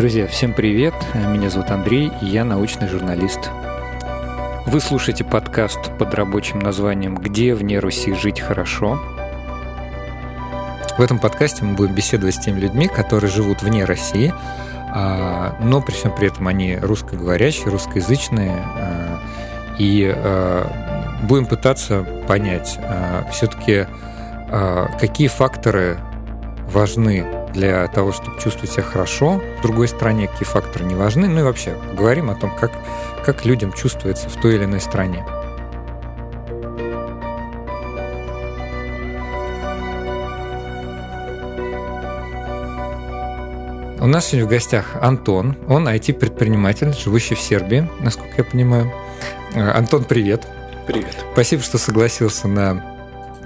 Друзья, 0.00 0.26
всем 0.26 0.54
привет! 0.54 0.94
Меня 1.12 1.50
зовут 1.50 1.70
Андрей, 1.70 2.10
и 2.22 2.24
я 2.24 2.42
научный 2.42 2.88
журналист. 2.88 3.50
Вы 4.64 4.80
слушаете 4.80 5.24
подкаст 5.24 5.94
под 5.98 6.14
рабочим 6.14 6.58
названием 6.58 7.16
«Где 7.16 7.54
вне 7.54 7.80
Руси 7.80 8.14
жить 8.14 8.40
хорошо?». 8.40 8.98
В 10.96 11.02
этом 11.02 11.18
подкасте 11.18 11.66
мы 11.66 11.74
будем 11.74 11.94
беседовать 11.94 12.36
с 12.36 12.38
теми 12.38 12.60
людьми, 12.60 12.88
которые 12.88 13.30
живут 13.30 13.62
вне 13.62 13.84
России, 13.84 14.32
а, 14.88 15.58
но 15.60 15.82
при 15.82 15.92
всем 15.92 16.14
при 16.14 16.28
этом 16.28 16.48
они 16.48 16.78
русскоговорящие, 16.78 17.66
русскоязычные, 17.66 18.56
а, 18.56 19.20
и 19.78 20.10
а, 20.16 20.66
будем 21.24 21.44
пытаться 21.44 22.04
понять 22.26 22.78
все-таки, 23.32 23.86
какие 24.98 25.28
факторы 25.28 25.98
важны 26.72 27.39
для 27.52 27.86
того, 27.88 28.12
чтобы 28.12 28.40
чувствовать 28.40 28.70
себя 28.70 28.82
хорошо. 28.82 29.40
В 29.58 29.62
другой 29.62 29.88
стране 29.88 30.26
какие 30.28 30.46
факторы 30.46 30.84
не 30.84 30.94
важны. 30.94 31.28
Ну 31.28 31.40
и 31.40 31.42
вообще, 31.42 31.76
говорим 31.96 32.30
о 32.30 32.34
том, 32.34 32.54
как, 32.56 32.72
как 33.24 33.44
людям 33.44 33.72
чувствуется 33.72 34.28
в 34.28 34.40
той 34.40 34.54
или 34.56 34.64
иной 34.64 34.80
стране. 34.80 35.24
У 44.00 44.06
нас 44.06 44.28
сегодня 44.28 44.46
в 44.46 44.50
гостях 44.50 44.96
Антон. 45.02 45.56
Он 45.68 45.86
IT-предприниматель, 45.86 46.94
живущий 46.94 47.34
в 47.34 47.40
Сербии, 47.40 47.86
насколько 48.00 48.34
я 48.38 48.44
понимаю. 48.44 48.90
Антон, 49.54 50.04
привет. 50.04 50.46
Привет. 50.86 51.14
Спасибо, 51.34 51.62
что 51.62 51.76
согласился 51.76 52.48
на 52.48 52.89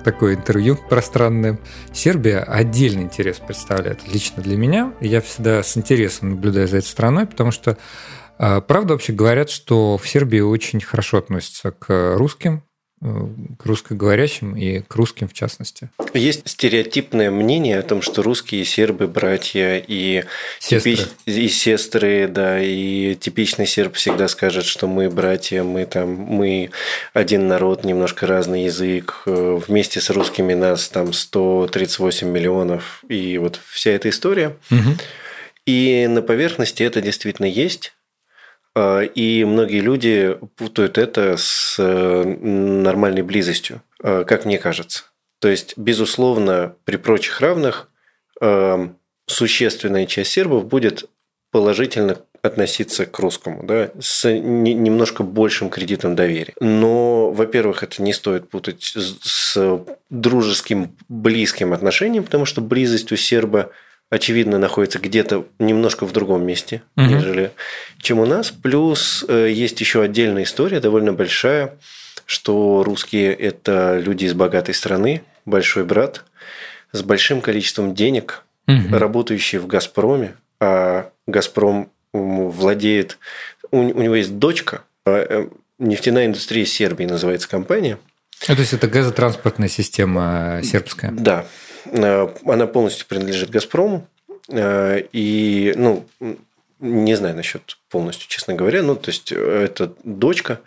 такое 0.05 0.35
интервью 0.35 0.77
пространное. 0.89 1.59
Сербия 1.93 2.41
отдельный 2.41 3.03
интерес 3.03 3.39
представляет 3.39 4.07
лично 4.07 4.43
для 4.43 4.57
меня. 4.57 4.93
Я 5.01 5.21
всегда 5.21 5.63
с 5.63 5.77
интересом 5.77 6.31
наблюдаю 6.31 6.69
за 6.69 6.79
этой 6.79 6.87
страной, 6.87 7.27
потому 7.27 7.51
что 7.51 7.77
а, 8.39 8.61
Правда, 8.61 8.95
вообще 8.95 9.13
говорят, 9.13 9.51
что 9.51 9.97
в 9.97 10.09
Сербии 10.09 10.41
очень 10.41 10.81
хорошо 10.81 11.19
относятся 11.19 11.71
к 11.71 12.17
русским, 12.17 12.65
к 13.59 13.67
русскоговорящим 13.67 14.57
и 14.57 14.81
к 14.81 14.95
русским 14.97 15.29
в 15.29 15.35
частности. 15.35 15.91
Есть 16.15 16.49
стереотипное 16.49 17.31
мнение 17.31 17.79
о 17.79 17.83
том, 17.83 18.01
что 18.01 18.23
русские 18.23 18.65
сербы 18.65 19.09
братья 19.09 19.77
и 19.87 20.25
сестры. 20.59 20.97
Типич... 20.97 21.09
и 21.27 21.49
сестры, 21.49 22.29
да, 22.29 22.59
и 22.61 23.15
типичный 23.15 23.67
серб 23.67 23.95
всегда 23.97 24.27
скажет, 24.29 24.65
что 24.65 24.87
мы 24.87 25.11
братья, 25.11 25.63
мы 25.63 25.85
там, 25.85 26.09
мы 26.09 26.71
один 27.13 27.47
народ, 27.47 27.85
немножко 27.85 28.27
разный 28.27 28.65
язык, 28.65 29.23
э, 29.27 29.61
вместе 29.67 30.01
с 30.01 30.09
русскими 30.09 30.55
нас 30.55 30.89
там 30.89 31.13
138 31.13 32.27
миллионов, 32.27 33.05
и 33.09 33.37
вот 33.37 33.61
вся 33.69 33.91
эта 33.91 34.09
история. 34.09 34.57
Угу. 34.71 34.97
И 35.67 36.07
на 36.09 36.23
поверхности 36.23 36.83
это 36.83 37.03
действительно 37.03 37.47
есть. 37.47 37.93
А, 38.75 39.03
и 39.03 39.45
многие 39.45 39.81
люди 39.81 40.37
путают 40.57 40.99
это 40.99 41.37
с 41.37 41.77
э, 41.79 42.25
нормальной 42.25 43.23
близостью, 43.23 43.83
а, 44.03 44.25
как 44.25 44.45
мне 44.45 44.59
кажется. 44.59 45.05
То 45.39 45.49
есть, 45.49 45.75
безусловно, 45.77 46.75
при 46.85 46.97
прочих 46.97 47.41
равных 47.41 47.89
а, 48.41 48.93
существенная 49.27 50.07
часть 50.07 50.33
сербов 50.33 50.67
будет 50.67 51.09
положительно 51.53 52.19
относиться 52.43 53.07
к 53.07 53.17
русскому, 53.21 53.63
да, 53.63 53.91
с 54.01 54.31
немножко 54.31 55.23
большим 55.23 55.71
кредитом 55.71 56.17
доверия. 56.17 56.53
Но, 56.61 57.31
во-первых, 57.31 57.85
это 57.85 58.03
не 58.03 58.13
стоит 58.13 58.51
путать 58.51 58.83
с 58.83 59.85
дружеским, 60.11 60.97
близким 61.09 61.73
отношением, 61.73 62.25
потому 62.25 62.45
что 62.45 62.61
близость 62.61 63.13
у 63.13 63.17
серба– 63.17 63.71
очевидно, 64.15 64.59
находится 64.59 64.99
где-то 64.99 65.47
немножко 65.59 66.07
в 66.07 66.13
другом 66.13 66.47
месте, 66.47 66.83
угу. 66.97 67.07
нежели 67.07 67.53
чем 67.99 68.21
у 68.21 68.27
нас. 68.27 68.51
Плюс 68.51 69.25
э, 69.29 69.51
есть 69.51 69.81
еще 69.81 70.03
отдельная 70.03 70.45
история, 70.45 70.81
довольно 70.81 71.13
большая, 71.13 71.77
что 72.27 72.83
русские– 72.85 73.35
это 73.35 73.99
люди 73.99 74.25
из 74.25 74.35
богатой 74.35 74.75
страны, 74.75 75.23
большой 75.45 75.85
брат, 75.85 76.25
с 76.93 77.03
большим 77.03 77.41
количеством 77.41 77.95
денег, 77.95 78.45
угу. 78.69 78.97
работающие 78.97 79.61
в 79.61 79.67
«Газпроме», 79.67 80.35
а 80.61 81.11
«Газпром» 81.27 81.91
владеет… 82.13 83.19
У, 83.71 83.79
у 83.79 84.03
него 84.03 84.15
есть 84.15 84.39
дочка, 84.39 84.83
а, 85.05 85.27
э, 85.29 85.49
нефтяная 85.79 86.27
индустрия 86.27 86.65
Сербии 86.65 87.05
называется 87.05 87.49
компания. 87.49 87.99
А, 88.47 88.55
то 88.55 88.61
есть 88.61 88.73
это 88.73 88.87
газотранспортная 88.87 89.69
система 89.69 90.61
сербская? 90.63 91.11
Да. 91.13 91.47
Э, 91.87 92.29
она 92.47 92.67
полностью 92.67 93.07
принадлежит 93.07 93.51
«Газпрому». 93.51 94.07
Э, 94.49 95.03
и, 95.13 95.73
ну, 95.77 96.07
не 96.81 97.15
знаю 97.15 97.37
насчет 97.37 97.79
полностью, 97.89 98.29
честно 98.29 98.55
говоря. 98.55 98.83
Ну, 98.83 98.97
то 98.97 99.11
есть, 99.11 99.33
это 99.33 99.93
дочка, 100.05 100.61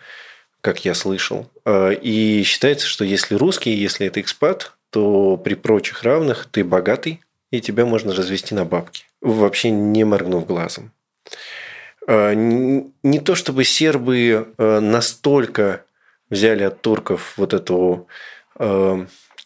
как 0.61 0.85
я 0.85 0.93
слышал. 0.93 1.49
Э, 1.65 1.93
и 1.93 2.43
считается, 2.43 2.88
что 2.88 3.03
если 3.03 3.35
русский, 3.35 3.71
если 3.71 4.07
это 4.07 4.21
экспат, 4.21 4.73
то 4.89 5.38
при 5.38 5.55
прочих 5.55 6.03
равных 6.03 6.47
ты 6.49 6.63
богатый, 6.63 7.21
и 7.51 7.61
тебя 7.61 7.85
можно 7.85 8.13
развести 8.13 8.55
на 8.55 8.65
бабки, 8.65 9.05
вообще 9.21 9.69
не 9.69 10.03
моргнув 10.03 10.45
глазом. 10.45 10.91
Не 12.07 13.19
то 13.19 13.35
чтобы 13.35 13.65
сербы 13.65 14.53
настолько 14.57 15.83
взяли 16.29 16.63
от 16.63 16.81
турков 16.81 17.33
вот 17.38 17.53
эту 17.53 18.07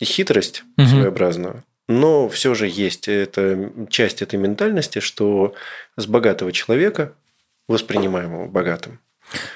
хитрость 0.03 0.63
угу. 0.78 0.88
своеобразную, 0.88 1.63
но 1.88 2.30
все 2.30 2.53
же 2.53 2.68
есть 2.68 3.08
эта 3.08 3.72
часть 3.90 4.22
этой 4.22 4.40
ментальности, 4.40 5.00
что 5.00 5.53
с 5.97 6.06
богатого 6.06 6.52
человека 6.52 7.14
воспринимаемого 7.68 8.47
богатым. 8.47 9.00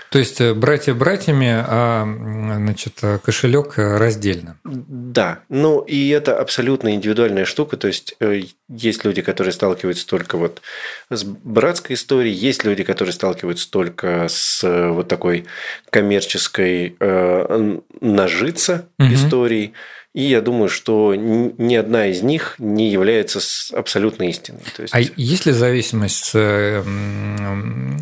То 0.09 0.19
есть 0.19 0.39
э, 0.39 0.53
братья 0.53 0.93
братьями, 0.93 1.49
а 1.49 2.05
значит, 2.05 3.01
кошелек 3.23 3.73
раздельно. 3.77 4.57
Да, 4.63 5.39
ну 5.49 5.81
и 5.81 6.09
это 6.09 6.39
абсолютно 6.39 6.93
индивидуальная 6.95 7.45
штука. 7.45 7.75
То 7.75 7.87
есть 7.87 8.15
э, 8.19 8.43
есть 8.69 9.03
люди, 9.03 9.21
которые 9.21 9.51
сталкиваются 9.51 10.07
только 10.07 10.37
вот 10.37 10.61
с 11.09 11.23
братской 11.23 11.95
историей, 11.95 12.33
есть 12.33 12.63
люди, 12.63 12.83
которые 12.83 13.13
сталкиваются 13.13 13.69
только 13.69 14.27
с 14.29 14.63
э, 14.63 14.89
вот 14.89 15.09
такой 15.09 15.45
коммерческой 15.89 16.95
э, 16.99 17.79
нажиться 17.99 18.87
угу. 18.97 19.13
историей. 19.13 19.73
И 20.15 20.23
я 20.23 20.39
думаю, 20.39 20.69
что 20.69 21.13
ни 21.13 21.75
одна 21.75 22.07
из 22.07 22.21
них 22.21 22.55
не 22.57 22.89
является 22.89 23.41
абсолютной 23.77 24.29
истиной. 24.29 24.61
То 24.73 24.83
есть... 24.83 24.95
А 24.95 25.01
есть 25.01 25.45
ли 25.45 25.51
зависимость 25.51 26.27
с 26.27 26.83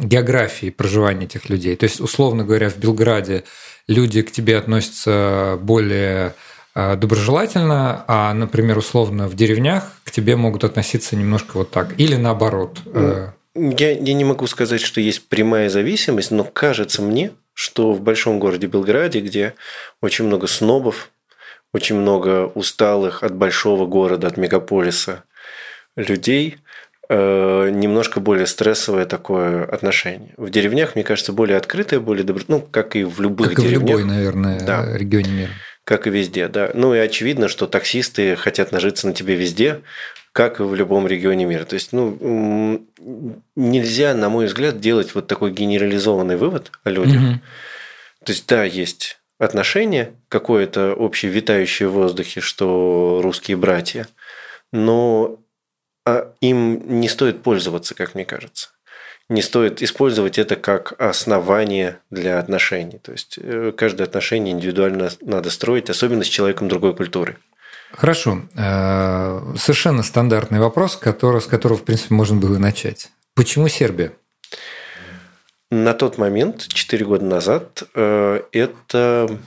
географией 0.04 0.72
проживания 0.72 1.26
этих 1.26 1.50
людей? 1.50 1.76
То 1.76 1.86
есть, 1.86 2.00
условно 2.00 2.44
говоря, 2.44 2.70
в 2.70 2.78
Белграде 2.78 3.46
люди 3.88 4.22
к 4.22 4.32
тебе 4.32 4.58
относятся 4.58 5.58
более 5.60 6.36
а, 6.76 6.96
доброжелательно, 6.96 8.06
а, 8.08 8.32
например, 8.36 8.78
условно 8.78 9.28
в 9.28 9.36
деревнях 9.36 9.92
к 10.04 10.12
тебе 10.12 10.36
могут 10.36 10.64
относиться 10.64 11.16
немножко 11.16 11.58
вот 11.58 11.72
так, 11.72 12.00
или 12.00 12.16
наоборот. 12.16 12.78
Э, 12.94 13.30
я, 13.56 13.90
я 13.90 14.14
не 14.14 14.24
могу 14.24 14.46
сказать, 14.46 14.82
что 14.82 15.02
есть 15.02 15.28
прямая 15.30 15.68
зависимость, 15.68 16.30
но 16.30 16.44
кажется 16.44 17.02
мне, 17.02 17.32
что 17.56 17.92
в 17.94 18.02
большом 18.02 18.40
городе 18.40 18.68
Белграде, 18.68 19.20
где 19.20 19.56
очень 20.00 20.26
много 20.26 20.46
снобов, 20.46 21.10
очень 21.74 21.96
много 21.96 22.46
усталых 22.46 23.24
от 23.24 23.36
большого 23.36 23.86
города, 23.86 24.28
от 24.28 24.38
мегаполиса 24.38 25.24
людей, 25.96 26.58
э, 27.10 27.70
немножко 27.72 28.20
более 28.20 28.48
стрессовое 28.48 29.06
такое 29.06 29.66
отношение. 29.66 30.34
В 30.38 30.50
деревнях, 30.50 30.96
мне 30.96 31.04
кажется, 31.04 31.34
более 31.34 31.58
открытое, 31.58 32.00
более 32.00 32.24
добро... 32.24 32.44
ну, 32.48 32.62
как 32.62 32.96
и 32.96 33.04
в 33.04 33.20
любых 33.20 33.50
как 33.50 33.64
деревнях. 33.64 33.82
Как 33.82 33.90
и 33.90 33.94
в 33.94 33.98
любой, 33.98 34.16
наверное, 34.16 34.60
да. 34.62 34.98
регионе 34.98 35.32
мира. 35.32 35.52
Как 35.84 36.08
и 36.08 36.10
везде, 36.10 36.48
да. 36.48 36.72
Ну 36.74 36.96
и 36.96 37.00
очевидно, 37.00 37.50
что 37.50 37.68
таксисты 37.68 38.36
хотят 38.38 38.72
нажиться 38.72 39.08
на 39.08 39.14
тебе 39.14 39.36
везде, 39.36 39.82
как 40.32 40.60
и 40.60 40.64
в 40.64 40.74
любом 40.76 41.08
регионе 41.08 41.46
мира. 41.46 41.66
То 41.66 41.74
есть, 41.74 41.92
ну, 41.92 42.88
нельзя, 43.56 44.14
на 44.14 44.30
мой 44.30 44.46
взгляд, 44.46 44.80
делать 44.80 45.14
вот 45.14 45.28
такой 45.28 45.52
генерализованный 45.52 46.38
вывод 46.38 46.72
о 46.84 46.90
людях. 46.90 47.22
Угу. 47.22 47.40
То 48.26 48.32
есть, 48.32 48.48
да, 48.48 48.64
есть 48.64 49.20
отношение, 49.44 50.14
какое-то 50.30 50.94
общее 50.94 51.32
витающее 51.32 51.88
в 51.90 51.94
воздухе, 51.94 52.42
что 52.42 53.20
русские 53.24 53.58
братья, 53.58 54.08
но 54.72 55.40
а, 56.06 56.34
им 56.42 57.00
не 57.00 57.08
стоит 57.08 57.44
пользоваться, 57.44 57.96
как 57.96 58.16
мне 58.16 58.26
кажется. 58.26 58.70
Не 59.30 59.42
стоит 59.42 59.82
использовать 59.82 60.38
это 60.38 60.56
как 60.56 60.94
основание 61.00 62.00
для 62.10 62.40
отношений. 62.40 63.00
То 63.00 63.14
есть 63.14 63.40
э, 63.42 63.72
каждое 63.76 64.04
отношение 64.04 64.54
индивидуально 64.54 65.10
надо 65.22 65.50
строить, 65.50 65.90
особенно 65.90 66.26
с 66.26 66.28
человеком 66.28 66.68
другой 66.68 66.94
культуры. 66.94 67.38
Хорошо. 67.94 68.42
Э, 68.56 69.40
совершенно 69.58 70.04
стандартный 70.04 70.60
вопрос, 70.60 70.98
который, 70.98 71.40
с 71.40 71.46
которого, 71.46 71.78
в 71.78 71.84
принципе, 71.84 72.14
можно 72.14 72.36
было 72.36 72.58
начать. 72.58 73.12
Почему 73.34 73.70
Сербия? 73.70 74.12
На 75.74 75.96
тот 75.96 76.20
момент, 76.20 76.68
4 76.68 77.04
года 77.04 77.26
назад, 77.26 77.82
э, 77.96 78.42
это 78.52 79.40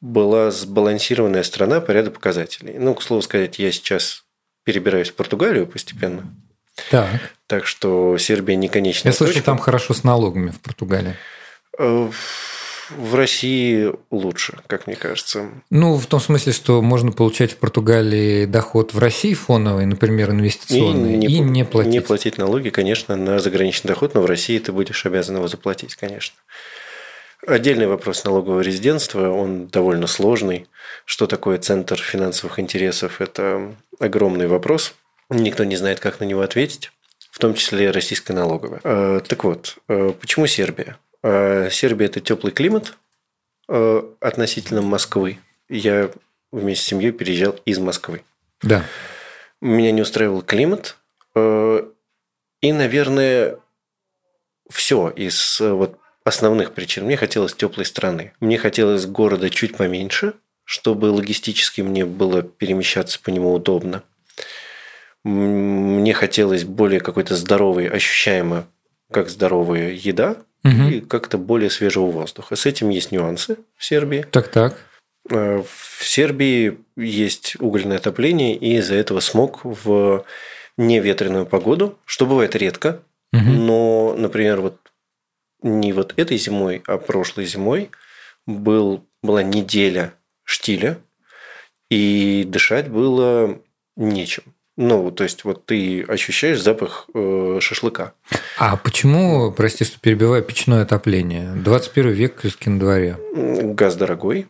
была 0.00 0.50
сбалансированная 0.50 1.44
страна 1.44 1.80
по 1.80 1.92
ряду 1.92 2.10
показателей. 2.10 2.74
Ну, 2.80 2.96
к 2.96 3.02
слову 3.02 3.22
сказать, 3.22 3.60
я 3.60 3.70
сейчас 3.70 4.24
перебираюсь 4.64 5.10
в 5.10 5.14
Португалию 5.14 5.68
постепенно. 5.68 6.34
Так. 6.90 7.20
Так 7.46 7.66
что 7.66 8.18
Сербия 8.18 8.56
не 8.56 8.66
конечная 8.66 9.12
Я 9.12 9.16
слышал, 9.16 9.40
там 9.40 9.58
хорошо 9.58 9.94
с 9.94 10.02
налогами 10.02 10.50
в 10.50 10.60
Португалии. 10.60 11.14
В 12.90 13.14
России 13.14 13.92
лучше, 14.10 14.58
как 14.66 14.86
мне 14.86 14.96
кажется. 14.96 15.50
Ну, 15.70 15.96
в 15.96 16.06
том 16.06 16.20
смысле, 16.20 16.52
что 16.52 16.82
можно 16.82 17.12
получать 17.12 17.52
в 17.52 17.56
Португалии 17.56 18.44
доход 18.44 18.94
в 18.94 18.98
России 18.98 19.34
фоновый, 19.34 19.86
например, 19.86 20.30
инвестиционный, 20.30 21.14
и 21.14 21.16
не, 21.16 21.26
и 21.26 21.38
не 21.40 21.64
платить. 21.64 21.92
Не 21.92 22.00
платить 22.00 22.38
налоги, 22.38 22.70
конечно, 22.70 23.16
на 23.16 23.38
заграничный 23.38 23.88
доход, 23.88 24.14
но 24.14 24.22
в 24.22 24.26
России 24.26 24.58
ты 24.58 24.72
будешь 24.72 25.04
обязан 25.06 25.36
его 25.36 25.48
заплатить, 25.48 25.96
конечно. 25.96 26.36
Отдельный 27.46 27.86
вопрос 27.86 28.24
налогового 28.24 28.60
резидентства, 28.60 29.30
он 29.30 29.68
довольно 29.68 30.06
сложный. 30.06 30.66
Что 31.04 31.26
такое 31.26 31.58
центр 31.58 31.96
финансовых 31.96 32.58
интересов? 32.58 33.20
Это 33.20 33.74
огромный 33.98 34.48
вопрос. 34.48 34.94
Никто 35.30 35.64
не 35.64 35.76
знает, 35.76 36.00
как 36.00 36.20
на 36.20 36.24
него 36.24 36.40
ответить, 36.40 36.92
в 37.30 37.38
том 37.38 37.54
числе 37.54 37.90
российская 37.90 38.32
налоговая. 38.32 38.80
Э, 38.82 39.20
так 39.26 39.44
вот, 39.44 39.76
э, 39.88 40.12
почему 40.20 40.46
Сербия? 40.46 40.96
Э, 41.28 41.70
Сербия– 41.72 42.06
это 42.06 42.20
теплый 42.20 42.52
климат 42.52 42.96
относительно 44.20 44.80
Москвы. 44.80 45.40
Я 45.68 46.12
вместе 46.52 46.84
с 46.84 46.86
семьей 46.86 47.10
переезжал 47.10 47.58
из 47.64 47.80
Москвы. 47.80 48.22
Да. 48.62 48.84
Меня 49.60 49.90
не 49.90 50.02
устраивал 50.02 50.42
климат. 50.42 50.96
И, 51.34 51.82
наверное, 52.62 53.58
все 54.70 55.10
из 55.10 55.58
вот 55.58 55.98
основных 56.22 56.74
причин. 56.74 57.06
Мне 57.06 57.16
хотелось 57.16 57.54
теплой 57.54 57.86
страны. 57.86 58.34
Мне 58.38 58.56
хотелось 58.56 59.04
города 59.06 59.50
чуть 59.50 59.76
поменьше, 59.76 60.34
чтобы 60.62 61.06
логистически 61.06 61.80
мне 61.80 62.04
было 62.04 62.42
перемещаться 62.42 63.20
по 63.20 63.30
нему 63.30 63.52
удобно. 63.52 64.04
Мне 65.24 66.14
хотелось 66.14 66.62
более 66.62 67.00
какой-то 67.00 67.34
здоровой, 67.34 67.88
ощущаемо 67.88 68.68
как 69.10 69.28
здоровая 69.28 69.90
еда 69.90 70.36
угу. 70.66 70.88
и 70.88 71.00
как-то 71.00 71.38
более 71.38 71.70
свежего 71.70 72.06
воздуха. 72.06 72.56
С 72.56 72.66
этим 72.66 72.90
есть 72.90 73.12
нюансы 73.12 73.58
в 73.76 73.84
Сербии. 73.84 74.26
Так, 74.30 74.48
так. 74.48 74.76
Э, 75.30 75.62
в 75.62 76.04
Сербии 76.04 76.78
есть 76.96 77.56
угольное 77.60 77.98
отопление, 77.98 78.56
и 78.56 78.76
из-за 78.76 78.94
этого 78.94 79.20
смог 79.20 79.60
в 79.64 80.24
неветреную 80.76 81.46
погоду, 81.46 81.98
что 82.04 82.26
бывает 82.26 82.54
редко. 82.56 83.02
Угу. 83.32 83.42
Но, 83.42 84.14
например, 84.16 84.60
вот 84.60 84.78
не 85.62 85.92
вот 85.92 86.14
этой 86.16 86.36
зимой, 86.36 86.82
а 86.86 86.98
прошлой 86.98 87.46
зимой 87.46 87.90
был, 88.46 89.04
была 89.22 89.42
неделя 89.42 90.14
штиля, 90.44 90.98
и 91.90 92.44
дышать 92.46 92.88
было 92.88 93.60
нечем. 93.96 94.42
Ну, 94.76 95.10
то 95.10 95.24
есть, 95.24 95.44
вот 95.44 95.64
ты 95.64 96.02
ощущаешь 96.02 96.60
запах 96.60 97.08
э, 97.14 97.58
шашлыка. 97.62 98.12
А 98.58 98.76
почему, 98.76 99.50
прости, 99.50 99.84
что 99.84 99.98
перебиваю, 99.98 100.42
печное 100.42 100.82
отопление? 100.82 101.52
21 101.54 102.10
век 102.10 102.36
в 102.36 102.68
на 102.68 102.78
дворе. 102.78 103.18
Газ 103.34 103.96
дорогой. 103.96 104.48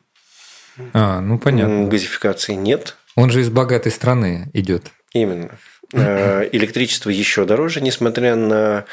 А, 0.92 1.20
ну 1.20 1.38
понятно. 1.38 1.86
Газификации 1.86 2.54
нет. 2.54 2.96
Он 3.14 3.30
же 3.30 3.40
из 3.40 3.50
богатой 3.50 3.92
страны 3.92 4.50
идет. 4.52 4.90
Именно. 5.12 5.58
Э, 5.92 6.48
электричество 6.50 7.10
еще 7.10 7.44
дороже, 7.44 7.80
несмотря 7.80 8.34
на 8.34 8.84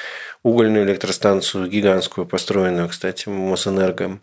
угольную 0.44 0.86
электростанцию, 0.86 1.68
гигантскую, 1.68 2.28
построенную, 2.28 2.90
кстати, 2.90 3.28
Мосэнерго, 3.28 4.20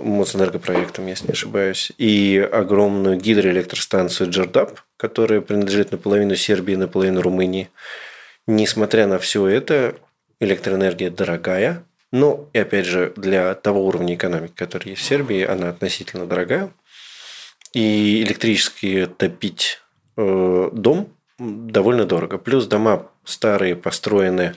Мосэнергопроектом, 0.00 1.06
если 1.06 1.26
не 1.26 1.32
ошибаюсь, 1.32 1.92
и 1.98 2.38
огромную 2.52 3.16
гидроэлектростанцию 3.16 4.30
Джердап, 4.30 4.80
которая 4.96 5.40
принадлежит 5.40 5.92
наполовину 5.92 6.36
Сербии, 6.36 6.74
наполовину 6.74 7.20
Румынии. 7.22 7.70
Несмотря 8.46 9.06
на 9.06 9.18
все 9.18 9.46
это, 9.46 9.94
электроэнергия 10.40 11.10
дорогая, 11.10 11.84
но, 12.12 12.48
и 12.52 12.58
опять 12.58 12.86
же, 12.86 13.12
для 13.16 13.54
того 13.54 13.86
уровня 13.86 14.14
экономики, 14.14 14.52
который 14.54 14.90
есть 14.90 15.02
в 15.02 15.04
Сербии, 15.04 15.44
она 15.44 15.70
относительно 15.70 16.26
дорогая. 16.26 16.70
И 17.72 18.22
электрически 18.22 19.08
топить 19.16 19.80
э, 20.18 20.70
дом 20.72 21.08
довольно 21.38 22.04
дорого. 22.04 22.36
Плюс 22.36 22.66
дома 22.66 23.08
старые, 23.24 23.76
построенные 23.76 24.54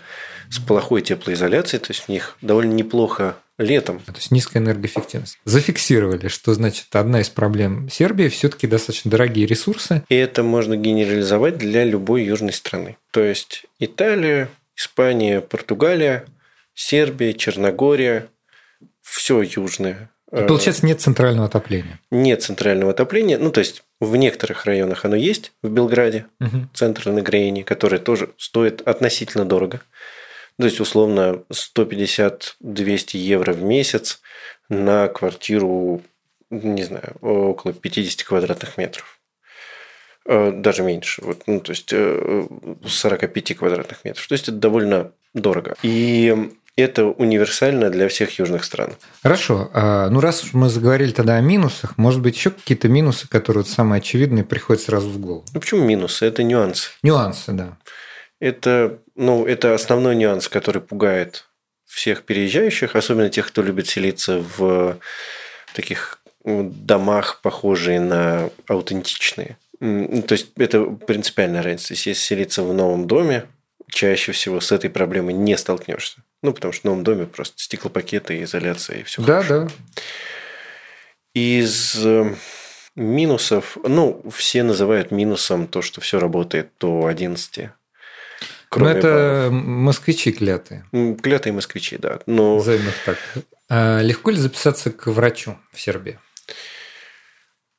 с 0.50 0.60
плохой 0.60 1.02
теплоизоляцией, 1.02 1.82
то 1.82 1.92
есть 1.92 2.04
в 2.04 2.10
них 2.10 2.38
довольно 2.42 2.74
неплохо 2.74 3.38
летом. 3.58 4.00
То 4.00 4.14
есть 4.16 4.32
низкая 4.32 4.62
энергоэффективность. 4.62 5.40
Зафиксировали, 5.46 6.28
что 6.28 6.54
значит 6.54 6.88
одна 6.96 7.22
из 7.22 7.30
проблем 7.30 7.90
Сербии 7.90 8.28
все-таки 8.28 8.68
достаточно 8.68 9.12
дорогие 9.12 9.46
ресурсы. 9.46 10.04
И 10.10 10.16
это 10.16 10.44
можно 10.44 10.76
генерализовать 10.76 11.58
для 11.58 11.84
любой 11.84 12.24
южной 12.24 12.54
страны. 12.54 12.98
То 13.12 13.22
есть 13.22 13.66
Италия, 13.80 14.50
Испания, 14.76 15.42
Португалия, 15.42 16.26
Сербия, 16.74 17.34
Черногория, 17.34 18.28
все 19.02 19.42
южное. 19.42 20.10
И 20.32 20.44
получается, 20.48 20.86
нет 20.86 21.00
центрального 21.00 21.48
отопления. 21.48 22.00
Нет 22.12 22.44
центрального 22.44 22.92
отопления. 22.92 23.38
Ну, 23.38 23.52
то 23.52 23.60
есть 23.60 23.84
в 24.02 24.16
некоторых 24.18 24.66
районах 24.66 25.06
оно 25.06 25.16
есть, 25.16 25.54
в 25.62 25.70
Белграде, 25.70 26.26
угу. 26.42 26.68
центр 26.74 27.10
нагрения, 27.10 27.64
который 27.64 28.00
тоже 28.00 28.32
стоит 28.38 28.82
относительно 28.82 29.46
дорого. 29.46 29.82
То 30.58 30.66
есть, 30.66 30.80
условно, 30.80 31.44
150-200 31.52 33.18
евро 33.18 33.54
в 33.54 33.62
месяц 33.62 34.22
на 34.70 35.08
квартиру, 35.08 36.02
не 36.50 36.84
знаю, 36.84 37.18
около 37.22 37.74
50 37.74 38.24
квадратных 38.24 38.78
метров. 38.78 39.20
Э, 40.26 40.52
даже 40.52 40.84
меньше. 40.84 41.22
Вот, 41.24 41.44
ну, 41.48 41.60
то 41.60 41.72
есть, 41.72 41.90
45 41.90 43.52
э, 43.52 43.54
квадратных 43.54 44.06
метров. 44.06 44.26
То 44.28 44.34
есть, 44.34 44.48
это 44.48 44.58
довольно 44.58 45.12
дорого. 45.34 45.76
И 45.84 46.52
это 46.78 47.06
универсально 47.06 47.90
для 47.90 48.08
всех 48.08 48.38
южных 48.40 48.64
стран. 48.66 48.94
Хорошо. 49.24 49.70
А, 49.74 50.10
ну, 50.10 50.20
раз 50.20 50.54
мы 50.54 50.70
заговорили 50.70 51.12
тогда 51.12 51.36
о 51.36 51.42
минусах, 51.42 51.98
может 51.98 52.22
быть, 52.22 52.36
еще 52.36 52.50
какие-то 52.50 52.90
минусы, 52.90 53.28
которые 53.28 53.64
вот 53.64 53.72
самые 53.72 54.00
очевидные, 54.00 54.44
приходят 54.44 54.84
сразу 54.84 55.10
в 55.10 55.20
голову? 55.20 55.46
Ну, 55.54 55.60
почему 55.60 55.86
минусы? 55.86 56.26
Это 56.26 56.44
нюансы. 56.44 56.90
Нюансы, 57.02 57.52
да. 57.54 57.78
Это, 58.46 59.00
ну, 59.16 59.48
это 59.48 59.74
основной 59.74 60.16
нюанс, 60.16 60.48
который 60.48 60.80
пугает 60.80 61.46
всех 61.84 62.22
переезжающих, 62.22 62.96
особенно 62.96 63.32
тех, 63.32 63.48
кто 63.48 63.64
любит 63.64 63.88
селиться 63.88 64.38
в 64.38 65.00
таких 65.74 66.20
домах, 66.44 67.42
похожие 67.42 68.00
на 68.00 68.52
аутентичные. 68.68 69.58
То 69.80 70.34
есть 70.34 70.52
это 70.58 70.84
принципиальная 70.84 71.64
разница. 71.64 71.96
Если 71.96 72.14
селиться 72.14 72.62
в 72.62 72.72
новом 72.72 73.08
доме, 73.08 73.48
чаще 73.88 74.32
всего 74.32 74.60
с 74.60 74.72
этой 74.72 74.92
проблемой 74.92 75.34
не 75.34 75.58
столкнешься. 75.58 76.20
Ну, 76.44 76.54
потому 76.54 76.72
что 76.72 76.82
в 76.82 76.86
новом 76.86 77.04
доме 77.04 77.26
просто 77.26 77.56
стеклопакеты, 77.58 78.44
изоляция 78.44 79.00
и 79.00 79.04
все. 79.04 79.24
Да, 79.24 79.42
хорошо. 79.42 79.70
да. 79.96 80.02
Из 81.34 81.96
э, 82.06 82.36
минусов, 82.96 83.76
ну, 83.84 84.22
все 84.32 84.62
называют 84.62 85.10
минусом 85.10 85.66
то, 85.66 85.82
что 85.82 86.00
все 86.00 86.20
работает 86.20 86.70
до 86.80 87.08
11 87.08 87.72
ну, 88.80 88.88
это 88.88 89.50
москвичи 89.52 90.32
клятые. 90.32 90.86
Клятые 91.22 91.54
москвичи, 91.54 91.98
да. 91.98 92.20
Но... 92.26 92.56
Назовем 92.56 92.88
их 92.88 92.96
так. 93.06 93.18
А 93.70 94.02
легко 94.02 94.32
ли 94.32 94.38
записаться 94.38 94.92
к 94.92 95.08
врачу 95.08 95.58
в 95.72 95.80
Сербии? 95.80 96.20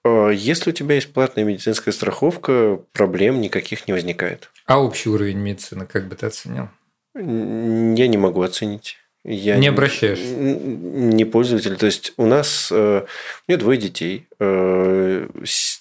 А, 0.04 0.30
если 0.30 0.70
у 0.70 0.72
тебя 0.72 0.96
есть 0.96 1.12
платная 1.12 1.44
медицинская 1.44 1.92
страховка, 1.92 2.80
проблем 2.92 3.40
никаких 3.40 3.86
не 3.86 3.92
возникает. 3.92 4.50
А 4.66 4.82
общий 4.82 5.08
уровень 5.08 5.38
медицины 5.38 5.86
как 5.86 6.08
бы 6.08 6.16
ты 6.16 6.26
оценил? 6.26 6.68
Я 7.14 8.08
не 8.08 8.16
могу 8.16 8.42
оценить. 8.42 8.98
Я 9.28 9.56
не 9.56 9.66
обращаешься? 9.66 10.34
Не 10.36 11.24
пользователь. 11.24 11.76
То 11.76 11.86
есть, 11.86 12.12
у 12.16 12.26
нас... 12.26 12.68
Э, 12.70 13.02
у 13.02 13.50
меня 13.50 13.58
двое 13.58 13.76
детей. 13.76 14.28
Э, 14.38 15.26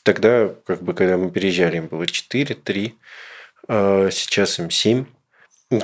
тогда, 0.01 0.49
как 0.65 0.81
бы, 0.81 0.95
когда 0.95 1.17
мы 1.17 1.29
переезжали, 1.29 1.77
им 1.77 1.85
было 1.85 2.07
4, 2.07 2.55
3. 2.55 2.95
А 3.67 4.09
сейчас 4.11 4.59
им 4.59 4.69
7. 4.69 5.05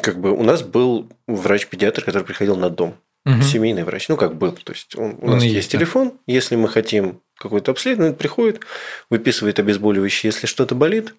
Как 0.02 0.20
бы 0.20 0.32
у 0.32 0.44
нас 0.44 0.62
был 0.62 1.10
врач-педиатр, 1.28 2.04
который 2.04 2.24
приходил 2.24 2.56
на 2.56 2.70
дом. 2.70 2.96
Угу. 3.26 3.42
Семейный 3.44 3.84
врач. 3.84 4.10
Ну, 4.10 4.18
как 4.18 4.36
был. 4.36 4.52
То 4.52 4.74
есть, 4.74 4.96
он, 4.98 5.18
у 5.22 5.26
он 5.26 5.34
нас 5.34 5.44
есть, 5.44 5.56
есть 5.56 5.72
телефон. 5.72 6.14
Если 6.26 6.56
мы 6.56 6.68
хотим 6.70 7.22
какое-то 7.38 7.72
обследование, 7.72 8.16
приходит, 8.16 8.62
выписывает 9.10 9.60
обезболивающее, 9.60 10.30
если 10.30 10.48
что-то 10.48 10.76
болит, 10.76 11.14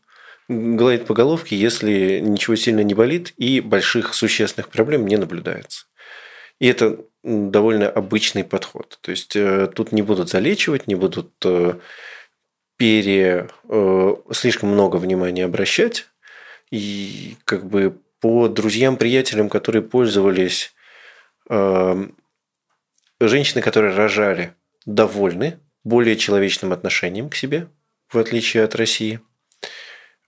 гладит 0.49 1.07
по 1.07 1.15
головке, 1.15 1.57
если 1.57 2.19
ничего 2.21 2.57
сильно 2.57 2.81
не 2.81 2.95
болит 2.95 3.33
и 3.37 3.61
больших 3.61 4.15
существенных 4.15 4.69
проблем 4.69 5.07
не 5.07 5.17
наблюдается. 5.17 5.87
И 6.59 6.67
это 6.67 6.99
довольно 7.23 7.89
обычный 7.89 8.45
подход. 8.45 8.99
То 9.01 9.11
есть, 9.11 9.37
э, 9.37 9.69
тут 9.73 9.93
не 9.93 10.03
будут 10.03 10.29
залечивать, 10.29 10.87
не 10.87 10.95
будут 10.95 11.33
э, 11.45 11.75
пере, 12.77 13.49
э, 13.69 14.17
слишком 14.33 14.71
много 14.71 14.97
внимания 14.97 15.45
обращать, 15.45 16.09
и 16.73 17.37
как 17.45 17.67
бы 17.67 18.01
по 18.21 18.49
друзьям, 18.49 18.97
приятелям, 18.97 19.49
которые 19.49 19.83
пользовались, 19.83 20.73
э, 21.51 22.07
женщины, 23.21 23.61
которые 23.61 23.95
рожали, 23.95 24.55
довольны 24.87 25.61
более 25.85 26.17
человечным 26.17 26.73
отношением 26.73 27.29
к 27.29 27.37
себе, 27.37 27.69
в 28.09 28.19
отличие 28.19 28.65
от 28.65 28.75
России. 28.75 29.21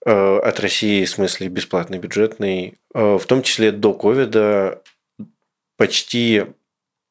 от 0.06 0.60
России, 0.60 1.06
в 1.06 1.08
смысле 1.08 1.48
бесплатный, 1.48 1.98
бюджетный, 1.98 2.76
в 2.92 3.22
том 3.26 3.42
числе 3.42 3.72
до 3.72 3.94
ковида 3.94 4.82
почти, 5.78 6.44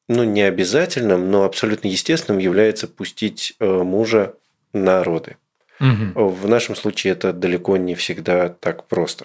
ну, 0.08 0.22
не 0.22 0.42
обязательным, 0.42 1.28
но 1.28 1.42
абсолютно 1.42 1.88
естественным 1.88 2.38
является 2.38 2.86
пустить 2.86 3.56
мужа 3.58 4.36
на 4.72 5.02
роды. 5.02 5.38
Угу. 5.80 6.28
В 6.28 6.48
нашем 6.48 6.76
случае 6.76 7.12
это 7.14 7.32
далеко 7.32 7.76
не 7.76 7.94
всегда 7.94 8.48
так 8.48 8.86
просто. 8.86 9.24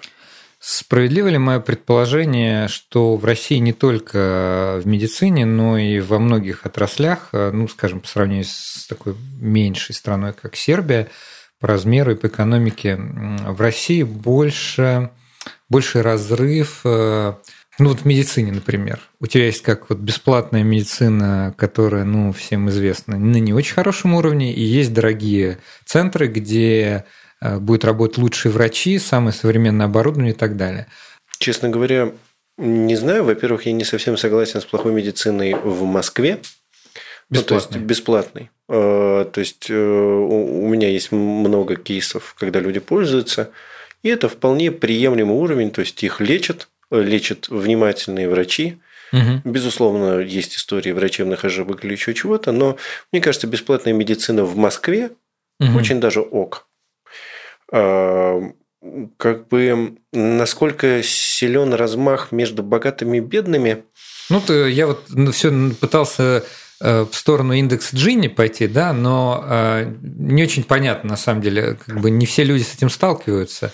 Справедливо 0.58 1.28
ли 1.28 1.38
мое 1.38 1.58
предположение, 1.58 2.68
что 2.68 3.16
в 3.16 3.24
России 3.24 3.56
не 3.56 3.72
только 3.72 4.78
в 4.82 4.86
медицине, 4.86 5.46
но 5.46 5.78
и 5.78 6.00
во 6.00 6.18
многих 6.18 6.66
отраслях, 6.66 7.30
э, 7.32 7.50
ну, 7.50 7.66
скажем, 7.66 8.00
по 8.00 8.08
сравнению 8.08 8.44
с 8.44 8.86
такой 8.86 9.16
меньшей 9.40 9.94
страной, 9.94 10.34
как 10.34 10.56
Сербия, 10.56 11.08
по 11.60 11.68
размеру 11.68 12.12
и 12.12 12.14
по 12.14 12.26
экономике, 12.26 12.96
в 12.96 13.58
России 13.58 14.02
больше, 14.02 15.10
больше 15.70 16.02
разрыв 16.02 16.80
э, 16.84 17.34
ну 17.80 17.90
вот 17.90 18.00
в 18.00 18.04
медицине, 18.04 18.52
например. 18.52 19.00
У 19.20 19.26
тебя 19.26 19.46
есть 19.46 19.62
как 19.62 19.90
вот 19.90 19.98
бесплатная 19.98 20.62
медицина, 20.62 21.54
которая, 21.56 22.04
ну, 22.04 22.32
всем 22.32 22.68
известна, 22.70 23.18
на 23.18 23.36
не 23.38 23.52
очень 23.52 23.74
хорошем 23.74 24.14
уровне, 24.14 24.52
и 24.52 24.62
есть 24.62 24.92
дорогие 24.92 25.58
центры, 25.84 26.28
где 26.28 27.04
Э, 27.40 27.58
будет 27.58 27.84
работать 27.84 28.18
лучшие 28.18 28.52
врачи, 28.52 28.98
самое 28.98 29.32
современное 29.32 29.86
оборудование 29.86 30.32
и 30.32 30.36
так 30.36 30.56
далее. 30.56 30.86
Честно 31.38 31.70
говоря, 31.70 32.12
не 32.58 32.96
знаю. 32.96 33.24
Во-первых, 33.24 33.66
я 33.66 33.72
не 33.72 33.84
совсем 33.84 34.16
согласен 34.16 34.60
с 34.60 34.64
плохой 34.64 34.92
медициной 34.92 35.54
в 35.54 35.84
Москве. 35.84 36.40
Бесплатный. 37.30 37.30
Ну, 37.30 37.42
то 37.42 37.54
есть 37.54 37.86
бесплатный. 37.86 38.50
Э, 38.68 39.26
то 39.32 39.40
есть 39.40 39.70
э, 39.70 39.74
у 39.74 40.68
меня 40.68 40.88
есть 40.88 41.12
много 41.12 41.76
кейсов, 41.76 42.34
когда 42.38 42.60
люди 42.60 42.80
пользуются, 42.80 43.50
и 44.02 44.08
это 44.08 44.28
вполне 44.28 44.70
приемлемый 44.70 45.36
уровень, 45.36 45.70
то 45.70 45.80
есть 45.80 46.02
их 46.02 46.20
лечат, 46.20 46.68
лечат 46.90 47.48
внимательные 47.48 48.28
врачи. 48.28 48.78
Угу. 49.12 49.42
Безусловно, 49.44 50.20
есть 50.20 50.56
истории 50.56 50.92
врачебных 50.92 51.44
ошибок 51.44 51.84
или 51.84 51.92
еще 51.92 52.14
чего-то, 52.14 52.52
но 52.52 52.76
мне 53.12 53.20
кажется, 53.20 53.46
бесплатная 53.46 53.92
медицина 53.92 54.44
в 54.44 54.56
Москве 54.56 55.10
угу. 55.58 55.78
очень 55.78 56.00
даже 56.00 56.20
ок. 56.20 56.66
А, 57.72 58.40
как 59.16 59.48
бы 59.48 59.96
насколько 60.12 61.02
силен 61.02 61.74
размах 61.74 62.32
между 62.32 62.62
богатыми 62.62 63.18
и 63.18 63.20
бедными. 63.20 63.84
Ну, 64.30 64.40
то 64.40 64.66
я 64.66 64.86
вот 64.86 65.04
ну, 65.08 65.32
все 65.32 65.50
пытался 65.78 66.44
э, 66.80 67.04
в 67.10 67.14
сторону 67.14 67.52
индекса 67.52 67.96
Джинни 67.96 68.28
пойти, 68.28 68.66
да, 68.66 68.92
но 68.92 69.44
э, 69.46 69.92
не 70.02 70.42
очень 70.42 70.64
понятно, 70.64 71.10
на 71.10 71.16
самом 71.16 71.42
деле, 71.42 71.78
как 71.84 72.00
бы 72.00 72.10
не 72.10 72.26
все 72.26 72.44
люди 72.44 72.62
с 72.62 72.74
этим 72.74 72.90
сталкиваются. 72.90 73.72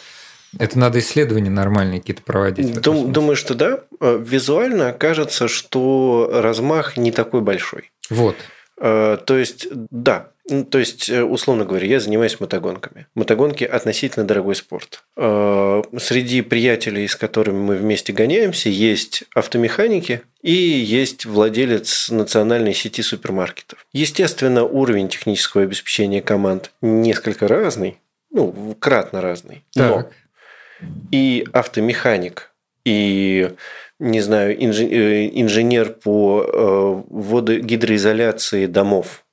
Это 0.59 0.79
надо 0.79 0.99
исследования 0.99 1.51
нормальные 1.51 2.01
какие-то 2.01 2.23
проводить. 2.23 2.81
Дум, 2.81 3.13
думаю, 3.13 3.37
что 3.37 3.55
да. 3.55 3.81
Э, 4.01 4.19
визуально 4.23 4.93
кажется, 4.93 5.49
что 5.49 6.31
размах 6.33 6.97
не 6.97 7.13
такой 7.13 7.41
большой. 7.41 7.91
Вот. 8.11 8.37
То 8.79 9.25
есть, 9.27 9.69
да, 9.73 10.33
то 10.71 10.79
есть, 10.79 11.09
э, 11.09 11.25
условно 11.25 11.65
говоря, 11.65 11.87
я 11.87 11.99
занимаюсь 11.99 12.39
мотогонками. 12.39 13.09
Мотогонки– 13.17 13.65
относительно 13.65 14.25
дорогой 14.25 14.55
спорт. 14.55 15.03
Э, 15.17 15.83
среди 15.99 16.41
приятелей, 16.43 17.09
с 17.09 17.17
которыми 17.17 17.59
мы 17.59 17.77
вместе 17.77 18.13
гоняемся, 18.13 18.69
есть 18.69 19.25
автомеханики 19.35 20.23
и 20.43 20.53
есть 20.53 21.27
владелец 21.27 22.11
национальной 22.11 22.75
сети 22.75 23.03
супермаркетов. 23.03 23.87
Естественно, 23.93 24.63
уровень 24.63 25.09
технического 25.09 25.65
обеспечения 25.65 26.23
команд 26.23 26.71
несколько 26.81 27.49
разный, 27.49 27.99
ну, 28.31 28.77
кратно 28.79 29.21
разный. 29.21 29.65
Так. 29.75 29.91
Но 29.91 30.11
и 31.11 31.47
автомеханик, 31.53 32.53
и 32.85 33.53
не 33.99 34.21
знаю, 34.21 34.53
э, 34.53 35.31
инженер 35.33 35.93
по 35.93 37.05
водогидроизоляции 37.09 38.67
домов– 38.67 39.25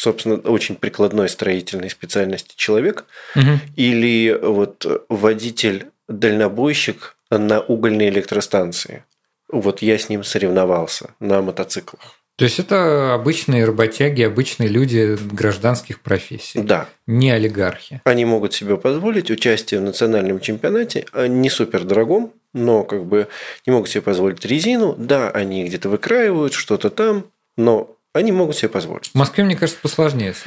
собственно, 0.00 0.36
очень 0.36 0.76
прикладной 0.76 1.28
строительной 1.28 1.90
специальности 1.90 2.54
человек, 2.56 3.04
угу. 3.36 3.58
или 3.76 4.38
вот 4.40 5.04
водитель-дальнобойщик 5.08 7.16
на 7.30 7.60
угольной 7.60 8.08
электростанции. 8.08 9.04
Вот 9.48 9.82
я 9.82 9.98
с 9.98 10.08
ним 10.08 10.24
соревновался 10.24 11.10
на 11.20 11.42
мотоциклах. 11.42 12.14
То 12.40 12.44
есть 12.44 12.58
это 12.58 13.12
обычные 13.12 13.66
работяги, 13.66 14.22
обычные 14.22 14.70
люди 14.70 15.18
гражданских 15.30 16.00
профессий. 16.00 16.62
Да. 16.62 16.88
Не 17.06 17.32
олигархи. 17.32 18.00
Они 18.04 18.24
могут 18.24 18.54
себе 18.54 18.78
позволить 18.78 19.30
участие 19.30 19.78
в 19.78 19.82
национальном 19.82 20.40
чемпионате, 20.40 21.04
а 21.12 21.26
не 21.26 21.50
супер 21.50 21.84
дорогом, 21.84 22.32
но 22.54 22.82
как 22.82 23.04
бы 23.04 23.28
не 23.66 23.74
могут 23.74 23.90
себе 23.90 24.00
позволить 24.00 24.42
резину. 24.46 24.94
Да, 24.96 25.28
они 25.30 25.66
где-то 25.66 25.90
выкраивают 25.90 26.54
что-то 26.54 26.88
там, 26.88 27.26
но 27.58 27.94
они 28.14 28.32
могут 28.32 28.56
себе 28.56 28.70
позволить. 28.70 29.08
В 29.10 29.16
Москве, 29.16 29.44
мне 29.44 29.54
кажется, 29.54 29.78
посложнее 29.82 30.32
с 30.32 30.44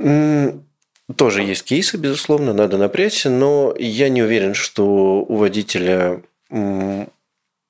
этим. 0.00 0.64
Тоже 1.14 1.42
есть 1.42 1.62
кейсы, 1.62 1.98
безусловно, 1.98 2.52
надо 2.52 2.78
напрячься, 2.78 3.30
но 3.30 3.76
я 3.78 4.08
не 4.08 4.24
уверен, 4.24 4.54
что 4.54 5.20
у 5.20 5.36
водителя 5.36 6.20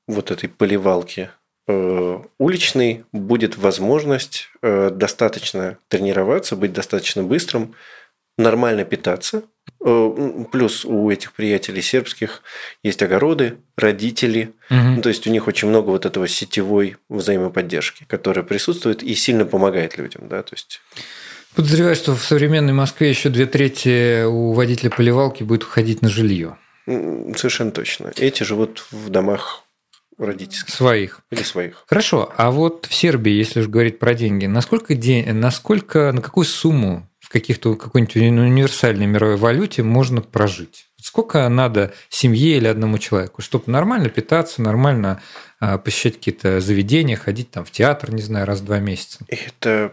вот 0.08 0.30
этой 0.30 0.48
поливалки 0.48 1.28
э, 1.66 2.18
уличной 2.38 3.04
будет 3.12 3.56
возможность 3.56 4.48
э, 4.62 4.90
достаточно 4.90 5.78
тренироваться, 5.88 6.56
быть 6.56 6.72
достаточно 6.72 7.22
быстрым, 7.22 7.74
нормально 8.38 8.84
питаться. 8.84 9.42
Э, 9.84 10.44
плюс 10.50 10.84
у 10.84 11.10
этих 11.10 11.32
приятелей 11.32 11.82
сербских 11.82 12.42
есть 12.82 13.02
огороды, 13.02 13.58
родители. 13.76 14.52
Угу. 14.70 14.78
Ну, 14.78 15.02
то 15.02 15.08
есть 15.08 15.26
у 15.26 15.30
них 15.30 15.46
очень 15.46 15.68
много 15.68 15.90
вот 15.90 16.06
этого 16.06 16.28
сетевой 16.28 16.96
взаимоподдержки, 17.08 18.04
которая 18.08 18.44
присутствует 18.44 19.02
и 19.02 19.14
сильно 19.14 19.44
помогает 19.44 19.96
людям. 19.96 20.28
Да? 20.28 20.42
То 20.42 20.54
есть... 20.54 20.80
Подозреваю, 21.54 21.96
что 21.96 22.14
в 22.14 22.22
современной 22.22 22.74
Москве 22.74 23.08
еще 23.08 23.30
две 23.30 23.46
трети 23.46 24.24
у 24.24 24.52
водителя 24.52 24.90
поливалки 24.90 25.42
будет 25.42 25.62
уходить 25.62 26.02
на 26.02 26.10
жилье. 26.10 26.58
Совершенно 26.86 27.70
точно. 27.70 28.12
Эти 28.16 28.42
живут 28.42 28.84
в 28.90 29.08
домах 29.08 29.65
родительских. 30.18 30.72
Своих. 30.72 31.20
Или 31.30 31.42
своих. 31.42 31.84
Хорошо. 31.86 32.32
А 32.36 32.50
вот 32.50 32.86
в 32.86 32.94
Сербии, 32.94 33.32
если 33.32 33.60
уж 33.60 33.68
говорить 33.68 33.98
про 33.98 34.14
деньги, 34.14 34.46
насколько, 34.46 34.94
день, 34.94 35.30
насколько 35.32 36.12
на 36.12 36.22
какую 36.22 36.44
сумму 36.44 37.08
в 37.20 37.28
каких-то 37.28 37.74
какой-нибудь 37.74 38.16
универсальной 38.16 39.06
мировой 39.06 39.36
валюте 39.36 39.82
можно 39.82 40.20
прожить? 40.22 40.86
Сколько 41.00 41.48
надо 41.48 41.92
семье 42.08 42.56
или 42.56 42.66
одному 42.66 42.98
человеку, 42.98 43.42
чтобы 43.42 43.64
нормально 43.66 44.08
питаться, 44.08 44.62
нормально 44.62 45.20
а, 45.60 45.78
посещать 45.78 46.14
какие-то 46.14 46.60
заведения, 46.60 47.16
ходить 47.16 47.50
там 47.50 47.64
в 47.64 47.70
театр, 47.70 48.12
не 48.12 48.22
знаю, 48.22 48.46
раз 48.46 48.60
в 48.60 48.64
два 48.64 48.78
месяца? 48.78 49.24
Это 49.28 49.92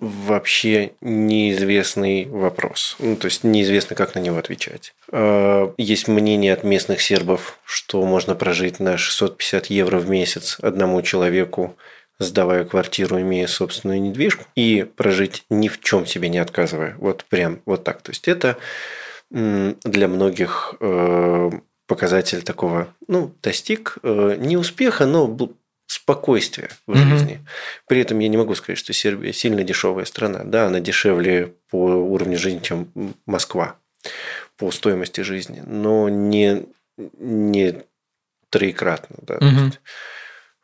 вообще 0.00 0.92
неизвестный 1.00 2.26
вопрос. 2.26 2.96
Ну, 2.98 3.16
то 3.16 3.26
есть 3.26 3.44
неизвестно, 3.44 3.96
как 3.96 4.14
на 4.14 4.20
него 4.20 4.36
отвечать. 4.38 4.94
А, 5.10 5.72
есть 5.76 6.08
мнение 6.08 6.52
от 6.52 6.64
местных 6.64 7.00
сербов, 7.00 7.58
что 7.64 8.04
можно 8.04 8.34
прожить 8.34 8.80
на 8.80 8.96
650 8.96 9.66
евро 9.66 9.98
в 9.98 10.08
месяц 10.08 10.58
одному 10.60 11.02
человеку 11.02 11.76
сдавая 12.20 12.64
квартиру, 12.64 13.20
имея 13.20 13.46
собственную 13.46 14.02
недвижку, 14.02 14.44
и 14.56 14.84
прожить 14.96 15.44
ни 15.50 15.68
в 15.68 15.80
чем 15.80 16.04
себе 16.04 16.28
не 16.28 16.38
отказывая. 16.38 16.96
Вот 16.98 17.24
прям 17.24 17.60
вот 17.64 17.84
так. 17.84 18.02
То 18.02 18.10
есть 18.10 18.26
это 18.26 18.56
для 19.30 20.08
многих 20.08 20.74
э, 20.80 21.50
показатель 21.86 22.42
такого, 22.42 22.88
ну, 23.06 23.34
достиг 23.42 23.98
э, 24.02 24.36
не 24.38 24.56
успеха, 24.56 25.06
но 25.06 25.26
спокойствия 26.02 26.70
в 26.86 26.92
mm-hmm. 26.92 27.08
жизни. 27.08 27.40
При 27.86 28.00
этом 28.00 28.18
я 28.18 28.28
не 28.28 28.36
могу 28.36 28.54
сказать, 28.54 28.78
что 28.78 28.92
Сербия 28.92 29.32
сильно 29.32 29.64
дешевая 29.64 30.04
страна. 30.04 30.44
Да, 30.44 30.66
она 30.66 30.80
дешевле 30.80 31.54
по 31.70 31.76
уровню 31.76 32.38
жизни, 32.38 32.60
чем 32.60 32.88
Москва 33.26 33.76
по 34.56 34.70
стоимости 34.70 35.20
жизни, 35.22 35.62
но 35.66 36.08
не, 36.08 36.66
не 37.18 37.82
троекратно. 38.50 39.16
Да. 39.22 39.34
Mm-hmm. 39.34 39.64
Есть, 39.64 39.80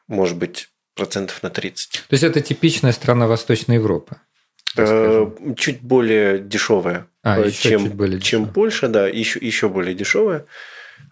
может 0.08 0.36
быть, 0.36 0.68
процентов 0.94 1.42
на 1.42 1.50
30. 1.50 1.90
То 1.92 2.00
есть 2.10 2.24
это 2.24 2.40
типичная 2.40 2.92
страна 2.92 3.26
Восточной 3.26 3.76
Европы? 3.76 4.16
Э, 4.76 5.30
чуть 5.56 5.82
более 5.82 6.38
дешевая, 6.38 7.06
а, 7.22 7.40
э, 7.40 7.50
чем, 7.50 7.84
чуть 7.84 7.94
более 7.94 8.20
чем 8.20 8.48
Польша, 8.48 8.88
да, 8.88 9.06
еще, 9.06 9.38
еще 9.40 9.68
более 9.68 9.94
дешевая, 9.94 10.46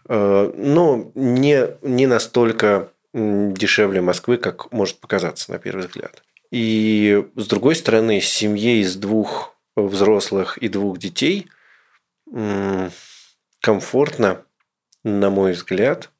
э, 0.08 0.52
но 0.56 1.12
не, 1.14 1.68
не 1.82 2.06
настолько 2.06 2.91
дешевле 3.14 4.00
Москвы, 4.00 4.38
как 4.38 4.72
может 4.72 5.00
показаться 5.00 5.50
на 5.52 5.58
первый 5.58 5.86
взгляд. 5.86 6.22
И 6.50 7.24
с 7.36 7.46
другой 7.46 7.76
стороны, 7.76 8.20
семье 8.20 8.80
из 8.80 8.96
двух 8.96 9.56
взрослых 9.76 10.58
и 10.58 10.68
двух 10.68 10.98
детей 10.98 11.48
комфортно, 13.60 14.44
на 15.04 15.30
мой 15.30 15.52
взгляд, 15.52 16.10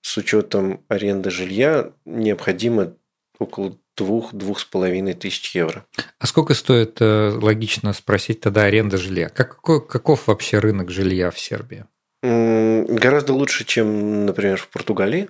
с 0.00 0.16
учетом 0.16 0.84
аренды 0.88 1.30
жилья 1.30 1.92
необходимо 2.04 2.94
около 3.38 3.76
двух-двух 3.96 4.60
с 4.60 4.64
половиной 4.64 5.14
тысяч 5.14 5.54
евро. 5.54 5.84
А 6.18 6.26
сколько 6.26 6.54
стоит, 6.54 6.98
э, 7.00 7.30
логично 7.30 7.92
спросить 7.92 8.40
тогда, 8.40 8.64
аренда 8.64 8.98
жилья? 8.98 9.28
Какой, 9.28 9.84
каков 9.86 10.26
вообще 10.26 10.58
рынок 10.58 10.90
жилья 10.90 11.30
в 11.30 11.38
Сербии? 11.38 11.86
Гораздо 12.22 13.32
лучше, 13.32 13.64
чем, 13.64 14.26
например, 14.26 14.58
в 14.58 14.68
Португалии. 14.68 15.28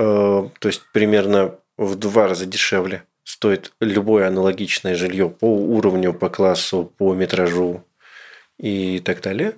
Э, 0.00 0.48
то 0.60 0.68
есть 0.68 0.82
примерно 0.92 1.56
в 1.76 1.96
два 1.96 2.28
раза 2.28 2.46
дешевле 2.46 3.02
стоит 3.24 3.72
любое 3.80 4.28
аналогичное 4.28 4.94
жилье 4.94 5.28
по 5.28 5.46
уровню, 5.46 6.14
по 6.14 6.30
классу, 6.30 6.92
по 6.98 7.14
метражу 7.14 7.84
и 8.58 9.00
так 9.00 9.20
далее. 9.22 9.54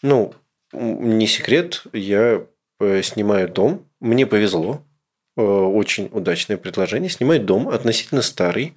Ну, 0.00 0.34
не 0.72 1.26
секрет, 1.26 1.82
я 1.92 2.46
э, 2.78 3.02
снимаю 3.02 3.48
дом. 3.48 3.84
Мне 3.98 4.24
повезло. 4.24 4.84
Э, 5.36 5.42
очень 5.42 6.08
удачное 6.12 6.58
предложение. 6.58 7.10
Снимаю 7.10 7.40
дом 7.40 7.68
относительно 7.68 8.22
старый, 8.22 8.76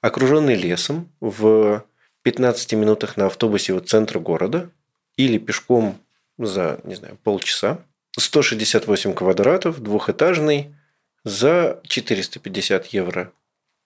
окруженный 0.00 0.54
лесом 0.54 1.12
в 1.20 1.84
15 2.22 2.72
минутах 2.72 3.18
на 3.18 3.26
автобусе 3.26 3.74
от 3.74 3.90
центра 3.90 4.18
города 4.18 4.70
или 5.18 5.36
пешком 5.36 5.98
за, 6.38 6.80
не 6.84 6.94
знаю, 6.94 7.18
полчаса. 7.22 7.84
168 8.18 9.14
квадратов, 9.14 9.80
двухэтажный, 9.80 10.74
за 11.24 11.80
450 11.84 12.86
евро 12.86 13.32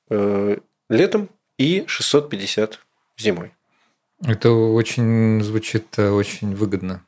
э, 0.09 0.59
летом 0.89 1.29
и 1.59 1.85
650 1.87 2.79
зимой. 3.19 3.53
Это 4.25 4.51
очень 4.51 5.43
звучит 5.43 5.87
э, 5.99 6.11
очень 6.11 6.55
выгодно. 6.55 7.05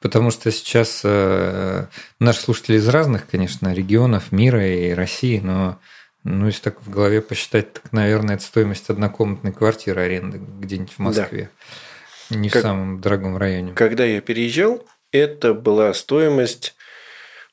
Потому 0.00 0.32
что 0.32 0.50
сейчас 0.50 1.02
э, 1.04 1.86
наши 2.18 2.40
слушатели 2.40 2.76
из 2.76 2.88
разных, 2.88 3.28
конечно, 3.28 3.72
регионов 3.72 4.32
мира 4.32 4.66
и 4.66 4.90
России, 4.90 5.38
но 5.38 5.78
ну, 6.24 6.46
если 6.46 6.62
так 6.62 6.82
в 6.82 6.90
голове 6.90 7.22
посчитать, 7.22 7.72
так, 7.72 7.92
наверное, 7.92 8.34
это 8.34 8.44
стоимость 8.44 8.90
однокомнатной 8.90 9.52
квартиры 9.52 10.02
аренды 10.02 10.38
где-нибудь 10.38 10.92
в 10.92 10.98
Москве. 10.98 11.50
Да. 12.30 12.36
Не 12.36 12.50
как, 12.50 12.62
в 12.62 12.62
самом 12.62 13.00
дорогом 13.00 13.36
районе. 13.36 13.72
Когда 13.72 14.04
я 14.04 14.20
переезжал, 14.20 14.84
это 15.12 15.54
была 15.54 15.92
стоимость 15.94 16.74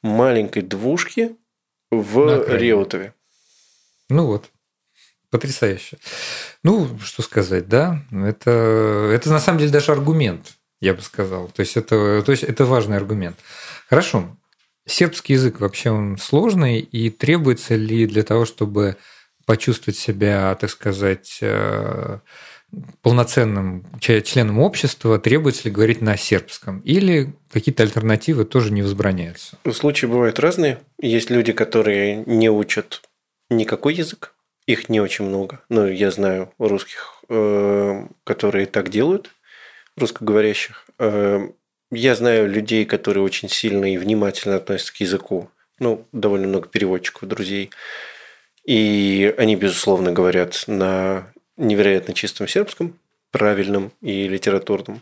маленькой 0.02 0.62
двушки 0.62 1.36
в 1.92 2.48
Реутове. 2.50 3.14
Ну 4.10 4.26
вот. 4.26 4.50
Потрясающе. 5.30 5.98
Ну, 6.64 6.98
что 7.00 7.22
сказать, 7.22 7.68
да, 7.68 8.02
это, 8.12 9.12
это 9.14 9.30
на 9.30 9.42
самом 9.42 9.60
деле 9.60 9.72
даже 9.72 9.92
аргумент, 9.92 10.54
я 10.80 10.94
бы 10.94 11.02
сказал. 11.02 11.50
То 11.50 11.60
есть 11.60 11.76
это, 11.76 12.24
то 12.26 12.32
есть 12.32 12.44
это 12.44 12.66
важный 12.66 12.96
аргумент. 12.96 13.38
Хорошо. 13.90 14.38
Сербский 14.86 15.34
язык 15.34 15.60
вообще 15.60 15.92
он 15.92 16.18
сложный, 16.18 16.80
и 16.80 17.10
требуется 17.10 17.76
ли 17.76 18.08
для 18.08 18.24
того, 18.24 18.46
чтобы 18.46 18.96
почувствовать 19.46 19.98
себя, 19.98 20.56
так 20.56 20.70
сказать, 20.70 21.40
э, 21.42 22.20
полноценным 23.02 23.86
членом 24.00 24.60
общества, 24.60 25.20
требуется 25.20 25.66
ли 25.66 25.72
говорить 25.72 26.02
на 26.02 26.18
сербском? 26.18 26.80
Или 26.80 27.34
какие-то 27.52 27.84
альтернативы 27.84 28.46
тоже 28.46 28.72
не 28.72 28.82
возбраняются? 28.82 29.58
Случаи 29.72 30.06
бывают 30.06 30.40
разные. 30.40 30.80
Есть 31.02 31.30
люди, 31.30 31.54
которые 31.54 32.24
не 32.26 32.50
учат 32.50 33.02
никакой 33.50 33.94
язык, 33.94 34.34
их 34.66 34.90
не 34.90 35.00
очень 35.00 35.26
много. 35.26 35.62
Но 35.70 35.88
я 35.88 36.12
знаю 36.12 36.52
русских, 36.60 37.24
э, 37.30 38.06
которые 38.24 38.66
так 38.66 38.90
делают, 38.90 39.32
русскоговорящих. 39.96 40.86
Э, 41.00 41.48
я 41.90 42.16
знаю 42.16 42.50
людей, 42.50 42.86
которые 42.86 43.24
очень 43.24 43.50
сильно 43.50 43.92
и 43.92 43.98
внимательно 43.98 44.58
относятся 44.58 44.94
к 44.94 44.98
языку. 44.98 45.50
Ну, 45.80 46.06
довольно 46.12 46.48
много 46.48 46.68
переводчиков, 46.68 47.30
друзей. 47.30 47.70
И 48.66 49.34
они, 49.38 49.56
безусловно, 49.56 50.12
говорят 50.12 50.66
на 50.68 51.32
невероятно 51.58 52.14
чистом 52.14 52.48
сербском, 52.48 52.98
правильном 53.32 53.92
и 54.02 54.28
литературном. 54.28 55.02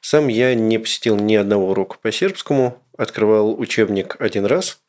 Сам 0.00 0.28
я 0.28 0.54
не 0.54 0.78
посетил 0.78 1.16
ни 1.16 1.34
одного 1.34 1.70
урока 1.70 1.96
по 2.00 2.12
сербскому, 2.12 2.80
открывал 2.96 3.58
учебник 3.58 4.16
один 4.18 4.46
раз. 4.46 4.80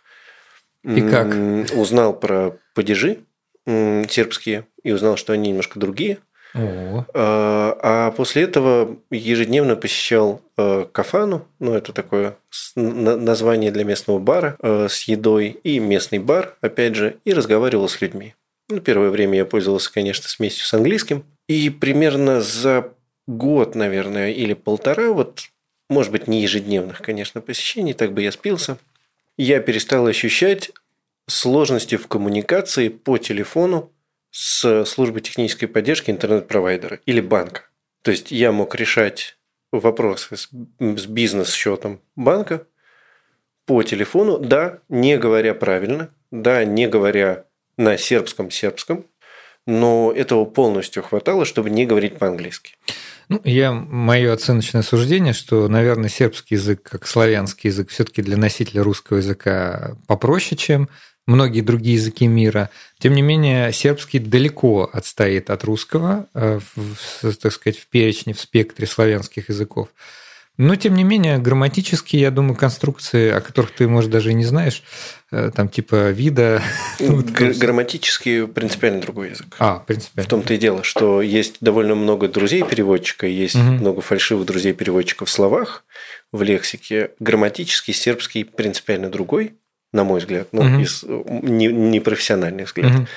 И 0.84 1.02
как? 1.02 1.36
Узнал 1.76 2.18
про 2.18 2.58
падежи 2.74 3.20
сербские 3.66 4.68
и 4.84 4.92
узнал, 4.92 5.18
что 5.18 5.34
они 5.34 5.50
немножко 5.50 5.80
другие. 5.80 6.20
О. 6.54 7.06
А, 7.14 7.78
а 7.82 8.12
после 8.12 8.44
этого 8.44 8.98
ежедневно 9.12 9.76
посещал 9.76 10.42
э, 10.58 10.86
кафану, 10.92 11.46
ну 11.60 11.74
это 11.74 11.92
такое 11.92 12.38
название 12.76 13.72
для 13.72 13.84
местного 13.84 14.18
бара 14.18 14.56
э, 14.62 14.88
с 14.90 15.04
едой 15.04 15.50
и 15.64 15.80
местный 15.80 16.20
бар, 16.20 16.56
опять 16.62 16.96
же, 16.96 17.18
и 17.26 17.34
разговаривал 17.34 17.90
с 17.90 18.00
людьми. 18.02 18.34
Ну, 18.70 18.82
первое 18.82 19.10
время 19.10 19.38
я 19.38 19.46
пользовался, 19.46 19.92
конечно, 19.92 20.28
смесью 20.28 20.66
с 20.66 20.74
английским. 20.74 21.26
И 21.48 21.70
примерно 21.70 22.42
за 22.42 22.94
год, 23.26 23.76
наверное, 23.76 24.32
или 24.32 24.54
полтора, 24.54 25.12
вот, 25.12 25.44
может 25.90 26.12
быть, 26.12 26.28
не 26.28 26.42
ежедневных, 26.42 27.02
конечно, 27.02 27.42
посещений, 27.42 27.94
так 27.94 28.14
бы 28.14 28.22
я 28.22 28.32
спился, 28.32 28.78
я 29.38 29.60
перестал 29.60 30.08
ощущать 30.08 30.72
сложности 31.28 31.96
в 31.96 32.08
коммуникации 32.08 32.90
по 32.90 33.18
телефону 33.18 33.92
с 34.32 34.86
службой 34.86 35.22
технической 35.22 35.68
поддержки 35.68 36.12
интернет-провайдера 36.12 37.00
или 37.06 37.22
банка. 37.22 37.70
То 38.02 38.12
есть 38.12 38.32
я 38.32 38.52
мог 38.52 38.76
решать 38.76 39.38
вопросы 39.72 40.38
с, 40.38 40.50
бизнес-счетом 40.52 42.02
банка 42.16 42.66
по 43.66 43.84
телефону, 43.84 44.40
да, 44.40 44.80
не 44.90 45.18
говоря 45.18 45.54
правильно, 45.54 46.10
да, 46.32 46.64
не 46.64 46.88
говоря 46.88 47.46
на 47.78 47.98
сербском-сербском, 47.98 49.06
но 49.66 50.14
этого 50.16 50.46
полностью 50.46 51.04
хватало, 51.04 51.46
чтобы 51.46 51.70
не 51.70 51.86
говорить 51.86 52.18
по-английски. 52.18 52.76
Ну, 53.30 53.42
я 53.44 53.74
мое 53.74 54.32
оценочное 54.32 54.82
суждение, 54.82 55.34
что, 55.34 55.68
наверное, 55.68 56.10
сербский 56.10 56.56
язык, 56.56 56.82
как 56.84 57.06
славянский 57.06 57.70
язык, 57.70 57.90
все-таки 57.90 58.22
для 58.22 58.38
носителя 58.38 58.84
русского 58.84 59.18
языка 59.18 59.98
попроще, 60.08 60.58
чем 60.58 60.88
многие 61.26 61.60
другие 61.60 61.98
языки 61.98 62.26
мира. 62.26 62.70
Тем 63.00 63.14
не 63.14 63.22
менее, 63.22 63.74
сербский 63.74 64.20
далеко 64.20 64.90
отстоит 64.92 65.50
от 65.50 65.66
русского, 65.66 66.28
э, 66.34 66.60
в, 66.76 67.36
так 67.36 67.52
сказать, 67.52 67.78
в 67.78 67.88
перечне, 67.88 68.34
в 68.34 68.40
спектре 68.40 68.88
славянских 68.88 69.50
языков. 69.50 69.90
Но, 70.58 70.76
тем 70.76 70.96
не 70.96 71.04
менее, 71.04 71.38
грамматические, 71.38 72.24
я 72.24 72.32
думаю, 72.32 72.56
конструкции, 72.56 73.30
о 73.30 73.42
которых 73.42 73.72
ты, 73.72 73.88
может, 73.88 74.10
даже 74.10 74.32
и 74.32 74.34
не 74.34 74.44
знаешь, 74.44 74.82
э, 75.32 75.52
там 75.56 75.70
типа 75.70 76.10
вида... 76.10 76.64
Ну, 77.00 77.24
грамматически 77.24 78.48
принципиально 78.48 79.02
другой 79.02 79.30
язык. 79.30 79.56
А, 79.60 79.80
принципиально. 79.80 80.26
В 80.26 80.30
том-то 80.30 80.54
и 80.56 80.58
дело, 80.58 80.84
что 80.84 81.22
есть 81.22 81.58
довольно 81.62 81.94
много 81.94 82.28
друзей-переводчика, 82.28 83.28
есть 83.28 83.56
угу. 83.56 83.64
много 83.64 84.02
фальшивых 84.02 84.48
друзей-переводчиков 84.48 85.30
в 85.30 85.32
словах, 85.32 85.84
в 86.32 86.42
лексике. 86.42 87.12
Грамматический 87.20 87.94
сербский 87.94 88.44
принципиально 88.44 89.10
другой, 89.10 89.54
на 89.94 90.04
мой 90.04 90.20
взгляд, 90.20 90.48
ну, 90.54 90.62
угу. 90.62 90.82
из 90.82 91.04
непрофессиональный 91.04 92.64
взгляд. 92.64 92.94
Угу. 92.94 93.08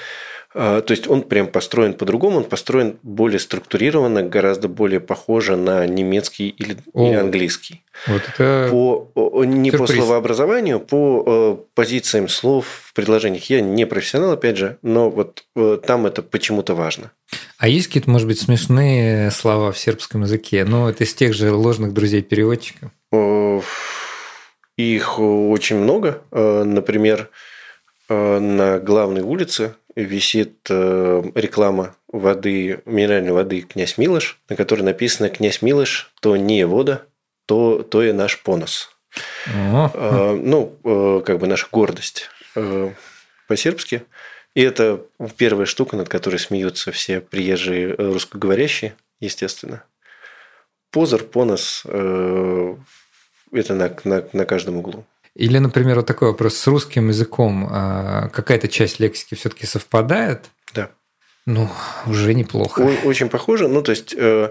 А, 0.52 0.80
то 0.80 0.90
есть 0.92 1.08
он 1.08 1.22
прям 1.22 1.46
построен 1.46 1.94
по-другому, 1.94 2.38
он 2.38 2.44
построен 2.44 2.98
более 3.02 3.38
структурированно, 3.38 4.24
гораздо 4.24 4.66
более 4.68 4.98
похоже 4.98 5.56
на 5.56 5.86
немецкий 5.86 6.48
или, 6.48 6.76
О, 6.92 7.06
или 7.06 7.14
английский. 7.14 7.84
Вот 8.08 8.22
это 8.28 8.68
по, 8.68 9.44
не 9.44 9.70
сюрприз. 9.70 9.90
по 9.90 9.94
словообразованию, 9.96 10.80
по 10.80 11.24
э, 11.26 11.56
позициям 11.74 12.28
слов 12.28 12.66
в 12.66 12.94
предложениях. 12.94 13.48
Я 13.48 13.60
не 13.60 13.86
профессионал, 13.86 14.32
опять 14.32 14.56
же, 14.56 14.78
но 14.82 15.08
вот 15.08 15.44
э, 15.54 15.78
там 15.86 16.06
это 16.06 16.22
почему-то 16.22 16.74
важно. 16.74 17.12
А 17.58 17.68
есть 17.68 17.86
какие-то, 17.86 18.10
может 18.10 18.26
быть, 18.26 18.40
смешные 18.40 19.30
слова 19.30 19.70
в 19.70 19.78
сербском 19.78 20.22
языке? 20.22 20.64
Ну, 20.64 20.88
это 20.88 21.04
из 21.04 21.14
тех 21.14 21.32
же 21.32 21.52
ложных 21.52 21.92
друзей-переводчиков? 21.92 22.90
Их 24.76 25.20
очень 25.20 25.76
много. 25.76 26.22
Э, 26.32 26.64
например, 26.64 27.30
на 28.08 28.80
главной 28.80 29.20
улице 29.20 29.76
висит 30.04 30.66
э, 30.68 31.22
реклама 31.34 31.94
воды, 32.08 32.80
минеральной 32.84 33.32
воды 33.32 33.62
«Князь 33.62 33.98
Милош», 33.98 34.38
на 34.48 34.56
которой 34.56 34.82
написано 34.82 35.28
«Князь 35.28 35.62
Милош, 35.62 36.12
то 36.20 36.36
не 36.36 36.66
вода, 36.66 37.02
то, 37.46 37.82
то 37.82 38.02
и 38.02 38.12
наш 38.12 38.42
понос». 38.42 38.90
Э, 39.94 40.38
ну, 40.40 40.76
э, 40.84 41.22
как 41.24 41.38
бы 41.38 41.46
наша 41.46 41.66
гордость 41.70 42.28
по-сербски. 43.46 44.02
И 44.54 44.62
это 44.62 45.04
первая 45.36 45.66
штука, 45.66 45.96
над 45.96 46.08
которой 46.08 46.38
смеются 46.38 46.90
все 46.90 47.20
приезжие 47.20 47.94
русскоговорящие, 47.94 48.94
естественно. 49.20 49.84
Позор, 50.90 51.22
понос– 51.22 51.84
это 51.86 52.76
на, 53.52 53.96
на, 54.02 54.24
на 54.32 54.44
каждом 54.44 54.78
углу. 54.78 55.04
Или, 55.34 55.58
например, 55.58 55.96
вот 55.96 56.06
такой 56.06 56.28
вопрос 56.28 56.56
с 56.56 56.66
русским 56.66 57.08
языком. 57.08 57.68
А, 57.70 58.28
какая-то 58.28 58.68
часть 58.68 59.00
лексики 59.00 59.34
все-таки 59.34 59.66
совпадает? 59.66 60.46
Да. 60.74 60.90
Ну, 61.46 61.68
уже 62.06 62.34
неплохо. 62.34 62.80
Очень 63.04 63.28
похоже. 63.28 63.68
Ну, 63.68 63.82
то 63.82 63.90
есть, 63.90 64.14
э, 64.16 64.50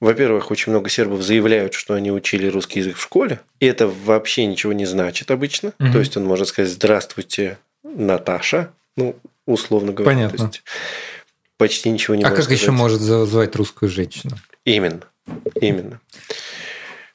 во-первых, 0.00 0.50
очень 0.50 0.72
много 0.72 0.90
сербов 0.90 1.22
заявляют, 1.22 1.74
что 1.74 1.94
они 1.94 2.12
учили 2.12 2.46
русский 2.46 2.80
язык 2.80 2.96
в 2.96 3.02
школе. 3.02 3.40
И 3.60 3.66
это 3.66 3.88
вообще 3.88 4.46
ничего 4.46 4.72
не 4.72 4.86
значит 4.86 5.30
обычно. 5.30 5.72
Угу. 5.80 5.92
То 5.92 5.98
есть, 5.98 6.16
он 6.16 6.24
может 6.24 6.48
сказать 6.48 6.70
«Здравствуйте, 6.70 7.58
Наташа». 7.82 8.70
Ну, 8.96 9.16
условно 9.46 9.92
говоря. 9.92 10.14
Понятно. 10.14 10.38
То 10.38 10.44
есть 10.44 10.62
почти 11.56 11.90
ничего 11.90 12.14
не 12.14 12.22
А 12.22 12.28
как 12.28 12.42
сказать. 12.42 12.60
еще 12.60 12.70
может 12.70 13.00
звать 13.00 13.56
русскую 13.56 13.88
женщину? 13.88 14.36
Именно. 14.64 15.02
Именно. 15.60 16.00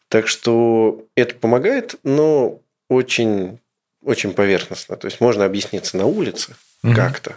Так 0.09 0.27
что 0.27 1.05
это 1.15 1.35
помогает, 1.35 1.95
но 2.03 2.59
очень, 2.93 3.59
очень 4.01 4.33
поверхностно. 4.33 4.95
То 4.95 5.05
есть 5.07 5.19
можно 5.21 5.45
объясниться 5.45 5.97
на 5.97 6.05
улице 6.05 6.55
Мгм. 6.83 6.95
как-то, 6.95 7.35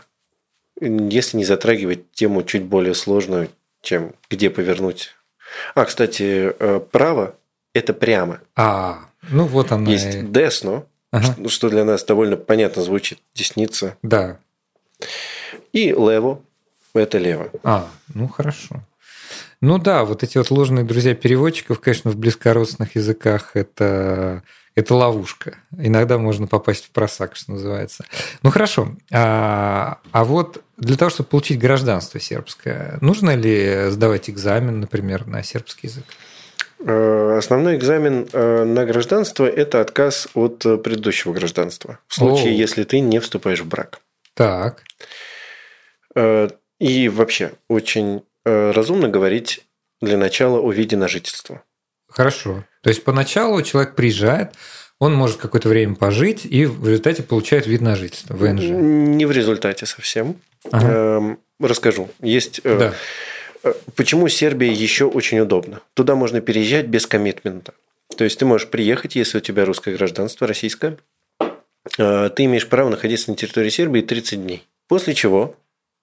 если 0.81 1.37
не 1.39 1.45
затрагивать 1.45 2.11
тему 2.13 2.43
чуть 2.43 2.65
более 2.65 2.95
сложную, 2.95 3.49
чем 3.83 4.15
где 4.31 4.51
повернуть. 4.51 5.15
А, 5.75 5.85
кстати, 5.85 6.53
э, 6.59 6.81
право– 6.91 7.37
это 7.75 7.93
прямо. 7.95 8.41
А, 8.57 9.07
ну 9.31 9.45
вот 9.47 9.71
она. 9.73 9.91
Есть 9.91 10.33
десно, 10.33 10.85
Ага. 11.13 11.33
что- 11.33 11.49
что 11.49 11.69
для 11.71 11.85
нас 11.85 12.05
довольно 12.05 12.37
понятно 12.37 12.83
звучит, 12.83 13.21
десница. 13.35 13.97
Да. 14.03 14.39
И 15.73 15.89
лево– 15.91 16.41
это 16.95 17.19
лево. 17.19 17.51
А, 17.63 17.89
ну 18.13 18.29
хорошо. 18.29 18.83
Ну 19.61 19.79
да, 19.79 20.05
вот 20.05 20.23
эти 20.23 20.37
вот 20.39 20.51
ложные 20.51 20.85
друзья 20.85 21.15
переводчиков, 21.15 21.81
конечно, 21.81 22.11
в 22.11 22.17
близкородственных 22.17 22.95
языках 22.97 23.53
это, 23.55 24.43
это 24.77 24.95
ловушка. 24.95 25.57
Иногда 25.77 26.19
можно 26.19 26.47
попасть 26.47 26.85
в 26.85 26.91
просак, 26.91 27.35
что 27.35 27.53
называется. 27.53 28.05
Ну 28.43 28.51
хорошо. 28.51 28.95
А, 29.11 29.99
а 30.13 30.25
вот 30.25 30.63
для 30.77 30.97
того, 30.97 31.11
чтобы 31.11 31.31
получить 31.31 31.59
гражданство 31.59 32.21
сербское, 32.21 32.99
нужно 33.01 33.35
ли 33.35 33.89
сдавать 33.89 34.29
экзамен, 34.29 34.79
например, 34.81 35.27
на 35.27 35.43
сербский 35.43 35.89
язык? 35.89 36.05
Э, 36.81 37.37
Основной 37.39 37.77
экзамен 37.77 38.29
э, 38.33 38.65
на 38.65 38.85
гражданство– 38.85 39.45
это 39.47 39.81
отказ 39.81 40.29
от 40.35 40.65
э, 40.67 40.77
предыдущего 40.77 41.33
гражданства. 41.33 41.99
В 42.07 42.15
случае, 42.15 42.51
О. 42.51 42.57
если 42.57 42.85
ты 42.85 43.01
не 43.01 43.19
вступаешь 43.19 43.61
в 43.61 43.67
брак. 43.67 44.01
Так. 44.35 44.83
И 46.79 47.09
вообще, 47.09 47.53
очень 47.69 48.23
разумно 48.45 49.09
говорить 49.09 49.67
для 50.01 50.17
начала 50.17 50.61
о 50.61 50.71
виде 50.71 50.97
на 50.97 51.09
жительство. 51.09 51.63
Хорошо. 52.17 52.65
То 52.81 52.89
есть 52.89 53.05
поначалу 53.05 53.61
человек 53.61 53.95
приезжает, 53.95 54.53
он 54.99 55.15
может 55.15 55.37
какое-то 55.37 55.69
время 55.69 55.97
пожить 55.97 56.47
и 56.47 56.65
в 56.65 56.89
результате 56.89 57.23
получает 57.23 57.67
вид 57.67 57.83
на 57.83 57.95
жительство, 57.95 58.35
ВНЖ. 58.35 58.63
Не 58.63 59.27
в 59.27 59.33
результате 59.33 59.85
совсем. 59.85 60.37
Ага. 60.73 60.89
Эм, 60.89 61.39
Расскажу. 61.61 62.09
Есть 62.23 62.63
э, 62.65 62.79
Да. 62.79 62.95
Э, 63.65 63.75
Почему 63.97 64.29
Сербия 64.29 64.73
еще 64.73 65.05
очень 65.05 65.41
удобно? 65.41 65.83
Туда 65.93 66.15
можно 66.15 66.41
переезжать 66.41 66.87
без 66.87 67.07
коммитмента. 67.07 67.75
То 68.17 68.25
есть 68.25 68.39
ты 68.39 68.47
можешь 68.47 68.69
приехать, 68.69 69.15
если 69.15 69.37
у 69.37 69.41
тебя 69.43 69.67
русское 69.67 69.95
гражданство, 69.95 70.47
российское. 70.47 70.97
Э, 71.99 72.31
Ты 72.35 72.45
имеешь 72.47 72.67
право 72.67 72.89
находиться 72.89 73.31
на 73.31 73.37
территории 73.37 73.69
Сербии 73.69 74.01
30 74.01 74.43
дней. 74.43 74.67
После 74.89 75.13
чего 75.13 75.55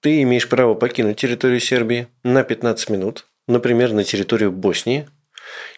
ты 0.01 0.21
имеешь 0.21 0.47
право 0.47 0.75
покинуть 0.75 1.17
территорию 1.17 1.59
Сербии 1.59 2.07
на 2.23 2.43
15 2.43 2.91
минут, 2.91 3.25
например, 3.47 3.93
на 3.93 4.03
территорию 4.03 4.51
Боснии 4.51 5.07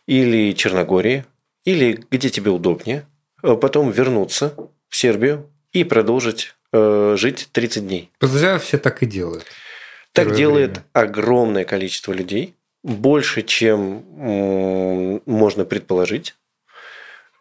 или 0.07 0.53
Черногории, 0.53 1.25
или 1.63 2.03
где 2.11 2.29
тебе 2.29 2.51
удобнее, 2.51 3.05
а 3.41 3.55
потом 3.55 3.91
вернуться 3.91 4.55
в 4.89 4.95
Сербию 4.95 5.49
и 5.71 5.83
продолжить 5.83 6.53
э, 6.73 7.15
жить 7.17 7.49
30 7.51 7.87
дней. 7.87 8.11
Подозреваю, 8.19 8.59
все 8.59 8.77
так 8.77 9.03
и 9.03 9.05
делают. 9.05 9.45
Так 10.11 10.33
делает 10.33 10.71
время. 10.71 10.85
огромное 10.93 11.65
количество 11.65 12.13
людей, 12.13 12.55
больше, 12.83 13.41
чем 13.41 14.03
м, 14.17 15.21
можно 15.25 15.65
предположить, 15.65 16.35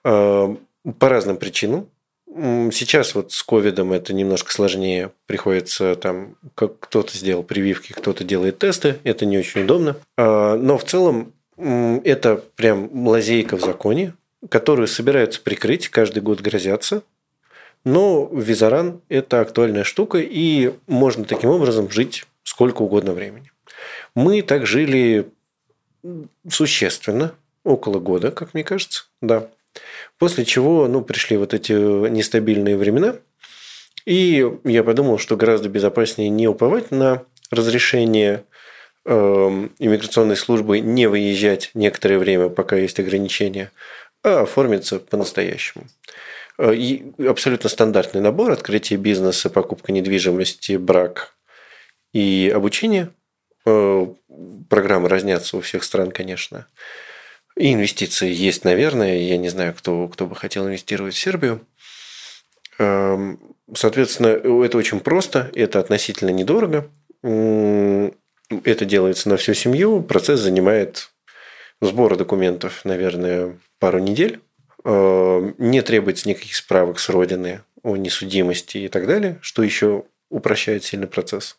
Э, 0.05 0.55
по 0.99 1.09
разным 1.09 1.39
причинам. 1.39 1.89
Сейчас 2.27 3.15
вот 3.15 3.33
с 3.33 3.43
ковидом 3.43 3.93
это 3.93 4.13
немножко 4.13 4.53
сложнее. 4.53 5.13
Приходится 5.27 5.95
там, 5.95 6.37
как 6.55 6.79
кто-то 6.81 7.17
сделал 7.17 7.43
прививки, 7.43 7.93
кто-то 7.93 8.25
делает 8.25 8.59
тесты. 8.59 8.99
Это 9.05 9.25
не 9.25 9.39
очень 9.39 9.63
удобно. 9.63 9.97
А, 10.19 10.57
Но 10.57 10.77
в 10.77 10.85
целом 10.85 11.33
это 11.57 12.37
прям 12.57 13.07
лазейка 13.07 13.57
в 13.57 13.61
законе, 13.61 14.15
которую 14.49 14.89
собираются 14.89 15.41
прикрыть, 15.41 15.89
каждый 15.89 16.21
год 16.23 16.41
грозятся. 16.41 17.03
Но 17.85 18.31
визаран– 18.33 19.01
это 19.09 19.41
актуальная 19.41 19.85
штука, 19.85 20.19
и 20.19 20.73
можно 20.87 21.25
таким 21.25 21.51
образом 21.51 21.91
жить 21.91 22.25
сколько 22.43 22.83
угодно 22.83 23.13
времени. 23.13 23.51
Мы 24.15 24.43
так 24.43 24.67
жили 24.67 25.29
существенно, 26.49 27.35
около 27.63 27.99
года, 27.99 28.31
как 28.31 28.55
мне 28.55 28.65
кажется, 28.65 29.05
да. 29.21 29.49
После 30.19 30.45
чего, 30.45 30.87
ну, 30.87 31.03
пришли 31.03 31.37
вот 31.37 31.53
эти 31.53 31.73
нестабильные 31.73 32.77
времена, 32.77 33.17
и 34.07 34.47
я 34.65 34.85
подумал, 34.85 35.19
что 35.19 35.37
гораздо 35.37 35.69
безопаснее 35.69 36.29
не 36.29 36.47
уповать 36.47 36.91
на 36.91 37.25
разрешение 37.51 38.45
иммиграционной 39.07 40.37
службы 40.37 40.81
не 40.81 41.07
выезжать 41.07 41.71
некоторое 41.75 42.19
время, 42.19 42.49
пока 42.49 42.77
есть 42.77 42.99
ограничения, 42.99 43.71
а 44.23 44.43
оформиться 44.43 44.99
по-настоящему. 44.99 45.85
Э, 46.59 46.75
И 46.75 47.13
абсолютно 47.27 47.69
стандартный 47.69 48.21
набор 48.21 48.51
открытие 48.51 48.99
бизнеса, 48.99 49.51
покупка 49.51 49.93
недвижимости, 49.93 50.77
брак 50.77 51.35
и 52.13 52.51
обучение. 52.55 53.11
Э, 53.67 54.07
Программы 54.71 55.09
разнятся 55.09 55.57
у 55.57 55.61
всех 55.61 55.85
стран, 55.85 56.11
конечно. 56.11 56.67
И 57.57 57.73
инвестиции 57.73 58.33
есть, 58.33 58.65
наверное. 58.65 59.19
Я 59.19 59.37
не 59.37 59.49
знаю, 59.49 59.75
кто, 59.75 60.09
кто 60.09 60.27
бы 60.27 60.35
хотел 60.35 60.67
инвестировать 60.67 61.15
в 61.15 61.19
Сербию. 61.19 61.61
Эм, 62.79 63.39
Соответственно, 63.75 64.27
это 64.27 64.77
очень 64.77 65.01
просто, 65.01 65.51
это 65.55 65.81
относительно 65.81 66.31
недорого. 66.31 66.91
Это 68.65 68.85
делается 68.85 69.29
на 69.29 69.37
всю 69.37 69.55
семью. 69.55 70.03
Процесс 70.03 70.41
занимает 70.41 71.11
сбора 71.81 72.17
документов, 72.17 72.85
наверное, 72.85 73.59
пару 73.79 73.99
недель. 73.99 74.41
Э, 74.85 75.53
Не 75.59 75.83
требуется 75.83 76.29
никаких 76.29 76.55
справок 76.57 76.99
с 76.99 77.09
родины 77.09 77.63
о 77.83 77.97
несудимости 77.97 78.79
и 78.79 78.89
так 78.89 79.07
далее, 79.07 79.39
что 79.43 79.63
еще 79.63 80.05
упрощает 80.31 80.85
сильно 80.85 81.07
процесс. 81.07 81.59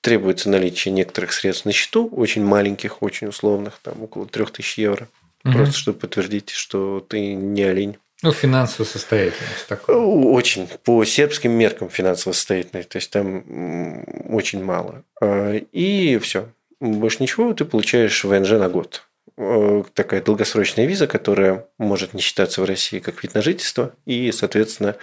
Требуется 0.00 0.48
наличие 0.48 0.92
некоторых 0.92 1.32
средств 1.32 1.66
на 1.66 1.72
счету, 1.72 2.08
очень 2.08 2.44
маленьких, 2.44 3.02
очень 3.02 3.28
условных, 3.28 3.78
там 3.82 4.02
около 4.02 4.26
3000 4.26 4.80
евро. 4.80 5.08
Мгм. 5.44 5.56
Просто 5.56 5.76
чтобы 5.76 5.98
подтвердить, 5.98 6.50
что 6.50 7.00
ты 7.00 7.34
не 7.34 7.62
олень. 7.62 7.98
Ну, 8.22 8.32
финансовая 8.32 8.86
состоятельность 8.86 9.66
такое. 9.66 9.96
Очень. 9.96 10.68
По 10.84 11.04
сербским 11.04 11.52
меркам 11.52 11.88
финансово 11.88 12.32
состоятельный. 12.32 12.82
То 12.82 12.96
есть 12.96 13.10
там 13.10 14.04
очень 14.28 14.62
мало. 14.62 15.04
А, 15.20 15.54
И 15.72 16.18
все. 16.18 16.48
Больше 16.80 17.22
ничего, 17.22 17.52
ты 17.52 17.64
получаешь 17.64 18.24
ВНЖ 18.24 18.52
на 18.52 18.68
год. 18.68 19.04
Э, 19.36 19.82
Такая 19.94 20.22
долгосрочная 20.22 20.86
виза, 20.86 21.06
которая 21.06 21.66
может 21.78 22.14
не 22.14 22.20
считаться 22.20 22.60
в 22.62 22.64
России 22.64 22.98
как 22.98 23.22
вид 23.22 23.34
на 23.34 23.42
жительство. 23.42 23.92
И, 24.06 24.32
соответственно, 24.32 24.96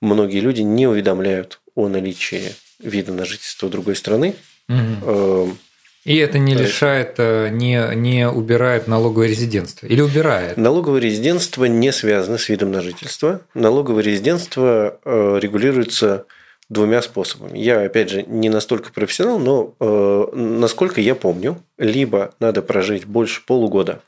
многие 0.00 0.40
люди 0.40 0.62
не 0.62 0.86
уведомляют 0.86 1.60
о 1.74 1.88
наличии 1.88 2.54
вида 2.80 3.12
на 3.12 3.24
жительство 3.24 3.68
другой 3.68 3.96
страны. 3.96 4.34
Мгм. 4.68 5.56
И 6.04 6.16
это 6.16 6.38
не 6.38 6.54
лишает, 6.54 7.14
э, 7.18 7.48
не, 7.50 7.94
не 7.94 8.28
убирает 8.28 8.88
налоговое 8.88 9.28
резидентство. 9.28 9.86
Или 9.86 10.00
убирает? 10.00 10.56
Налоговое 10.56 11.00
резидентство 11.00 11.64
не 11.64 11.92
связано 11.92 12.38
с 12.38 12.48
видом 12.48 12.72
на 12.72 12.80
жительство. 12.80 13.42
Налоговое 13.54 14.02
резидентство 14.02 14.98
э, 15.04 15.38
регулируется 15.40 16.26
двумя 16.68 17.02
способами. 17.02 17.56
Я, 17.56 17.82
опять 17.82 18.10
же, 18.10 18.24
не 18.24 18.48
настолько 18.48 18.92
профессионал, 18.92 19.38
но 19.38 19.76
э, 19.78 20.36
насколько 20.36 21.00
я 21.00 21.14
помню, 21.14 21.62
либо 21.78 22.34
надо 22.40 22.62
прожить 22.62 23.04
больше 23.04 23.44
полугода 23.44 24.02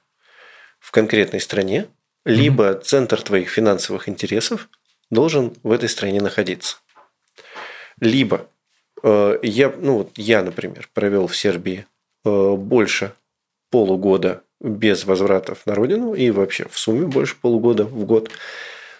в 0.80 0.90
конкретной 0.90 1.40
стране, 1.40 1.86
либо 2.24 2.74
центр 2.74 3.22
твоих 3.22 3.50
финансовых 3.50 4.08
интересов 4.08 4.68
должен 5.10 5.52
в 5.62 5.70
этой 5.70 5.88
стране 5.88 6.20
находиться. 6.20 6.78
Либо 8.00 8.48
я, 9.04 9.72
ну 9.76 10.10
я, 10.16 10.42
например, 10.42 10.88
провел 10.94 11.26
в 11.26 11.36
Сербии 11.36 11.86
э, 12.24 12.54
больше 12.56 13.12
полугода 13.70 14.42
без 14.60 15.04
возвратов 15.04 15.66
на 15.66 15.74
родину 15.74 16.14
и 16.14 16.30
вообще 16.30 16.66
в 16.70 16.78
сумме 16.78 17.06
больше 17.06 17.36
полугода 17.36 17.84
в 17.84 18.04
год. 18.04 18.30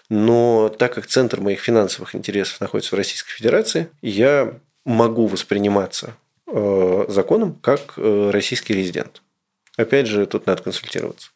Но 0.09 0.69
так 0.69 0.93
как 0.93 1.07
центр 1.07 1.41
моих 1.41 1.59
финансовых 1.59 2.13
интересов 2.13 2.61
находится 2.61 2.95
в 2.95 2.97
Российской 2.97 3.31
Федерации, 3.31 3.89
я 4.01 4.53
могу 4.85 5.25
восприниматься 5.25 6.15
э, 6.45 7.05
законом 7.07 7.55
как 7.61 7.93
э, 7.97 8.29
российский 8.31 8.73
резидент. 8.73 9.23
Опять 9.77 10.05
же, 10.07 10.25
тут 10.27 10.45
надо 10.45 10.61
консультироваться. 10.61 11.29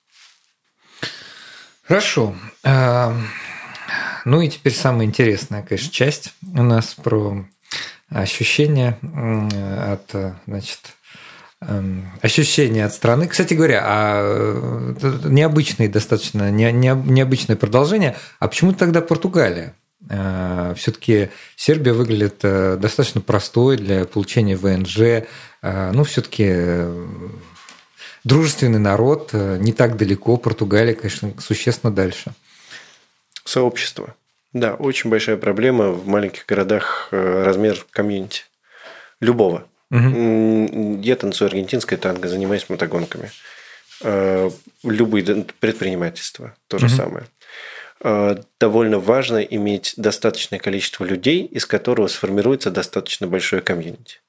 Хорошо. 1.83 2.35
Ну 4.25 4.41
и 4.41 4.49
теперь 4.49 4.73
самая 4.73 5.07
интересная, 5.07 5.63
конечно, 5.63 5.91
часть 5.91 6.33
у 6.55 6.61
нас 6.61 6.93
про 6.93 7.45
ощущения 8.09 8.97
м, 9.01 9.47
от, 9.47 10.13
э, 10.15 10.33
значит, 10.47 10.79
эм, 11.61 12.11
ощущения 12.21 12.85
от 12.85 12.93
страны. 12.93 13.27
Кстати 13.27 13.53
говоря, 13.53 13.83
а 13.85 14.21
э, 14.23 15.19
необычное 15.25 15.87
достаточно, 15.89 16.49
не- 16.51 16.71
не- 16.71 16.95
необычное 16.95 17.55
продолжение. 17.55 18.15
А 18.39 18.47
почему 18.47 18.73
тогда 18.73 19.01
Португалия? 19.01 19.73
Все-таки 20.77 21.29
Сербия 21.57 21.91
выглядит 21.91 22.39
достаточно 22.39 23.19
простой 23.19 23.75
для 23.75 24.05
получения 24.05 24.55
ВНЖ. 24.55 25.27
Ну, 25.61 26.03
все-таки 26.05 26.85
дружественный 28.23 28.79
народ, 28.79 29.33
не 29.33 29.73
так 29.73 29.97
далеко. 29.97 30.37
Португалия, 30.37 30.95
конечно, 30.95 31.33
существенно 31.39 31.91
дальше. 31.91 32.31
Сообщество. 33.43 34.15
Да, 34.53 34.73
очень 34.75 35.09
большая 35.09 35.37
проблема 35.37 35.89
в 35.91 36.07
маленьких 36.07 36.45
городах 36.45 37.09
размер 37.11 37.85
комьюнити. 37.91 38.43
Любого. 39.21 39.67
Угу. 39.91 40.99
Я 41.01 41.15
танцую 41.15 41.47
аргентинское 41.47 41.99
танго, 41.99 42.27
занимаюсь 42.27 42.69
мотогонками. 42.69 43.31
Э, 44.01 44.49
любые 44.83 45.45
предпринимательства 45.59 46.55
то 46.67 46.77
же 46.77 46.85
угу. 46.85 46.95
самое. 46.95 47.25
Э, 48.01 48.37
довольно 48.59 48.99
важно 48.99 49.37
иметь 49.37 49.93
достаточное 49.97 50.59
количество 50.59 51.03
людей, 51.03 51.43
из 51.45 51.65
которого 51.65 52.07
сформируется 52.07 52.71
достаточно 52.71 53.27
большое 53.27 53.61
комьюнити. 53.61 54.21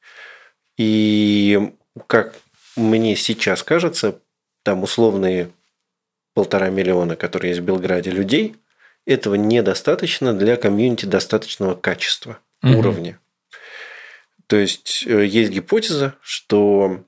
И 0.76 1.72
как 2.06 2.34
мне 2.76 3.14
сейчас 3.16 3.62
кажется, 3.62 4.18
там 4.62 4.82
условные 4.82 5.50
полтора 6.34 6.70
миллиона, 6.70 7.16
которые 7.16 7.50
есть 7.50 7.60
в 7.60 7.64
Белграде, 7.64 8.10
людей, 8.10 8.56
этого 9.10 9.34
недостаточно 9.34 10.32
для 10.32 10.56
комьюнити 10.56 11.06
достаточного 11.06 11.74
качества, 11.74 12.38
угу. 12.62 12.78
уровня. 12.78 13.18
То 14.46 14.56
есть 14.56 15.04
э, 15.06 15.26
есть 15.26 15.52
гипотеза, 15.52 16.14
что 16.20 17.04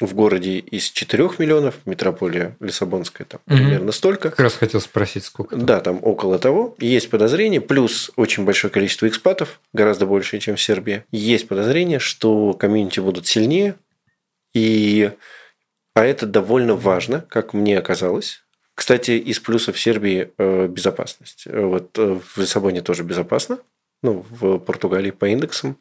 в 0.00 0.14
городе 0.14 0.58
из 0.58 0.90
4 0.90 1.30
миллионов, 1.38 1.74
метрополия 1.84 2.56
Лиссабонская 2.60 3.26
там 3.26 3.40
угу. 3.46 3.56
примерно 3.56 3.92
столько. 3.92 4.30
Как 4.30 4.40
раз 4.40 4.54
хотел 4.54 4.80
спросить, 4.80 5.24
сколько. 5.24 5.56
Там. 5.56 5.66
Да, 5.66 5.80
там 5.80 5.98
около 6.02 6.38
того. 6.38 6.76
Есть 6.78 7.10
подозрение, 7.10 7.60
плюс 7.60 8.10
очень 8.16 8.44
большое 8.44 8.72
количество 8.72 9.08
экспатов, 9.08 9.60
гораздо 9.72 10.06
больше, 10.06 10.38
чем 10.38 10.56
в 10.56 10.62
Сербии. 10.62 11.04
Есть 11.10 11.48
подозрение, 11.48 11.98
что 11.98 12.52
комьюнити 12.54 13.00
будут 13.00 13.26
сильнее, 13.26 13.74
и 14.54 15.12
а 15.94 16.04
это 16.04 16.26
довольно 16.26 16.74
важно, 16.74 17.22
как 17.28 17.54
мне 17.54 17.76
оказалось. 17.76 18.44
Кстати, 18.78 19.10
из 19.10 19.40
плюсов 19.40 19.76
Сербии 19.76 20.30
э, 20.38 20.68
безопасность. 20.68 21.48
Вот 21.52 21.98
э, 21.98 22.20
в 22.24 22.38
Лиссабоне 22.38 22.80
тоже 22.80 23.02
безопасно, 23.02 23.58
ну, 24.04 24.24
в 24.30 24.58
Португалии 24.58 25.10
по 25.10 25.24
индексам. 25.24 25.76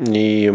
И 0.00 0.52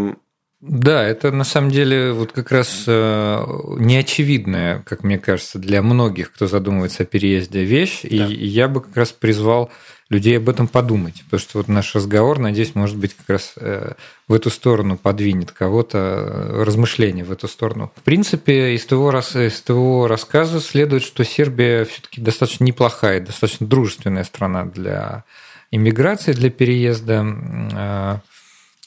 да, 0.61 1.03
это 1.03 1.31
на 1.31 1.43
самом 1.43 1.71
деле 1.71 2.13
вот 2.13 2.33
как 2.33 2.51
раз 2.51 2.83
э, 2.85 3.45
неочевидная, 3.79 4.83
как 4.85 5.03
мне 5.03 5.17
кажется, 5.17 5.57
для 5.57 5.81
многих, 5.81 6.31
кто 6.31 6.47
задумывается 6.47 7.01
о 7.01 7.07
переезде, 7.07 7.63
вещь. 7.63 8.01
Да. 8.03 8.09
И 8.09 8.45
я 8.45 8.67
бы 8.67 8.81
как 8.81 8.95
раз 8.95 9.11
призвал 9.11 9.71
людей 10.09 10.37
об 10.37 10.49
этом 10.49 10.67
подумать, 10.67 11.23
потому 11.23 11.39
что 11.39 11.57
вот 11.57 11.67
наш 11.67 11.95
разговор, 11.95 12.37
надеюсь, 12.37 12.75
может 12.75 12.95
быть, 12.97 13.15
как 13.15 13.29
раз 13.29 13.53
э, 13.55 13.93
в 14.27 14.33
эту 14.33 14.51
сторону 14.51 14.97
подвинет 14.97 15.51
кого-то 15.51 15.97
э, 15.97 16.63
размышления 16.63 17.23
в 17.23 17.31
эту 17.31 17.47
сторону. 17.47 17.91
В 17.95 18.03
принципе, 18.03 18.75
из 18.75 18.85
того, 18.85 19.09
из 19.17 19.61
того 19.61 20.07
рассказа 20.07 20.59
следует, 20.59 21.01
что 21.01 21.23
Сербия 21.23 21.85
все-таки 21.85 22.21
достаточно 22.21 22.65
неплохая, 22.65 23.19
достаточно 23.19 23.65
дружественная 23.65 24.25
страна 24.25 24.65
для 24.65 25.23
иммиграции, 25.71 26.33
для 26.33 26.51
переезда. 26.51 28.21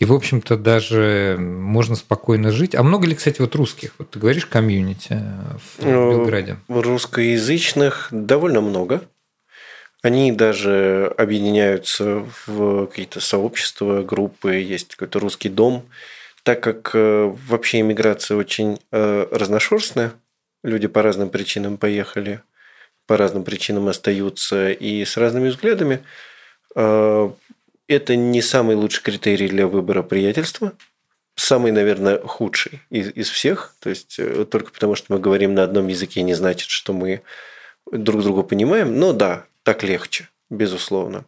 И, 0.04 0.06
в 0.06 0.12
общем-то, 0.12 0.58
даже 0.58 1.38
можно 1.38 1.96
спокойно 1.96 2.50
жить. 2.50 2.74
А 2.74 2.82
много 2.82 3.06
ли, 3.06 3.14
кстати, 3.14 3.40
вот 3.40 3.54
русских? 3.54 3.94
Вот 3.96 4.10
ты 4.10 4.18
говоришь 4.18 4.44
комьюнити 4.44 5.18
в 5.78 5.82
ну, 5.82 6.10
Белграде? 6.10 6.58
Русскоязычных 6.68 8.08
довольно 8.10 8.60
много. 8.60 9.00
Они 10.02 10.30
даже 10.30 11.10
объединяются 11.16 12.22
в 12.46 12.86
какие-то 12.88 13.20
сообщества, 13.20 14.02
группы, 14.02 14.56
есть 14.56 14.94
какой-то 14.94 15.20
русский 15.20 15.48
дом. 15.48 15.88
Так 16.42 16.62
как 16.62 16.90
э, 16.92 17.34
вообще 17.48 17.80
иммиграция 17.80 18.36
очень 18.36 18.78
э, 18.92 19.26
разношерстная, 19.30 20.12
люди 20.62 20.86
по 20.86 21.00
разным 21.00 21.30
причинам 21.30 21.78
поехали, 21.78 22.42
по 23.06 23.16
разным 23.16 23.42
причинам 23.42 23.88
остаются 23.88 24.70
и 24.70 25.02
с 25.02 25.16
разными 25.16 25.48
взглядами, 25.48 26.02
э, 26.76 27.30
это 27.88 28.16
не 28.16 28.42
самый 28.42 28.76
лучший 28.76 29.02
критерий 29.02 29.48
для 29.48 29.66
выбора 29.66 30.02
приятельства. 30.02 30.72
Самый, 31.36 31.72
наверное, 31.72 32.18
худший 32.18 32.80
из, 32.90 33.10
из 33.10 33.28
всех. 33.28 33.74
То 33.80 33.90
есть, 33.90 34.16
э, 34.18 34.44
только 34.44 34.72
потому, 34.72 34.94
что 34.94 35.12
мы 35.12 35.18
говорим 35.18 35.54
на 35.54 35.64
одном 35.64 35.88
языке, 35.88 36.22
не 36.22 36.34
значит, 36.34 36.68
что 36.68 36.92
мы 36.92 37.22
друг 37.90 38.22
друга 38.22 38.42
понимаем. 38.42 38.98
Но 38.98 39.12
да, 39.12 39.44
так 39.62 39.82
легче, 39.82 40.28
безусловно. 40.50 41.24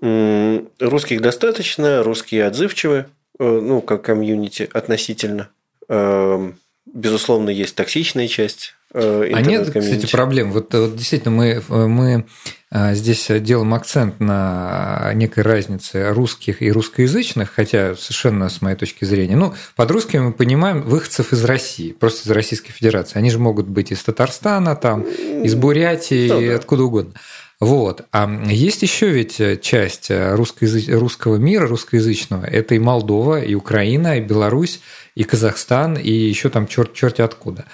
Русских 0.00 1.20
достаточно, 1.20 2.02
русские 2.02 2.46
отзывчивы, 2.46 3.06
э, 3.38 3.44
ну, 3.44 3.82
как 3.82 4.02
комьюнити 4.02 4.68
относительно. 4.72 5.50
Эм, 5.88 6.58
безусловно, 6.86 7.50
есть 7.50 7.74
токсичная 7.74 8.28
часть 8.28 8.74
а 8.94 9.40
нет, 9.42 9.68
кстати, 9.68 10.10
проблем. 10.10 10.52
Вот, 10.52 10.72
вот 10.72 10.96
действительно, 10.96 11.34
мы, 11.34 11.62
мы 11.68 12.24
э, 12.70 12.94
здесь 12.94 13.26
делаем 13.40 13.74
акцент 13.74 14.18
на 14.18 15.12
некой 15.14 15.42
разнице 15.42 16.10
русских 16.10 16.62
и 16.62 16.72
русскоязычных, 16.72 17.50
хотя 17.50 17.94
совершенно 17.96 18.48
с 18.48 18.62
моей 18.62 18.76
точки 18.76 19.04
зрения. 19.04 19.36
Ну, 19.36 19.52
под 19.76 19.90
русскими 19.90 20.20
мы 20.20 20.32
понимаем 20.32 20.82
выходцев 20.82 21.34
из 21.34 21.44
России, 21.44 21.92
просто 21.92 22.28
из 22.28 22.30
Российской 22.30 22.72
Федерации. 22.72 23.18
Они 23.18 23.30
же 23.30 23.38
могут 23.38 23.66
быть 23.66 23.92
из 23.92 24.02
Татарстана, 24.02 24.74
там, 24.74 25.02
из 25.02 25.54
Бурятии, 25.54 26.28
ну, 26.28 26.40
да. 26.40 26.56
откуда 26.56 26.84
угодно. 26.84 27.12
Вот. 27.60 28.06
А 28.12 28.30
есть 28.46 28.82
еще 28.82 29.10
ведь 29.10 29.40
часть 29.62 30.10
русскоязыч... 30.10 30.88
русского 30.88 31.36
мира, 31.36 31.66
русскоязычного. 31.66 32.44
Это 32.44 32.76
и 32.76 32.78
Молдова, 32.78 33.42
и 33.42 33.54
Украина, 33.54 34.16
и 34.16 34.20
Беларусь, 34.20 34.80
и 35.16 35.24
Казахстан, 35.24 35.96
и 35.96 36.10
еще 36.10 36.50
там 36.50 36.68
черт 36.68 36.94
черти 36.94 37.20
откуда. 37.20 37.64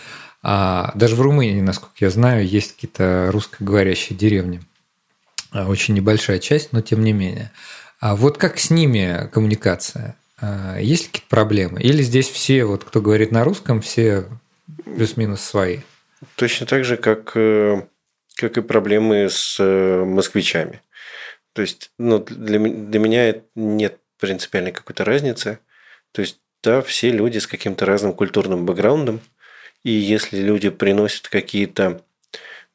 А 0.47 0.93
даже 0.95 1.17
в 1.17 1.23
Румынии, 1.23 1.63
насколько 1.63 1.95
я 2.01 2.11
знаю, 2.11 2.47
есть 2.47 2.75
какие-то 2.75 3.31
русскоговорящие 3.33 4.17
деревни. 4.17 4.61
А, 5.51 5.67
очень 5.67 5.95
небольшая 5.95 6.39
часть, 6.39 6.71
но 6.73 6.83
тем 6.83 7.03
не 7.03 7.15
менее. 7.15 7.51
А 7.99 8.15
вот 8.15 8.37
как 8.37 8.59
с 8.59 8.69
ними 8.69 9.31
коммуникация? 9.33 10.17
А, 10.39 10.77
есть 10.79 11.05
ли 11.05 11.09
какие-то 11.09 11.31
проблемы? 11.31 11.81
Или 11.81 12.03
здесь 12.03 12.29
все, 12.29 12.67
вот 12.67 12.85
кто 12.85 13.01
говорит 13.01 13.33
на 13.33 13.43
русском, 13.43 13.81
все 13.81 14.27
плюс-минус 14.85 15.41
свои? 15.41 15.79
Точно 16.37 16.67
так 16.67 16.85
же, 16.85 16.99
как, 16.99 17.33
э, 17.37 17.81
как 18.37 18.59
и 18.59 18.61
проблемы 18.61 19.31
с 19.31 19.57
э, 19.59 20.05
москвичами. 20.05 20.83
То 21.55 21.63
есть 21.63 21.91
ну, 21.99 22.19
для, 22.19 22.59
для 22.59 23.01
меня 23.01 23.35
нет 23.55 23.99
принципиальной 24.21 24.73
какой-то 24.73 25.07
разницы. 25.07 25.59
То 26.13 26.21
есть, 26.21 26.39
да, 26.63 26.83
все 26.83 27.11
люди 27.11 27.39
с 27.39 27.47
каким-то 27.47 27.87
разным 27.87 28.13
культурным 28.13 28.67
бэкграундом– 28.67 29.23
и 29.85 29.91
если 29.91 30.39
люди 30.39 30.71
приносят 30.71 31.29
какие-то 31.29 32.03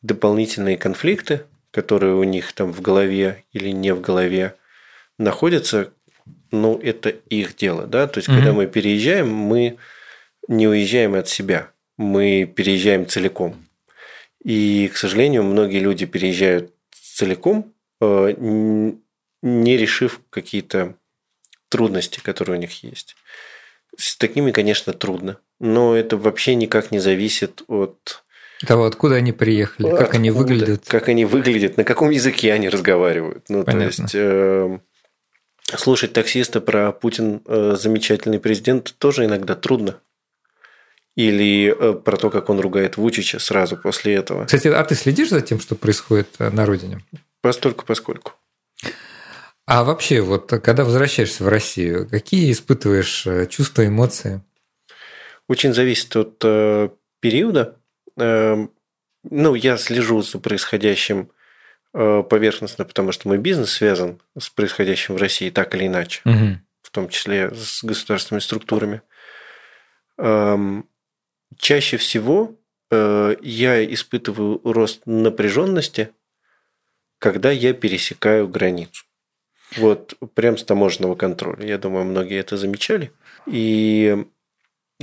дополнительные 0.02 0.78
конфликты, 0.78 1.42
которые 1.72 2.16
у 2.16 2.24
них 2.24 2.54
там 2.54 2.72
в 2.72 2.82
голове 2.82 3.44
или 3.52 3.70
не 3.70 3.94
в 3.94 4.02
голове 4.02 4.56
находятся, 5.18 5.92
ну, 6.52 6.80
это 6.80 7.10
их 7.10 7.56
дело, 7.56 7.86
да. 7.86 8.08
То 8.08 8.20
есть, 8.20 8.30
mm-hmm. 8.30 8.36
когда 8.36 8.54
мы 8.54 8.68
переезжаем, 8.68 9.30
мы 9.30 9.78
не 10.48 10.68
уезжаем 10.68 11.16
от 11.16 11.28
себя, 11.28 11.72
мы 11.98 12.46
переезжаем 12.46 13.08
целиком. 13.08 13.66
И, 14.44 14.90
к 14.94 14.98
сожалению, 14.98 15.44
многие 15.44 15.80
люди 15.80 16.06
переезжают 16.06 16.74
целиком, 16.92 17.74
э, 18.02 18.34
не 19.42 19.78
решив 19.78 20.22
какие-то 20.30 20.96
трудности, 21.70 22.20
которые 22.20 22.58
у 22.58 22.62
них 22.62 22.84
есть. 22.84 23.16
С 23.98 24.18
такими, 24.18 24.52
конечно, 24.52 24.94
трудно 24.94 25.40
но 25.60 25.96
это 25.96 26.18
вообще 26.18 26.56
никак 26.56 26.92
не 26.92 27.00
зависит 27.00 27.64
от 27.68 28.24
того, 28.66 28.86
откуда 28.86 29.16
они 29.16 29.32
приехали, 29.32 29.88
откуда, 29.88 30.06
как 30.06 30.16
они 30.16 30.32
выглядят. 30.32 30.84
Как 30.88 31.08
они 31.10 31.26
выглядят, 31.26 31.78
на 31.78 31.84
каком 31.84 32.10
языке 32.10 32.52
они 32.54 32.70
разговаривают. 32.70 33.46
Ну, 33.50 33.64
Понятно. 33.64 33.80
то 33.80 34.02
есть, 34.02 34.16
э, 34.16 34.80
слушать 35.78 36.14
таксиста 36.14 36.60
про 36.60 36.92
Путин 36.92 37.42
э, 37.46 37.76
замечательный 37.80 38.40
президент 38.40 38.96
тоже 38.98 39.26
иногда 39.26 39.56
трудно. 39.56 40.00
Или 41.16 41.74
э, 41.78 41.94
про 41.94 42.18
то, 42.18 42.30
как 42.30 42.50
он 42.50 42.60
ругает 42.60 42.98
Вучича 42.98 43.40
сразу 43.40 43.78
после 43.78 44.16
этого. 44.16 44.46
Кстати, 44.46 44.68
а 44.68 44.84
ты 44.84 44.96
следишь 44.96 45.30
за 45.30 45.42
тем, 45.42 45.60
что 45.60 45.76
происходит 45.76 46.28
э, 46.40 46.50
на 46.50 46.66
родине? 46.66 47.02
Постольку, 47.42 47.86
поскольку. 47.86 48.34
А 49.72 49.84
вообще, 49.84 50.22
вот 50.22 50.50
когда 50.50 50.84
возвращаешься 50.84 51.44
в 51.44 51.48
Россию, 51.48 52.10
какие 52.10 52.52
испытываешь 52.52 53.28
э, 53.28 53.46
чувства, 53.46 53.86
эмоции? 53.86 54.42
Очень 55.48 55.76
зависит 55.76 56.16
от 56.16 56.42
э, 56.44 56.90
периода. 57.20 57.78
Э, 58.18 58.66
ну, 59.30 59.54
я 59.54 59.78
слежу 59.78 60.24
за 60.24 60.40
происходящим 60.40 61.30
э, 61.94 62.24
поверхностно, 62.28 62.84
потому 62.84 63.12
что 63.12 63.28
мой 63.28 63.38
бизнес 63.38 63.74
связан 63.74 64.20
с 64.36 64.50
происходящим 64.50 65.14
в 65.14 65.22
России 65.22 65.52
так 65.52 65.76
или 65.76 65.86
иначе, 65.86 66.22
угу. 66.26 66.58
в 66.82 66.90
том 66.90 67.08
числе 67.08 67.54
с 67.54 67.84
государственными 67.84 68.42
структурами. 68.42 69.04
Э, 70.18 70.58
чаще 71.60 71.98
всего 71.98 72.56
э, 72.90 73.36
я 73.44 73.86
испытываю 73.86 74.62
рост 74.64 75.04
напряженности 75.06 76.10
когда 77.20 77.52
я 77.52 77.74
пересекаю 77.74 78.48
границу. 78.48 79.04
Вот 79.78 80.16
прям 80.34 80.58
с 80.58 80.64
таможенного 80.64 81.16
контроля. 81.16 81.66
Я 81.66 81.78
думаю, 81.78 82.06
многие 82.06 82.40
это 82.40 82.58
замечали. 82.58 83.12
И, 83.46 84.26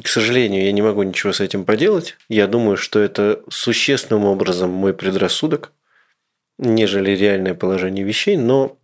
к 0.03 0.09
сожалению, 0.09 0.65
я 0.65 0.73
не 0.73 0.83
могу 0.83 1.03
ничего 1.03 1.33
с 1.33 1.41
этим 1.41 1.65
поделать. 1.65 2.17
Я 2.29 2.47
думаю, 2.47 2.77
что 2.77 3.01
это 3.01 3.43
существенным 3.49 4.25
образом 4.25 4.71
мой 4.71 4.93
предрассудок, 4.93 5.73
нежели 6.59 7.13
реальное 7.13 7.55
положение 7.55 8.05
вещей, 8.05 8.37
но 8.37 8.79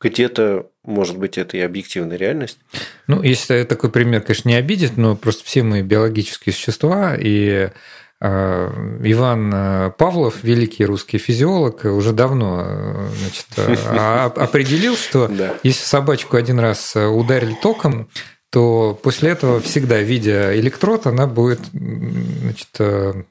где-то, 0.00 0.70
может 0.82 1.18
быть, 1.18 1.38
это 1.38 1.56
и 1.56 1.60
объективная 1.60 2.16
реальность. 2.16 2.58
Ну, 3.06 3.22
если 3.22 3.64
такой 3.64 3.90
пример, 3.90 4.20
конечно, 4.20 4.48
не 4.48 4.56
обидит, 4.56 4.96
но 4.96 5.16
просто 5.16 5.44
все 5.44 5.62
мы 5.62 5.82
биологические 5.82 6.52
существа, 6.52 7.16
и 7.18 7.70
Иван 8.20 9.52
э, 9.52 9.90
Павлов, 9.98 10.42
великий 10.42 10.84
русский 10.86 11.18
физиолог, 11.18 11.84
уже 11.84 12.12
давно 12.12 12.62
э, 12.64 13.08
значит, 13.18 13.46
а, 13.88 14.26
определил, 14.26 14.96
что 14.96 15.30
если 15.62 15.84
собачку 15.84 16.36
один 16.36 16.58
раз 16.58 16.96
ударили 16.96 17.54
током, 17.60 18.08
то 18.54 18.98
после 19.02 19.30
этого 19.30 19.60
всегда, 19.60 19.98
видя 19.98 20.56
электрод, 20.58 21.08
она 21.08 21.26
будет 21.26 21.58
значит, 21.72 22.68
э, 22.78 23.24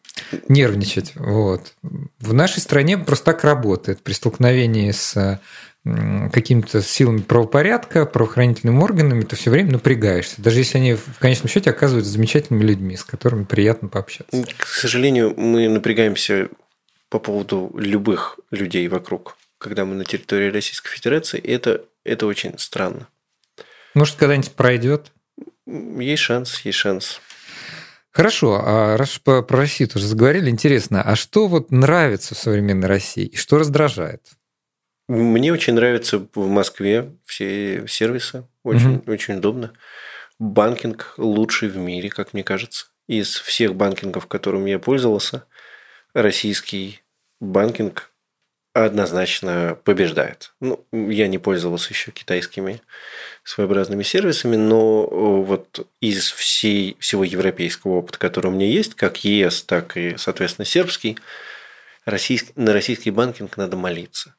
нервничать. 0.50 1.14
Вот. 1.16 1.74
В 2.20 2.34
нашей 2.34 2.60
стране 2.60 2.98
просто 2.98 3.28
так 3.28 3.46
работает. 3.46 4.04
При 4.04 4.12
столкновении 4.12 4.92
с 4.92 5.40
какими-то 5.86 6.82
силами 6.82 7.20
правопорядка, 7.20 8.06
правоохранительными 8.06 8.82
органами, 8.82 9.22
ты 9.22 9.36
все 9.36 9.52
время 9.52 9.74
напрягаешься. 9.74 10.42
Даже 10.42 10.60
если 10.60 10.78
они 10.78 10.94
в 10.94 11.20
конечном 11.20 11.50
счете 11.50 11.72
оказываются 11.72 12.12
замечательными 12.12 12.64
людьми, 12.64 12.96
с 12.96 13.04
которыми 13.04 13.44
приятно 13.44 13.90
пообщаться. 13.90 14.46
К 14.58 14.66
сожалению, 14.66 15.34
мы 15.36 15.68
напрягаемся 15.68 16.48
по 17.10 17.20
поводу 17.20 17.72
любых 17.78 18.40
людей 18.50 18.88
вокруг, 18.88 19.38
когда 19.58 19.84
мы 19.84 19.96
на 19.96 20.06
территории 20.06 20.50
Российской 20.50 20.90
Федерации. 20.90 21.38
И 21.40 21.52
это, 21.52 21.82
это 22.06 22.28
очень 22.28 22.58
странно. 22.58 23.08
Может, 23.94 24.16
когда-нибудь 24.16 24.52
пройдет? 24.54 25.12
Есть 25.68 26.24
шанс, 26.24 26.62
есть 26.62 26.78
шанс. 26.78 27.20
Хорошо, 28.12 28.62
а 28.64 28.96
раз 28.96 29.20
про 29.20 29.44
Россию 29.50 29.90
тоже 29.90 30.06
заговорили, 30.06 30.50
интересно, 30.50 31.02
а 31.02 31.16
что 31.16 31.48
вот 31.48 31.72
нравится 31.72 32.36
в 32.36 32.38
современной 32.38 32.88
России 32.88 33.26
и 33.26 33.36
что 33.36 33.58
раздражает? 33.58 34.22
Мне 35.14 35.54
очень 35.54 35.74
нравится 35.74 36.26
в 36.34 36.48
Москве 36.48 37.12
все 37.24 37.86
сервисы, 37.88 38.48
очень, 38.64 38.96
угу. 38.96 39.12
очень 39.12 39.36
удобно. 39.36 39.74
Банкинг 40.40 41.14
лучший 41.18 41.70
в 41.70 41.78
мире, 41.78 42.10
как 42.10 42.34
мне 42.34 42.44
кажется. 42.44 42.88
Из 43.06 43.36
всех 43.36 43.76
банкингов, 43.76 44.26
которыми 44.26 44.72
я 44.72 44.80
пользовался, 44.80 45.46
российский 46.16 47.02
банкинг 47.40 48.10
однозначно 48.74 49.78
побеждает. 49.84 50.56
Ну, 50.60 50.84
я 50.92 51.28
не 51.28 51.38
пользовался 51.38 51.92
еще 51.92 52.10
китайскими 52.10 52.82
своеобразными 53.44 54.02
сервисами, 54.02 54.56
но 54.56 55.06
вот 55.06 55.88
из 56.02 56.32
всей, 56.32 56.98
всего 57.00 57.24
европейского 57.24 57.98
опыта, 57.98 58.18
который 58.18 58.48
у 58.48 58.56
меня 58.56 58.66
есть, 58.66 58.96
как 58.96 59.24
ЕС, 59.24 59.62
так 59.62 59.96
и, 59.96 60.18
соответственно, 60.18 60.66
сербский, 60.66 61.20
российский, 62.04 62.52
на 62.56 62.74
российский 62.74 63.12
банкинг 63.12 63.58
надо 63.58 63.78
молиться. 63.78 64.34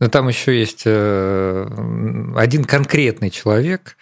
Но 0.00 0.08
там 0.08 0.28
еще 0.28 0.58
есть 0.58 0.82
э, 0.84 2.32
один 2.36 2.64
конкретный 2.64 3.30
человек. 3.30 3.96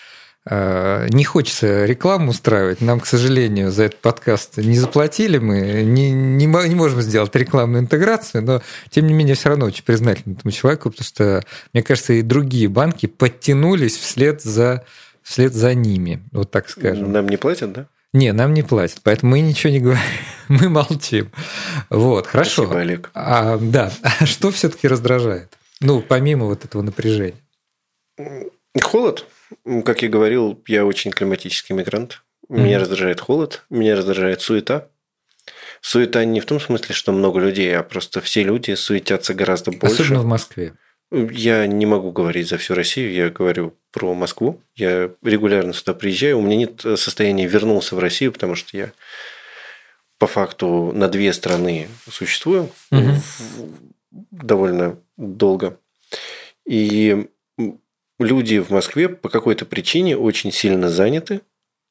Э, 0.48 1.06
не 1.10 1.24
хочется 1.24 1.84
рекламу 1.84 2.30
устраивать. 2.30 2.80
Нам, 2.80 3.00
к 3.00 3.06
сожалению, 3.06 3.70
за 3.70 3.84
этот 3.84 4.00
подкаст 4.00 4.56
не 4.56 4.78
заплатили. 4.78 5.38
Мы 5.38 5.82
не, 5.82 6.10
не, 6.10 6.46
не 6.46 6.74
можем 6.74 7.02
сделать 7.02 7.34
рекламную 7.36 7.82
интеграцию, 7.82 8.42
но, 8.42 8.62
тем 8.88 9.06
не 9.06 9.12
менее, 9.12 9.34
все 9.34 9.50
равно 9.50 9.66
очень 9.66 9.84
признательны 9.84 10.34
этому 10.34 10.52
человеку, 10.52 10.90
потому 10.90 11.04
что, 11.04 11.44
мне 11.72 11.82
кажется, 11.82 12.14
и 12.14 12.22
другие 12.22 12.68
банки 12.68 13.06
подтянулись 13.06 13.96
вслед 13.96 14.42
за, 14.42 14.84
вслед 15.22 15.52
за 15.52 15.74
ними. 15.74 16.22
Вот 16.32 16.50
так 16.50 16.68
скажем. 16.70 17.12
Нам 17.12 17.28
не 17.28 17.36
платят, 17.36 17.72
да? 17.72 17.86
Не, 18.12 18.32
нам 18.32 18.54
не 18.54 18.62
платят, 18.62 19.00
поэтому 19.04 19.32
мы 19.32 19.40
ничего 19.40 19.72
не 19.72 19.80
говорим, 19.80 20.02
мы 20.48 20.68
молчим. 20.68 21.30
Вот, 21.90 22.26
хорошо. 22.26 22.64
Спасибо, 22.64 22.80
Олег. 22.80 23.10
А, 23.14 23.56
да, 23.58 23.92
а 24.02 24.26
что 24.26 24.50
все-таки 24.50 24.88
раздражает? 24.88 25.56
Ну, 25.80 26.02
помимо 26.02 26.46
вот 26.46 26.64
этого 26.64 26.82
напряжения. 26.82 27.40
Холод. 28.80 29.26
Как 29.84 30.02
я 30.02 30.08
говорил, 30.08 30.62
я 30.66 30.84
очень 30.84 31.10
климатический 31.10 31.74
мигрант. 31.74 32.22
Меня 32.48 32.76
mm-hmm. 32.76 32.80
раздражает 32.80 33.20
холод, 33.20 33.64
меня 33.70 33.96
раздражает 33.96 34.40
суета. 34.42 34.88
Суета 35.80 36.24
не 36.24 36.40
в 36.40 36.46
том 36.46 36.60
смысле, 36.60 36.94
что 36.94 37.12
много 37.12 37.40
людей, 37.40 37.74
а 37.76 37.82
просто 37.82 38.20
все 38.20 38.42
люди 38.42 38.74
суетятся 38.74 39.34
гораздо 39.34 39.70
больше. 39.70 40.02
Особенно 40.02 40.20
в 40.20 40.26
Москве. 40.26 40.74
Я 41.12 41.66
не 41.66 41.86
могу 41.86 42.12
говорить 42.12 42.48
за 42.48 42.56
всю 42.56 42.74
Россию, 42.74 43.12
я 43.12 43.30
говорю 43.30 43.74
про 43.90 44.14
Москву. 44.14 44.62
Я 44.76 45.10
регулярно 45.22 45.72
сюда 45.72 45.94
приезжаю. 45.94 46.38
У 46.38 46.42
меня 46.42 46.56
нет 46.56 46.80
состояния 46.80 47.46
вернулся 47.46 47.96
в 47.96 47.98
Россию, 47.98 48.32
потому 48.32 48.54
что 48.54 48.76
я 48.76 48.92
по 50.18 50.26
факту 50.26 50.92
на 50.92 51.08
две 51.08 51.32
страны 51.32 51.88
существую. 52.08 52.70
Угу 52.92 53.14
довольно 54.30 54.98
долго. 55.16 55.78
И 56.66 57.28
люди 58.18 58.58
в 58.58 58.70
Москве 58.70 59.08
по 59.08 59.28
какой-то 59.28 59.64
причине 59.64 60.16
очень 60.16 60.52
сильно 60.52 60.88
заняты 60.88 61.42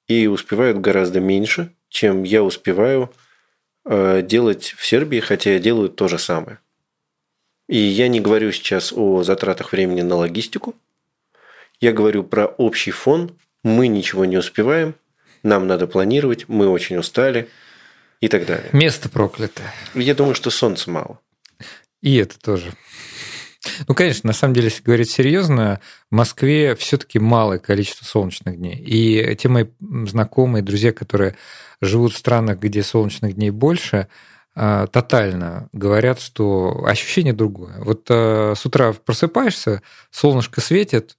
и 0.07 0.27
успевают 0.27 0.79
гораздо 0.79 1.19
меньше, 1.19 1.73
чем 1.89 2.23
я 2.23 2.43
успеваю 2.43 3.11
э, 3.85 4.21
делать 4.23 4.75
в 4.77 4.85
Сербии, 4.85 5.19
хотя 5.19 5.53
я 5.53 5.59
делаю 5.59 5.89
то 5.89 6.07
же 6.07 6.17
самое. 6.17 6.59
И 7.69 7.77
я 7.77 8.07
не 8.07 8.19
говорю 8.19 8.51
сейчас 8.51 8.91
о 8.91 9.21
затратах 9.21 9.73
времени 9.73 10.01
на 10.01 10.15
логистику. 10.15 10.73
Я 11.79 11.93
говорю 11.93 12.23
про 12.23 12.47
общий 12.47 12.89
фон. 12.89 13.37
Мы 13.63 13.87
ничего 13.87 14.25
не 14.25 14.37
успеваем. 14.37 14.95
Нам 15.43 15.67
надо 15.67 15.85
планировать. 15.85 16.49
Мы 16.49 16.67
очень 16.67 16.97
устали. 16.97 17.47
И 18.21 18.27
так 18.27 18.47
далее. 18.47 18.69
Место 18.73 19.07
проклятое. 19.07 19.71
Я 19.93 20.15
думаю, 20.15 20.33
что 20.33 20.49
солнца 20.49 20.89
мало. 20.89 21.19
И 22.01 22.15
это 22.15 22.39
тоже. 22.39 22.73
Ну, 23.87 23.93
конечно, 23.93 24.27
на 24.27 24.33
самом 24.33 24.55
деле, 24.55 24.69
если 24.69 24.81
говорить 24.81 25.11
серьезно, 25.11 25.79
в 26.09 26.15
Москве 26.15 26.75
все-таки 26.75 27.19
малое 27.19 27.59
количество 27.59 28.03
солнечных 28.03 28.57
дней. 28.57 28.77
И 28.77 29.35
те 29.35 29.47
мои 29.47 29.65
знакомые, 29.79 30.63
друзья, 30.63 30.91
которые 30.91 31.35
живут 31.81 32.13
в 32.13 32.17
странах, 32.17 32.59
где 32.59 32.81
солнечных 32.81 33.35
дней 33.35 33.51
больше, 33.51 34.07
тотально 34.91 35.69
говорят, 35.73 36.19
что 36.19 36.83
ощущение 36.85 37.33
другое. 37.33 37.75
Вот 37.79 38.07
а, 38.09 38.53
с 38.55 38.65
утра 38.65 38.93
просыпаешься, 38.93 39.81
солнышко 40.11 40.61
светит, 40.61 41.17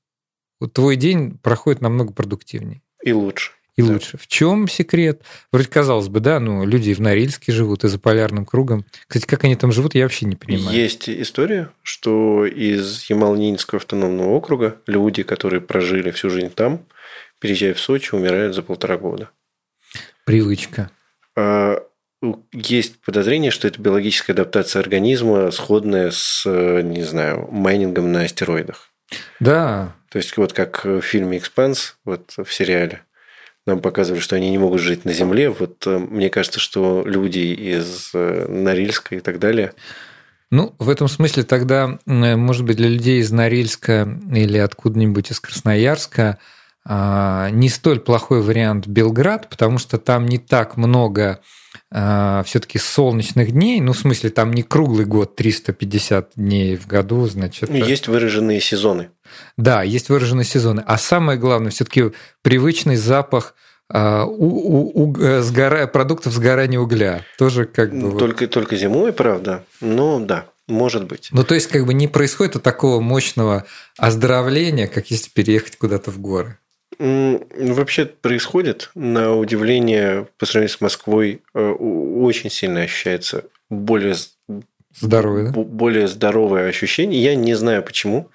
вот 0.61 0.73
твой 0.73 0.97
день 0.97 1.39
проходит 1.39 1.81
намного 1.81 2.13
продуктивнее. 2.13 2.83
И 3.03 3.13
лучше 3.13 3.53
и 3.81 3.83
да. 3.83 3.95
лучше. 3.95 4.19
В 4.19 4.27
чем 4.27 4.69
секрет? 4.69 5.23
Вроде 5.53 5.69
казалось 5.69 6.09
бы, 6.09 6.21
да, 6.21 6.39
ну 6.41 6.65
люди 6.65 6.93
в 6.95 7.01
Норильске 7.01 7.53
живут 7.53 7.85
и 7.85 7.89
за 7.89 7.99
полярным 7.99 8.47
кругом. 8.47 8.85
Кстати, 9.07 9.27
как 9.27 9.45
они 9.45 9.57
там 9.57 9.73
живут, 9.73 9.95
я 9.95 10.05
вообще 10.05 10.27
не 10.27 10.37
понимаю. 10.37 10.77
Есть 10.77 11.09
история, 11.09 11.71
что 11.83 12.47
из 12.47 13.09
Ямал-Ненецкого 13.09 13.79
автономного 13.79 14.31
округа 14.31 14.77
люди, 14.87 15.23
которые 15.23 15.61
прожили 15.61 16.11
всю 16.11 16.31
жизнь 16.31 16.51
там, 16.51 16.87
переезжая 17.41 17.75
в 17.75 17.81
Сочи, 17.81 18.15
умирают 18.15 18.55
за 18.55 18.63
полтора 18.63 18.97
года. 18.99 19.31
Привычка. 20.25 20.91
А, 21.37 21.83
есть 22.53 23.01
подозрение, 23.01 23.51
что 23.51 23.69
это 23.69 23.81
биологическая 23.81 24.35
адаптация 24.35 24.81
организма, 24.81 25.51
сходная 25.51 26.11
с, 26.11 26.45
не 26.47 27.03
знаю, 27.03 27.49
майнингом 27.51 28.13
на 28.13 28.23
астероидах. 28.23 28.91
Да. 29.41 29.95
То 30.11 30.19
есть, 30.19 30.37
вот 30.37 30.53
как 30.53 30.85
в 30.85 31.01
фильме 31.01 31.39
«Экспанс», 31.39 31.97
вот 32.05 32.35
в 32.37 32.53
сериале, 32.53 33.03
нам 33.67 33.81
показывали, 33.81 34.21
что 34.21 34.37
они 34.37 34.51
не 34.51 34.59
могут 34.59 34.81
жить 34.81 35.05
на 35.05 35.13
Земле. 35.13 35.51
Вот 35.51 35.87
э, 35.87 35.99
мне 35.99 36.31
кажется, 36.31 36.61
что 36.61 37.03
люди 37.05 37.39
из 37.39 38.11
э, 38.15 38.47
Норильска 38.49 39.17
и 39.17 39.21
так 39.21 39.39
далее. 39.39 39.73
Ну, 40.51 40.75
в 40.79 40.89
этом 40.89 41.07
смысле 41.09 41.45
тогда, 41.45 41.99
может 42.07 42.65
быть, 42.65 42.77
для 42.77 42.89
людей 42.89 43.21
из 43.21 43.31
Норильска 43.31 44.19
или 44.35 44.59
откуда-нибудь 44.59 45.31
из 45.31 45.39
Красноярска 45.39 46.39
не 46.87 47.69
столь 47.69 48.01
плохой 48.01 48.43
вариант 48.43 48.87
Белград, 48.87 49.49
потому 49.51 49.79
что 49.79 49.99
там 49.99 50.27
не 50.27 50.39
так 50.39 50.77
много 50.77 51.41
а, 51.93 52.43
все-таки 52.45 52.79
солнечных 52.79 53.51
дней, 53.51 53.81
ну, 53.81 53.93
в 53.93 53.99
смысле, 53.99 54.31
там 54.31 54.53
не 54.53 54.63
круглый 54.63 55.05
год, 55.05 55.35
350 55.35 56.33
дней 56.37 56.77
в 56.77 56.87
году, 56.87 57.27
значит. 57.27 57.69
Есть 57.71 58.07
выраженные 58.07 58.61
сезоны. 58.61 59.11
Да, 59.57 59.83
есть 59.83 60.09
выраженные 60.09 60.45
сезоны. 60.45 60.85
А 60.87 60.99
самое 60.99 61.39
главное, 61.39 61.71
все-таки 61.71 62.13
привычный 62.43 62.97
запах 62.97 63.55
а, 63.89 64.25
у, 64.25 64.47
у, 64.47 65.03
у, 65.03 65.17
э, 65.21 65.43
сгора... 65.43 65.89
продуктов 65.89 66.33
сгорания 66.33 66.79
угля. 66.79 67.25
Тоже 67.39 67.65
как 67.65 67.93
бы... 67.93 68.17
Только, 68.17 68.45
вот... 68.45 68.51
только 68.51 68.77
зимой, 68.77 69.13
правда. 69.13 69.65
Но 69.81 70.21
да, 70.21 70.47
может 70.69 71.07
быть. 71.07 71.29
Ну, 71.33 71.43
то 71.43 71.55
есть, 71.57 71.67
как 71.67 71.87
бы 71.87 71.93
не 71.93 72.07
происходит 72.07 72.63
такого 72.63 73.01
мощного 73.01 73.67
оздоровления, 73.99 74.87
как 74.87 75.11
если 75.11 75.29
переехать 75.29 75.77
куда-то 75.77 76.13
в 76.13 76.21
горы. 76.21 76.60
Вообще 77.01 78.05
происходит, 78.05 78.91
на 78.95 79.35
удивление, 79.35 80.29
по 80.37 80.45
сравнению 80.45 80.77
с 80.77 80.83
Москвой, 80.83 81.41
э, 81.55 81.71
очень 81.71 82.51
сильно 82.51 82.83
ощущается 82.83 83.45
более 83.71 84.15
Здоровое, 84.95 85.51
да? 85.51 85.61
более 85.61 86.09
здоровое 86.09 86.69
ощущение. 86.69 87.23
Я 87.23 87.35
не 87.37 87.55
знаю 87.55 87.83
почему. 87.83 88.29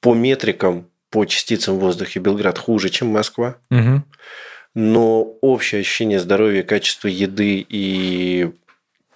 По 0.00 0.14
метрикам, 0.14 0.90
по 1.08 1.24
частицам 1.24 1.76
в 1.76 1.80
воздухе 1.80 2.20
Белград 2.20 2.58
хуже, 2.58 2.90
чем 2.90 3.08
Москва. 3.08 3.56
Угу. 3.70 4.02
Но 4.74 5.22
общее 5.40 5.80
ощущение 5.80 6.18
здоровья, 6.18 6.62
качество 6.62 7.08
еды 7.08 7.64
и, 7.66 8.52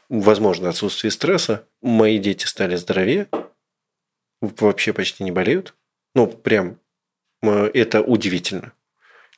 возможно, 0.09 0.71
отсутствие 0.71 1.11
стресса. 1.11 1.65
Мои 1.83 2.19
дети 2.19 2.47
стали 2.47 2.77
здоровее. 2.77 3.27
Вообще 4.41 4.93
почти 4.95 5.25
не 5.25 5.33
болеют. 5.33 5.75
Ну, 6.15 6.29
прям 6.29 6.79
э, 7.43 7.71
это 7.75 8.01
удивительно. 8.01 8.73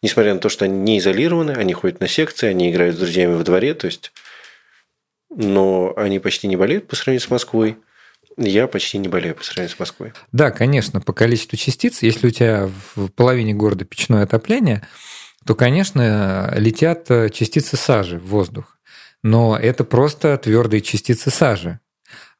Несмотря 0.02 0.34
на 0.34 0.40
то, 0.40 0.48
что 0.48 0.64
они 0.64 0.78
не 0.78 0.98
изолированы, 0.98 1.52
они 1.52 1.72
ходят 1.72 2.00
на 2.00 2.08
секции, 2.08 2.48
они 2.48 2.70
играют 2.70 2.96
с 2.96 2.98
друзьями 2.98 3.34
во 3.34 3.44
дворе, 3.44 3.74
то 3.74 3.86
есть 3.86 4.12
но 5.30 5.94
они 5.96 6.18
почти 6.18 6.48
не 6.48 6.56
болеют 6.56 6.88
по 6.88 6.96
сравнению 6.96 7.26
с 7.26 7.30
Москвой. 7.30 7.78
Я 8.36 8.66
почти 8.66 8.98
не 8.98 9.08
болею 9.08 9.34
по 9.34 9.44
сравнению 9.44 9.74
с 9.74 9.78
Москвой. 9.78 10.12
Да, 10.32 10.50
конечно, 10.50 11.00
по 11.00 11.12
количеству 11.12 11.56
частиц, 11.56 12.02
если 12.02 12.28
у 12.28 12.30
тебя 12.30 12.68
в 12.94 13.08
половине 13.08 13.54
города 13.54 13.84
печное 13.84 14.24
отопление, 14.24 14.86
то, 15.46 15.54
конечно, 15.54 16.52
летят 16.56 17.06
частицы 17.32 17.76
сажи 17.76 18.18
в 18.18 18.26
воздух. 18.26 18.76
Но 19.22 19.56
это 19.56 19.84
просто 19.84 20.36
твердые 20.38 20.80
частицы 20.80 21.30
сажи. 21.30 21.80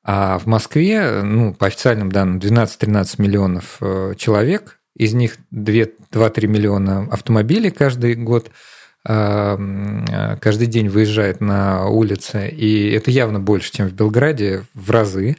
А 0.03 0.39
в 0.39 0.47
Москве, 0.47 1.23
ну, 1.23 1.55
по 1.55 1.67
официальным 1.67 2.11
данным, 2.11 2.39
12-13 2.39 3.17
миллионов 3.19 3.77
э, 3.81 4.15
человек, 4.17 4.80
из 5.05 5.15
них 5.15 5.37
2-3 5.53 6.47
миллиона 6.47 7.09
автомобилей 7.11 7.71
каждый 7.71 8.15
год– 8.15 8.51
Э, 9.09 10.37
каждый 10.41 10.67
день 10.67 10.89
выезжает 10.89 11.41
на 11.41 11.89
улицы, 11.89 12.49
и 12.49 12.91
это 12.91 13.11
явно 13.11 13.41
больше, 13.41 13.73
чем 13.73 13.89
в 13.89 13.93
Белграде, 13.93 14.65
в 14.75 14.91
разы. 14.91 15.37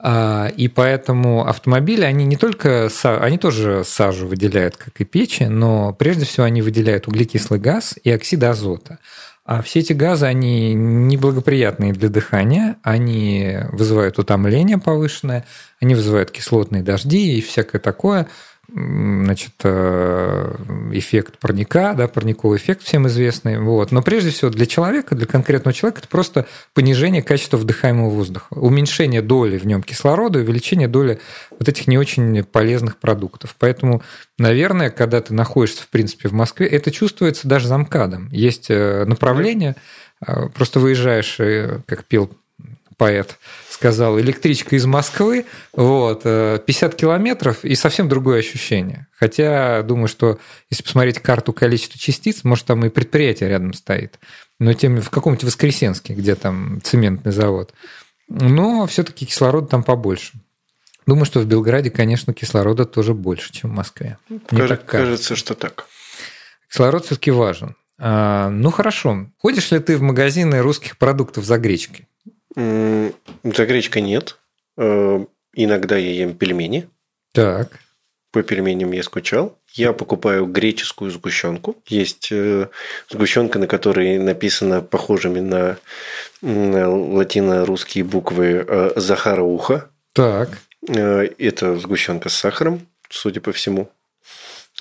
А, 0.00 0.48
и 0.56 0.68
поэтому 0.68 1.46
автомобили, 1.46 2.02
они 2.02 2.24
не 2.24 2.36
только, 2.36 2.88
они 3.02 3.36
тоже 3.36 3.82
сажу 3.84 4.28
выделяют, 4.28 4.76
как 4.76 5.00
и 5.00 5.04
печи, 5.04 5.44
но 5.44 5.92
прежде 5.92 6.24
всего 6.24 6.46
они 6.46 6.62
выделяют 6.62 7.08
углекислый 7.08 7.58
газ 7.58 7.96
и 8.04 8.10
оксид 8.10 8.42
азота. 8.44 8.98
А 9.44 9.62
все 9.62 9.80
эти 9.80 9.94
газы, 9.94 10.26
они 10.26 10.74
неблагоприятные 10.74 11.92
для 11.92 12.10
дыхания, 12.10 12.76
они 12.82 13.58
вызывают 13.72 14.18
утомление 14.18 14.78
повышенное, 14.78 15.46
они 15.80 15.94
вызывают 15.94 16.30
кислотные 16.30 16.82
дожди 16.82 17.36
и 17.36 17.40
всякое 17.40 17.80
такое– 17.80 18.26
значит, 18.70 19.54
э, 19.64 20.54
эффект 20.92 21.38
парника, 21.38 21.94
да, 21.94 22.06
парниковый 22.06 22.58
эффект 22.58 22.82
всем 22.82 23.06
известный. 23.06 23.58
Вот. 23.58 23.92
Но 23.92 24.02
прежде 24.02 24.30
всего 24.30 24.50
для 24.50 24.66
человека, 24.66 25.14
для 25.14 25.26
конкретного 25.26 25.72
человека, 25.72 26.00
это 26.00 26.08
просто 26.08 26.46
понижение 26.74 27.22
качества 27.22 27.56
вдыхаемого 27.56 28.10
воздуха, 28.10 28.46
уменьшение 28.50 29.22
доли 29.22 29.56
в 29.56 29.66
нем 29.66 29.82
кислорода, 29.82 30.38
увеличение 30.40 30.88
доли 30.88 31.18
вот 31.58 31.68
этих 31.68 31.88
не 31.88 31.96
очень 31.96 32.44
полезных 32.44 32.98
продуктов. 32.98 33.56
Поэтому, 33.58 34.02
наверное, 34.36 34.90
когда 34.90 35.20
ты 35.22 35.32
находишься, 35.32 35.82
в 35.82 35.88
принципе, 35.88 36.28
в 36.28 36.32
Москве, 36.32 36.66
это 36.66 36.90
чувствуется 36.90 37.48
даже 37.48 37.68
замкадом. 37.68 38.28
Есть 38.32 38.66
э, 38.68 39.04
направление, 39.06 39.76
э, 40.26 40.48
просто 40.54 40.78
выезжаешь, 40.78 41.38
как 41.86 42.04
пел 42.04 42.30
поэт, 42.98 43.38
сказал, 43.78 44.18
электричка 44.18 44.74
из 44.74 44.86
Москвы, 44.86 45.46
вот, 45.72 46.24
50 46.24 46.66
э, 46.94 46.96
километров 46.96 47.64
и 47.64 47.76
совсем 47.76 48.08
другое 48.08 48.40
ощущение. 48.40 49.06
Хотя, 49.12 49.82
думаю, 49.82 50.08
что 50.08 50.40
если 50.68 50.82
посмотреть 50.82 51.20
карту 51.20 51.52
количества 51.52 51.96
частиц, 51.96 52.42
может, 52.42 52.66
там 52.66 52.84
и 52.84 52.88
предприятие 52.88 53.48
рядом 53.48 53.72
стоит. 53.72 54.18
Но 54.58 54.72
тем 54.72 55.00
в 55.00 55.10
каком-нибудь 55.10 55.44
Воскресенске, 55.44 56.14
где 56.14 56.34
там 56.34 56.80
цементный 56.82 57.30
завод. 57.30 57.72
Но 58.28 58.84
все-таки 58.88 59.24
кислорода 59.24 59.68
там 59.68 59.84
побольше. 59.84 60.32
Думаю, 61.06 61.24
что 61.24 61.38
в 61.38 61.46
Белграде, 61.46 61.90
конечно, 61.90 62.34
кислорода 62.34 62.84
тоже 62.84 63.14
больше, 63.14 63.52
чем 63.52 63.70
в 63.70 63.74
Москве. 63.74 64.18
Мне 64.28 64.40
кажется, 64.50 64.86
кажется, 64.86 65.36
что 65.36 65.54
так. 65.54 65.86
Кислород 66.68 67.06
все-таки 67.06 67.30
важен. 67.30 67.76
А, 68.00 68.48
ну 68.50 68.72
хорошо. 68.72 69.26
Ходишь 69.38 69.70
ли 69.70 69.78
ты 69.78 69.96
в 69.96 70.02
магазины 70.02 70.60
русских 70.62 70.98
продуктов 70.98 71.44
за 71.44 71.58
гречкой? 71.58 72.08
За 72.56 73.66
гречкой 73.66 74.02
нет. 74.02 74.38
Э, 74.76 75.24
иногда 75.52 75.96
я 75.96 76.12
ем 76.12 76.34
пельмени. 76.34 76.88
Так. 77.32 77.80
По 78.32 78.42
пельменям 78.42 78.92
я 78.92 79.02
скучал. 79.02 79.58
Я 79.72 79.92
покупаю 79.92 80.46
греческую 80.46 81.10
сгущенку. 81.10 81.76
Есть 81.86 82.28
э, 82.30 82.68
сгущенка, 83.10 83.58
на 83.58 83.66
которой 83.66 84.18
написано 84.18 84.80
похожими 84.82 85.40
на 85.40 85.78
латино-русские 86.42 88.04
буквы 88.04 88.64
э, 88.66 88.92
Захара 88.96 89.42
Уха. 89.42 89.90
Так. 90.12 90.58
Это 90.86 91.76
сгущенка 91.76 92.28
с 92.28 92.34
сахаром, 92.34 92.86
судя 93.10 93.40
по 93.40 93.52
всему. 93.52 93.90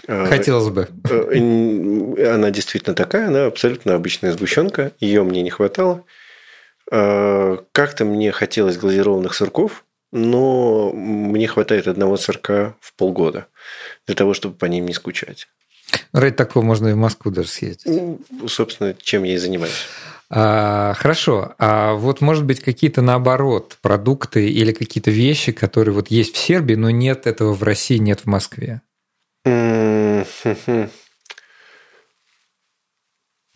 Хотелось 0.07 0.69
бы. 0.69 0.87
Она 1.03 2.51
действительно 2.51 2.95
такая, 2.95 3.27
она 3.27 3.47
абсолютно 3.47 3.95
обычная 3.95 4.31
сгущенка. 4.31 4.91
Ее 4.99 5.23
мне 5.23 5.41
не 5.41 5.49
хватало. 5.49 6.05
Э, 6.91 7.57
как-то 7.71 8.05
мне 8.05 8.31
хотелось 8.31 8.77
глазированных 8.77 9.33
сырков, 9.33 9.83
но 10.11 10.91
мне 10.93 11.47
хватает 11.47 11.87
одного 11.87 12.17
сырка 12.17 12.75
в 12.79 12.93
полгода 12.93 13.47
для 14.05 14.15
того, 14.15 14.33
чтобы 14.33 14.55
по 14.55 14.65
ним 14.65 14.85
не 14.85 14.93
скучать. 14.93 15.47
Ради 16.13 16.35
такого 16.35 16.63
можно 16.63 16.89
и 16.89 16.93
в 16.93 16.97
Москву 16.97 17.31
даже 17.31 17.49
съездить. 17.49 17.85
Ну, 17.85 18.19
собственно, 18.47 18.93
чем 18.93 19.23
я 19.23 19.33
и 19.35 19.37
занимаюсь. 19.37 19.85
А, 20.29 20.93
хорошо. 20.95 21.55
А 21.57 21.93
вот, 21.93 22.21
может 22.21 22.45
быть, 22.45 22.59
какие-то 22.59 23.01
наоборот 23.01 23.77
продукты 23.81 24.49
или 24.49 24.71
какие-то 24.73 25.11
вещи, 25.11 25.51
которые 25.51 25.93
вот 25.93 26.09
есть 26.09 26.35
в 26.35 26.37
Сербии, 26.37 26.75
но 26.75 26.89
нет 26.89 27.27
этого 27.27 27.53
в 27.53 27.63
России, 27.63 27.97
нет 27.97 28.21
в 28.21 28.25
Москве? 28.25 28.81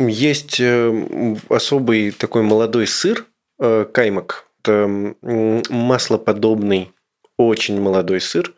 Есть 0.08 0.60
э, 0.60 1.36
особый 1.49 2.12
такой 2.12 2.41
молодой 2.41 2.88
сыр, 2.88 3.26
э, 3.60 3.86
каймак. 3.91 4.45
Это 4.64 5.16
маслоподобный, 5.22 6.91
очень 7.38 7.82
молодой 7.82 8.22
сыр. 8.22 8.54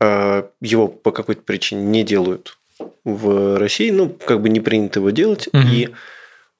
А, 0.00 0.50
его 0.60 0.86
по 0.86 1.12
какой-то 1.12 1.42
причине 1.42 1.82
не 1.82 2.04
делают 2.04 2.58
в 3.04 3.58
России. 3.58 3.90
Ну, 3.90 4.10
как 4.10 4.42
бы 4.42 4.50
не 4.50 4.60
принято 4.60 5.00
его 5.00 5.10
делать. 5.10 5.48
Угу. 5.48 5.62
И 5.72 5.88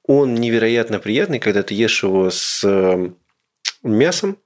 он 0.05 0.33
невероятно 0.33 0.99
приятный, 0.99 1.39
когда 1.39 1.61
ты 1.61 1.75
ешь 1.75 2.03
его 2.03 2.31
с 2.31 2.63
э, 2.63 3.09
мясом, 3.83 4.37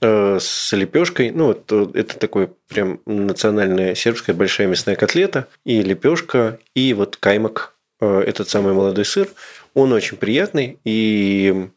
с 0.00 0.72
лепешкой. 0.72 1.30
Ну, 1.30 1.46
вот 1.46 1.72
это 1.96 2.18
такой 2.18 2.50
прям 2.68 3.00
национальная 3.06 3.94
сербская 3.94 4.34
большая 4.34 4.66
мясная 4.66 4.96
котлета 4.96 5.46
и 5.64 5.80
лепешка, 5.80 6.58
и 6.74 6.92
вот 6.92 7.16
каймак 7.16 7.75
Э, 7.75 7.75
этот 8.00 8.48
самый 8.48 8.72
молодой 8.72 9.04
сыр, 9.04 9.28
он 9.74 9.92
очень 9.92 10.16
приятный, 10.16 10.78
и 10.84 11.68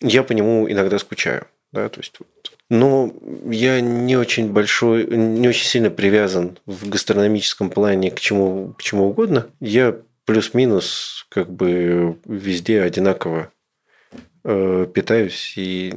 я 0.00 0.22
по 0.22 0.32
нему 0.32 0.70
иногда 0.70 0.98
скучаю. 0.98 1.46
Да, 1.72 1.88
то 1.88 2.00
есть, 2.00 2.18
но 2.68 3.12
я 3.48 3.80
не 3.80 4.16
очень 4.16 4.52
большой, 4.52 5.06
не 5.06 5.48
очень 5.48 5.66
сильно 5.66 5.88
привязан 5.88 6.58
в 6.66 6.88
гастрономическом 6.88 7.70
плане 7.70 8.10
к 8.10 8.18
чему, 8.18 8.74
к 8.76 8.82
чему 8.82 9.08
угодно. 9.08 9.46
Я 9.60 9.96
плюс-минус 10.24 11.26
как 11.28 11.50
бы 11.50 12.16
везде 12.24 12.82
одинаково 12.82 13.52
э, 14.44 14.86
питаюсь 14.92 15.54
и 15.56 15.94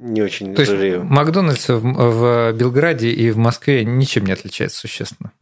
не 0.00 0.22
очень 0.22 0.54
То 0.54 0.64
жалею. 0.64 1.00
есть 1.00 1.10
Макдональдс 1.10 1.68
в, 1.68 1.80
в 1.80 2.52
Белграде 2.52 3.10
и 3.10 3.30
в 3.30 3.36
Москве 3.36 3.84
ничем 3.84 4.26
не 4.26 4.32
отличается 4.32 4.78
существенно? 4.78 5.32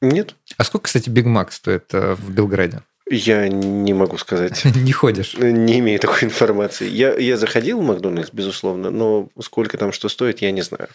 Нет. 0.00 0.34
А 0.56 0.64
сколько, 0.64 0.84
кстати, 0.84 1.10
Биг 1.10 1.26
Мак 1.26 1.52
стоит 1.52 1.92
э, 1.92 2.14
в 2.14 2.30
Белграде? 2.30 2.82
Я 3.10 3.48
не 3.48 3.94
могу 3.94 4.18
сказать. 4.18 4.64
Не 4.76 4.92
ходишь? 4.92 5.34
Не 5.38 5.78
имею 5.78 5.98
такой 5.98 6.24
информации. 6.24 6.86
Я, 6.88 7.14
я 7.14 7.36
заходил 7.36 7.80
в 7.80 7.84
Макдональдс, 7.84 8.30
безусловно, 8.32 8.90
но 8.90 9.28
сколько 9.40 9.78
там 9.78 9.92
что 9.92 10.08
стоит, 10.08 10.42
я 10.42 10.50
не 10.50 10.60
знаю. 10.60 10.88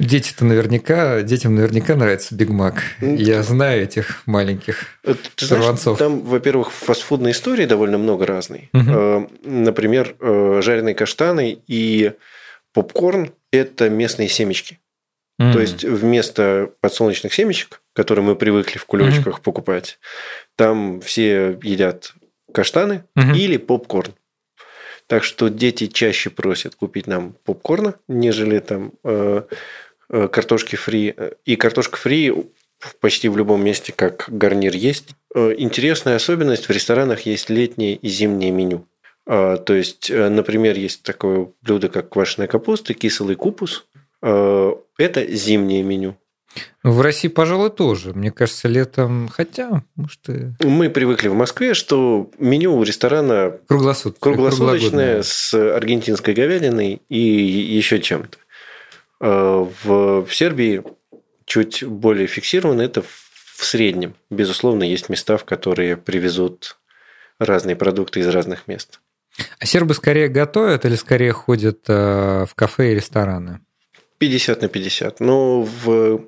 Дети-то 0.00 0.44
наверняка, 0.44 1.22
детям 1.22 1.54
наверняка 1.54 1.94
нравится 1.94 2.34
Биг 2.34 2.50
Мак. 2.50 2.82
Я 3.00 3.42
знаю 3.42 3.84
этих 3.84 4.26
маленьких 4.26 4.86
э, 5.04 5.14
Ты 5.36 5.46
сорванцов. 5.46 5.98
Знаешь, 5.98 6.12
там, 6.12 6.20
во-первых, 6.22 6.72
фастфудной 6.72 7.30
истории 7.30 7.66
довольно 7.66 7.98
много 7.98 8.26
разной. 8.26 8.68
Угу. 8.72 9.30
Например, 9.44 10.16
жареные 10.20 10.94
каштаны 10.94 11.58
и 11.68 12.12
попкорн– 12.72 13.30
это 13.52 13.88
местные 13.88 14.28
семечки. 14.28 14.78
То 15.52 15.60
есть 15.60 15.84
вместо 15.84 16.70
подсолнечных 16.80 17.32
семечек, 17.32 17.80
которые 17.94 18.24
мы 18.24 18.36
привыкли 18.36 18.78
в 18.78 18.86
кулечках 18.86 19.38
mm-hmm. 19.38 19.42
покупать, 19.42 19.98
там 20.56 21.00
все 21.00 21.58
едят 21.62 22.14
каштаны 22.52 23.04
mm-hmm. 23.16 23.36
или 23.36 23.56
попкорн. 23.56 24.14
Так 25.06 25.24
что 25.24 25.48
дети 25.48 25.88
чаще 25.88 26.30
просят 26.30 26.74
купить 26.74 27.06
нам 27.06 27.34
попкорна, 27.44 27.94
нежели 28.08 28.58
там 28.60 28.92
э, 29.04 29.42
э, 30.10 30.28
картошки 30.28 30.76
фри. 30.76 31.14
И 31.44 31.56
картошка 31.56 31.96
фри 31.96 32.32
почти 33.00 33.28
в 33.28 33.36
любом 33.36 33.64
месте 33.64 33.92
как 33.92 34.24
гарнир 34.28 34.74
есть. 34.74 35.10
Э, 35.34 35.54
интересная 35.56 36.16
особенность 36.16 36.68
в 36.68 36.70
ресторанах 36.70 37.22
есть 37.22 37.50
летнее 37.50 37.94
и 37.96 38.08
зимнее 38.08 38.50
меню. 38.50 38.86
А, 39.26 39.56
то 39.56 39.74
есть, 39.74 40.10
э, 40.10 40.28
например, 40.28 40.76
есть 40.76 41.02
такое 41.02 41.48
блюдо, 41.62 41.88
как 41.88 42.08
квашеная 42.08 42.48
капуста, 42.48 42.94
кислый 42.94 43.36
купус. 43.36 43.86
А, 44.22 44.78
это 44.98 45.26
зимнее 45.26 45.82
меню. 45.82 46.16
Ну, 46.82 46.92
в 46.92 47.00
России, 47.00 47.28
пожалуй, 47.28 47.70
тоже. 47.70 48.12
Мне 48.12 48.30
кажется, 48.30 48.68
летом, 48.68 49.28
хотя, 49.28 49.84
может, 49.94 50.28
и... 50.28 50.52
Мы 50.60 50.90
привыкли 50.90 51.28
в 51.28 51.34
Москве, 51.34 51.72
что 51.74 52.30
меню 52.38 52.76
у 52.76 52.82
ресторана 52.82 53.56
Круглосут... 53.68 54.18
круглосуточное 54.18 55.22
с 55.22 55.54
аргентинской 55.54 56.34
говядиной 56.34 57.00
и 57.08 57.18
еще 57.18 58.00
чем-то. 58.00 58.38
А, 59.20 59.68
в 59.84 60.26
Сербии 60.30 60.82
чуть 61.46 61.84
более 61.84 62.26
фиксировано 62.26 62.82
это 62.82 63.02
в 63.02 63.64
среднем. 63.64 64.14
Безусловно, 64.30 64.82
есть 64.82 65.08
места, 65.08 65.36
в 65.38 65.44
которые 65.44 65.96
привезут 65.96 66.76
разные 67.38 67.76
продукты 67.76 68.20
из 68.20 68.28
разных 68.28 68.68
мест. 68.68 69.00
А 69.58 69.66
сербы 69.66 69.94
скорее 69.94 70.28
готовят 70.28 70.84
или 70.84 70.94
скорее 70.96 71.32
ходят 71.32 71.84
э, 71.88 72.44
в 72.46 72.54
кафе 72.54 72.92
и 72.92 72.94
рестораны? 72.94 73.60
50 74.22 74.62
на 74.62 74.68
50. 74.68 75.18
Но 75.18 75.62
в 75.62 76.20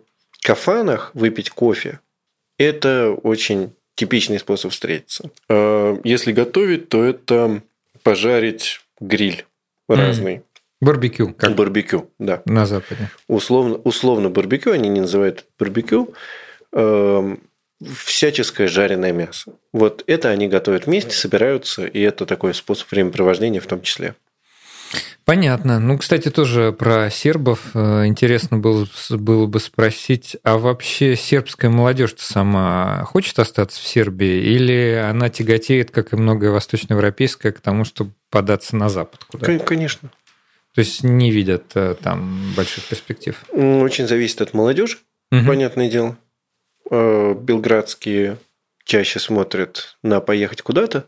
кафанах 0.43 1.13
выпить 1.15 1.51
кофе– 1.51 2.01
это 2.59 3.11
очень 3.23 3.73
типичный 3.95 4.41
способ 4.41 4.73
встретиться. 4.73 5.31
А 5.49 6.01
если 6.03 6.33
готовить, 6.33 6.89
то 6.89 7.05
это 7.05 7.63
пожарить 8.03 8.81
гриль 8.99 9.45
разный. 9.87 10.43
Барбекю. 10.81 11.35
Как 11.35 11.55
барбекю, 11.55 12.11
да. 12.19 12.43
На 12.47 12.67
Западе. 12.67 13.11
Условно, 13.29 13.77
условно 13.77 14.29
барбекю, 14.29 14.73
они 14.73 14.89
не 14.89 15.01
называют 15.01 15.45
барбекю. 15.57 16.15
Эм, 16.73 17.39
всяческое 17.81 18.67
жареное 18.67 19.13
мясо. 19.13 19.53
Вот 19.73 20.03
это 20.09 20.31
они 20.31 20.49
готовят 20.49 20.87
вместе, 20.87 21.13
собираются, 21.13 21.87
и 21.87 22.01
это 22.01 22.27
такой 22.27 22.55
способ 22.55 22.91
времяпровождения 22.91 23.61
в 23.61 23.67
том 23.69 23.83
числе. 23.83 24.17
Понятно. 25.25 25.81
Ну, 25.81 25.97
кстати, 25.97 26.31
тоже 26.31 26.73
про 26.73 27.09
сербов 27.09 27.71
э, 27.75 28.07
интересно 28.07 28.59
было, 28.59 28.87
было 29.11 29.47
бы 29.47 29.59
спросить, 29.59 30.37
а 30.43 30.59
вообще 30.59 31.17
сербская 31.17 31.71
молодежь-то 31.71 32.23
сама 32.23 33.05
хочет 33.07 33.39
остаться 33.39 33.81
в 33.81 33.87
Сербии 33.87 34.43
или 34.43 34.93
она 34.95 35.31
тяготеет, 35.31 35.91
как 35.91 36.13
и 36.13 36.17
многое 36.17 36.51
восточноевропейское, 36.51 37.53
к 37.53 37.61
тому, 37.61 37.85
чтобы 37.85 38.13
податься 38.29 38.77
на 38.77 38.91
Запад 38.91 39.25
куда 39.25 39.59
Конечно. 39.59 40.11
То 40.75 40.81
есть 40.81 41.03
не 41.03 41.31
видят 41.31 41.73
э, 41.75 41.95
там 42.03 42.53
больших 42.55 42.85
перспектив? 42.85 43.43
Очень 43.53 44.07
зависит 44.07 44.43
от 44.43 44.53
молодежи, 44.53 44.99
угу. 45.33 45.47
понятное 45.47 45.91
дело. 45.91 46.19
Э, 46.91 47.35
белградские 47.35 48.37
чаще 48.85 49.21
смотрят 49.21 49.97
на 50.03 50.21
поехать 50.21 50.61
куда-то, 50.61 51.07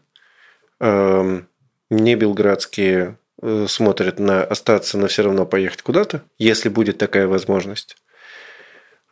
эм, 0.80 1.48
не 1.90 2.14
белградские 2.14 3.18
смотрят 3.66 4.18
на 4.18 4.43
остаться, 4.43 4.99
но 4.99 5.09
все 5.09 5.22
равно 5.22 5.47
поехать 5.47 5.82
куда-то, 5.82 6.22
если 6.39 6.68
будет 6.68 6.99
такая 6.99 7.26
возможность. 7.26 7.97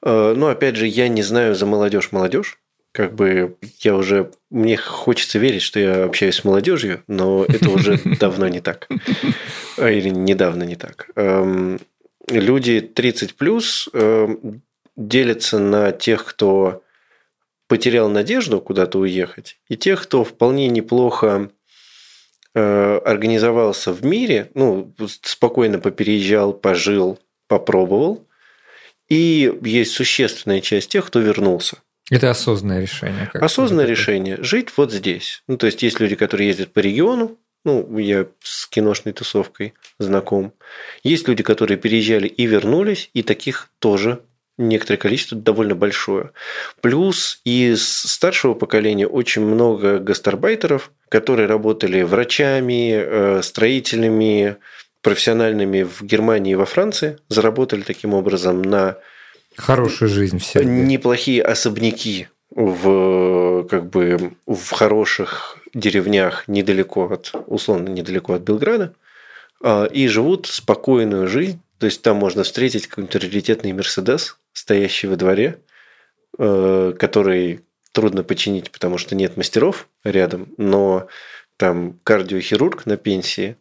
Э, 0.04 0.34
но 0.36 0.48
опять 0.48 0.76
же, 0.76 0.86
я 0.86 1.08
не 1.08 1.22
знаю 1.22 1.54
за 1.54 1.66
молодежь 1.66 2.12
молодежь. 2.12 2.58
Как 2.92 3.14
бы 3.14 3.56
я 3.80 3.96
уже... 3.96 4.30
Мне 4.50 4.76
хочется 4.76 5.38
верить, 5.38 5.62
что 5.62 5.80
я 5.80 6.04
общаюсь 6.04 6.36
с 6.36 6.44
молодежью, 6.44 7.02
но 7.08 7.44
это 7.44 7.68
уже 7.70 7.98
давно 8.20 8.46
не 8.48 8.60
так. 8.60 8.88
Или 9.78 10.10
недавно 10.10 10.62
не 10.62 10.76
так. 10.76 11.10
Эм, 11.16 11.80
люди 12.28 12.80
30 12.80 13.34
плюс 13.34 13.88
эм, 13.92 14.62
делятся 14.96 15.58
на 15.58 15.90
тех, 15.90 16.24
кто 16.24 16.82
потерял 17.66 18.08
надежду 18.08 18.60
куда-то 18.60 19.00
уехать, 19.00 19.58
и 19.68 19.76
тех, 19.76 20.02
кто 20.02 20.22
вполне 20.22 20.68
неплохо 20.68 21.26
э, 21.26 21.48
организовался 22.54 23.92
в 23.92 24.04
мире, 24.04 24.50
ну, 24.54 24.94
спокойно 25.22 25.78
попереезжал, 25.78 26.52
пожил, 26.52 27.18
попробовал. 27.48 28.26
И 29.08 29.52
есть 29.62 29.92
существенная 29.92 30.60
часть 30.60 30.90
тех, 30.90 31.06
кто 31.06 31.20
вернулся. 31.20 31.78
Это 32.10 32.30
осознанное 32.30 32.80
решение. 32.80 33.30
Осознанное 33.34 33.86
решение. 33.86 34.42
Жить 34.42 34.68
вот 34.76 34.92
здесь. 34.92 35.42
Ну, 35.48 35.56
то 35.56 35.66
есть, 35.66 35.82
есть 35.82 36.00
люди, 36.00 36.16
которые 36.16 36.48
ездят 36.48 36.72
по 36.72 36.78
региону, 36.78 37.38
ну, 37.64 37.98
я 37.98 38.26
с 38.40 38.66
киношной 38.66 39.14
тусовкой 39.14 39.74
знаком. 39.98 40.52
Есть 41.02 41.28
люди, 41.28 41.42
которые 41.42 41.78
переезжали 41.78 42.28
и 42.28 42.46
вернулись, 42.46 43.10
и 43.14 43.22
таких 43.22 43.70
тоже 43.78 44.20
некоторое 44.58 44.98
количество, 44.98 45.36
довольно 45.36 45.74
большое. 45.74 46.30
Плюс 46.80 47.40
из 47.44 47.86
старшего 47.86 48.54
поколения 48.54 49.06
очень 49.06 49.42
много 49.42 49.98
гастарбайтеров, 49.98 50.92
которые 51.08 51.46
работали 51.46 52.02
врачами, 52.02 52.92
э, 52.94 53.42
строителями, 53.42 54.56
профессиональными 55.02 55.82
в 55.82 56.02
Германии 56.02 56.52
и 56.52 56.56
во 56.56 56.66
Франции, 56.66 57.18
заработали 57.28 57.82
таким 57.82 58.14
образом 58.14 58.62
на 58.62 58.96
хорошую 59.56 60.08
жизнь 60.08 60.38
все 60.38 60.64
неплохие 60.64 61.40
особняки 61.40 62.26
в 62.50 63.64
как 63.70 63.88
бы 63.88 64.32
в 64.46 64.70
хороших 64.70 65.58
деревнях 65.74 66.48
недалеко 66.48 67.08
от 67.08 67.32
условно 67.46 67.88
недалеко 67.88 68.34
от 68.34 68.42
Белграда 68.42 68.94
а, 69.62 69.84
и 69.84 70.08
живут 70.08 70.46
спокойную 70.46 71.28
жизнь 71.28 71.60
то 71.78 71.86
есть 71.86 72.02
там 72.02 72.16
можно 72.16 72.44
встретить 72.44 72.86
какой-нибудь 72.86 73.16
раритетный 73.16 73.72
Мерседес, 73.72 74.38
стоящий 74.54 75.08
во 75.08 75.16
дворе, 75.16 75.58
э, 76.38 76.94
который 76.98 77.60
трудно 77.92 78.22
починить, 78.24 78.70
потому 78.70 78.96
что 78.96 79.14
нет 79.14 79.36
мастеров 79.36 79.88
рядом, 80.02 80.48
но 80.56 81.08
там 81.56 82.00
кардиохирург 82.02 82.86
на 82.86 82.96
пенсии 82.96 83.56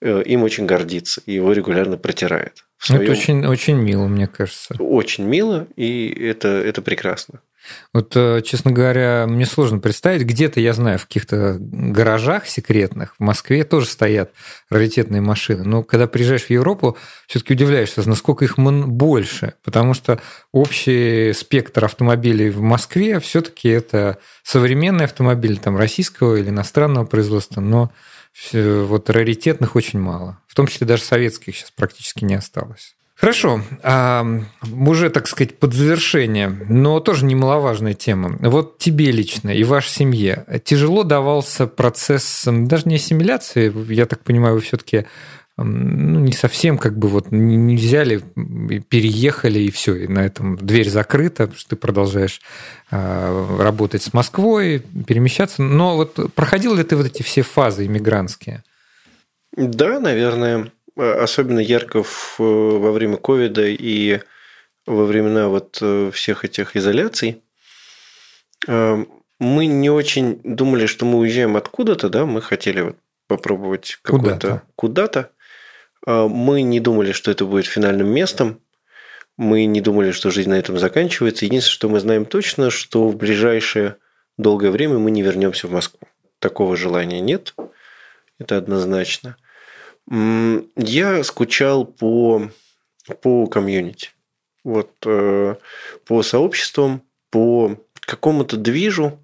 э, 0.00 0.22
им 0.22 0.44
очень 0.44 0.66
гордится 0.66 1.20
и 1.26 1.32
его 1.32 1.52
регулярно 1.52 1.98
протирает. 1.98 2.64
Своем... 2.78 3.02
Это 3.02 3.12
очень, 3.12 3.46
очень 3.46 3.76
мило, 3.76 4.06
мне 4.06 4.26
кажется. 4.26 4.74
Очень 4.78 5.24
мило, 5.24 5.66
и 5.76 6.08
это, 6.08 6.48
это 6.48 6.80
прекрасно. 6.82 7.40
Вот, 7.92 8.12
э, 8.16 8.42
честно 8.44 8.72
говоря, 8.72 9.26
мне 9.28 9.46
сложно 9.46 9.78
представить. 9.78 10.22
Где-то, 10.22 10.60
я 10.60 10.72
знаю, 10.72 10.98
в 10.98 11.06
каких-то 11.06 11.56
гаражах 11.58 12.46
секретных 12.46 13.14
в 13.18 13.20
Москве 13.22 13.64
тоже 13.64 13.86
стоят 13.86 14.32
раритетные 14.70 15.20
машины. 15.20 15.64
Но 15.64 15.82
когда 15.82 16.06
приезжаешь 16.06 16.44
в 16.44 16.50
Европу, 16.50 16.96
все-таки 17.26 17.54
удивляешься, 17.54 18.06
насколько 18.08 18.44
их 18.44 18.58
больше. 18.58 19.54
Потому 19.64 19.94
что 19.94 20.20
общий 20.52 21.32
спектр 21.32 21.84
автомобилей 21.84 22.50
в 22.50 22.60
Москве 22.60 23.20
все-таки 23.20 23.68
это 23.68 24.18
современный 24.42 25.04
автомобиль 25.04 25.58
там, 25.58 25.76
российского 25.76 26.36
или 26.36 26.50
иностранного 26.50 27.04
производства. 27.04 27.60
Но 27.60 27.92
вот 28.52 29.10
раритетных 29.10 29.76
очень 29.76 30.00
мало. 30.00 30.40
В 30.46 30.54
том 30.54 30.66
числе 30.66 30.86
даже 30.86 31.02
советских 31.02 31.56
сейчас 31.56 31.70
практически 31.70 32.24
не 32.24 32.34
осталось. 32.34 32.95
Хорошо. 33.16 33.62
А, 33.82 34.26
уже, 34.70 35.08
так 35.08 35.26
сказать, 35.26 35.58
под 35.58 35.72
завершение, 35.72 36.48
но 36.48 37.00
тоже 37.00 37.24
немаловажная 37.24 37.94
тема. 37.94 38.36
Вот 38.40 38.78
тебе 38.78 39.10
лично 39.10 39.50
и 39.50 39.64
вашей 39.64 39.88
семье 39.88 40.44
тяжело 40.64 41.02
давался 41.02 41.66
процесс 41.66 42.46
даже 42.46 42.88
не 42.88 42.96
ассимиляции, 42.96 43.72
я 43.92 44.04
так 44.04 44.22
понимаю, 44.22 44.56
вы 44.56 44.60
все-таки 44.60 45.06
ну, 45.56 46.20
не 46.20 46.32
совсем 46.32 46.76
как 46.76 46.98
бы 46.98 47.08
вот 47.08 47.32
не 47.32 47.76
взяли, 47.76 48.22
переехали 48.90 49.60
и 49.60 49.70
все, 49.70 49.94
и 49.94 50.06
на 50.06 50.18
этом 50.18 50.56
дверь 50.58 50.90
закрыта, 50.90 51.44
потому 51.44 51.58
что 51.58 51.70
ты 51.70 51.76
продолжаешь 51.76 52.42
а, 52.90 53.58
работать 53.58 54.02
с 54.02 54.12
Москвой, 54.12 54.82
перемещаться. 55.06 55.62
Но 55.62 55.96
вот 55.96 56.34
проходил 56.34 56.74
ли 56.74 56.84
ты 56.84 56.94
вот 56.96 57.06
эти 57.06 57.22
все 57.22 57.40
фазы 57.40 57.86
иммигрантские? 57.86 58.62
Да, 59.56 59.98
наверное. 60.00 60.70
Э, 60.96 61.22
особенно 61.22 61.58
ярко 61.58 62.02
в, 62.02 62.36
э, 62.38 62.42
во 62.42 62.92
время 62.92 63.16
ковида 63.16 63.66
и 63.66 64.20
во 64.86 65.04
времена 65.04 65.48
вот 65.48 65.78
э, 65.82 66.10
всех 66.12 66.44
этих 66.44 66.76
изоляций. 66.76 67.42
Мы 69.38 69.66
не 69.66 69.90
очень 69.90 70.40
думали, 70.42 70.86
что 70.86 71.04
мы 71.04 71.18
уезжаем 71.18 71.56
откуда-то, 71.56 72.08
да, 72.08 72.24
мы 72.24 72.40
хотели 72.40 72.80
вот 72.80 72.96
попробовать 73.28 73.98
какое-то 74.02 74.62
куда-то. 74.74 75.30
Куда 76.06 76.28
мы 76.28 76.62
не 76.62 76.80
думали, 76.80 77.12
что 77.12 77.30
это 77.30 77.44
будет 77.44 77.66
финальным 77.66 78.08
местом. 78.08 78.60
Мы 79.36 79.66
не 79.66 79.80
думали, 79.82 80.10
что 80.10 80.30
жизнь 80.30 80.48
на 80.48 80.58
этом 80.58 80.78
заканчивается. 80.78 81.44
Единственное, 81.44 81.74
что 81.74 81.88
мы 81.90 82.00
знаем 82.00 82.24
точно, 82.24 82.70
что 82.70 83.08
в 83.08 83.16
ближайшее 83.16 83.96
долгое 84.38 84.70
время 84.70 84.98
мы 84.98 85.10
не 85.10 85.22
вернемся 85.22 85.68
в 85.68 85.72
Москву. 85.72 86.00
Такого 86.38 86.76
желания 86.76 87.20
нет. 87.20 87.54
Это 88.38 88.56
однозначно. 88.56 89.36
Я 90.08 91.24
скучал 91.24 91.84
по, 91.84 92.50
по 93.22 93.46
комьюнити. 93.46 94.10
Вот, 94.62 94.90
э, 95.04 95.56
по 96.06 96.22
сообществам, 96.22 97.02
по 97.30 97.76
какому-то 98.00 98.56
движу. 98.56 99.18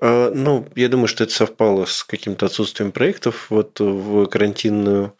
Э, 0.00 0.30
ну, 0.34 0.66
я 0.74 0.88
думаю, 0.88 1.08
что 1.08 1.24
это 1.24 1.32
совпало 1.32 1.84
с 1.86 2.04
каким-то 2.04 2.46
отсутствием 2.46 2.92
проектов 2.92 3.46
вот 3.50 3.80
в 3.80 4.26
карантинную 4.26 5.14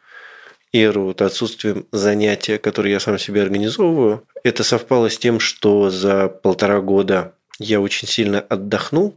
эру, 0.73 1.05
вот 1.05 1.23
отсутствием 1.23 1.87
занятия, 1.93 2.59
которые 2.59 2.93
я 2.93 3.01
сам 3.01 3.19
себе 3.19 3.43
организовываю. 3.43 4.25
Это 4.45 4.65
совпало 4.65 5.11
с 5.11 5.19
тем, 5.19 5.41
что 5.41 5.91
за 5.91 6.29
полтора 6.29 6.81
года 6.81 7.35
я 7.59 7.81
очень 7.81 8.09
сильно 8.09 8.41
отдохнул. 8.41 9.17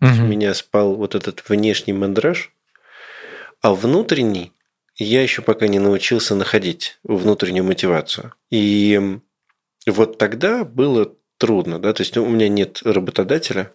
Угу. 0.00 0.10
У 0.10 0.26
меня 0.26 0.54
спал 0.54 0.94
вот 0.94 1.14
этот 1.14 1.48
внешний 1.48 1.92
мандраж. 1.92 2.52
А 3.60 3.74
внутренний 3.74 4.52
я 5.02 5.22
еще 5.22 5.42
пока 5.42 5.68
не 5.68 5.78
научился 5.78 6.34
находить 6.34 6.98
внутреннюю 7.02 7.64
мотивацию. 7.64 8.34
И 8.50 9.18
вот 9.86 10.18
тогда 10.18 10.64
было 10.64 11.14
трудно, 11.38 11.78
да, 11.78 11.92
то 11.92 12.02
есть 12.02 12.16
у 12.16 12.26
меня 12.26 12.48
нет 12.48 12.82
работодателя 12.84 13.72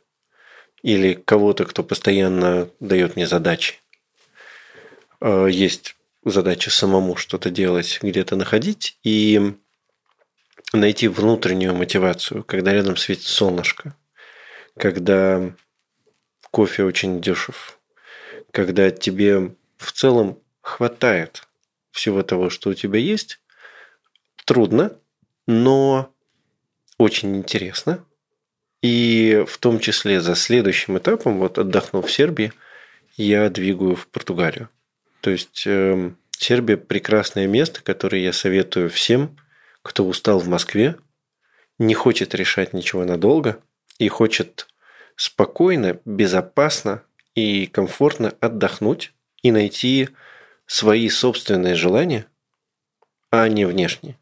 или 0.83 1.13
кого-то, 1.13 1.65
кто 1.65 1.83
постоянно 1.83 2.69
дает 2.79 3.15
мне 3.15 3.27
задачи. 3.27 3.75
А, 5.19 5.47
есть 5.47 5.95
задача 6.23 6.69
самому 6.69 7.15
что-то 7.15 7.49
делать, 7.49 7.99
где-то 8.01 8.35
находить 8.35 8.97
и 9.03 9.53
найти 10.73 11.07
внутреннюю 11.07 11.73
мотивацию, 11.73 12.43
когда 12.43 12.73
рядом 12.73 12.97
светит 12.97 13.25
солнышко, 13.25 13.95
когда 14.77 15.53
кофе 16.51 16.83
очень 16.83 17.21
дешев, 17.21 17.79
когда 18.51 18.91
тебе 18.91 19.55
в 19.77 19.91
целом 19.91 20.39
хватает 20.67 21.47
всего 21.91 22.23
того, 22.23 22.49
что 22.49 22.71
у 22.71 22.73
тебя 22.73 22.99
есть. 22.99 23.39
Трудно, 24.45 24.91
но 25.47 26.13
очень 26.97 27.37
интересно. 27.37 28.03
И 28.81 29.45
в 29.47 29.57
том 29.59 29.79
числе 29.79 30.19
за 30.19 30.35
следующим 30.35 30.97
этапом, 30.97 31.39
вот 31.39 31.57
отдохнув 31.57 32.05
в 32.05 32.11
Сербии, 32.11 32.51
я 33.15 33.49
двигаю 33.49 33.95
в 33.95 34.07
Португалию. 34.07 34.69
То 35.21 35.29
есть 35.29 35.63
э, 35.65 36.11
Сербия 36.31 36.75
прекрасное 36.75 37.47
место, 37.47 37.81
которое 37.81 38.21
я 38.21 38.33
советую 38.33 38.89
всем, 38.89 39.37
кто 39.81 40.05
устал 40.05 40.39
в 40.39 40.49
Москве, 40.49 40.97
не 41.79 41.93
хочет 41.93 42.35
решать 42.35 42.73
ничего 42.73 43.05
надолго 43.05 43.59
и 43.99 44.09
хочет 44.09 44.67
спокойно, 45.15 46.01
безопасно 46.03 47.03
и 47.35 47.67
комфортно 47.67 48.33
отдохнуть 48.41 49.13
и 49.41 49.51
найти 49.51 50.09
свои 50.67 51.09
собственные 51.09 51.75
желания, 51.75 52.27
а 53.31 53.47
не 53.47 53.65
внешние. 53.65 54.17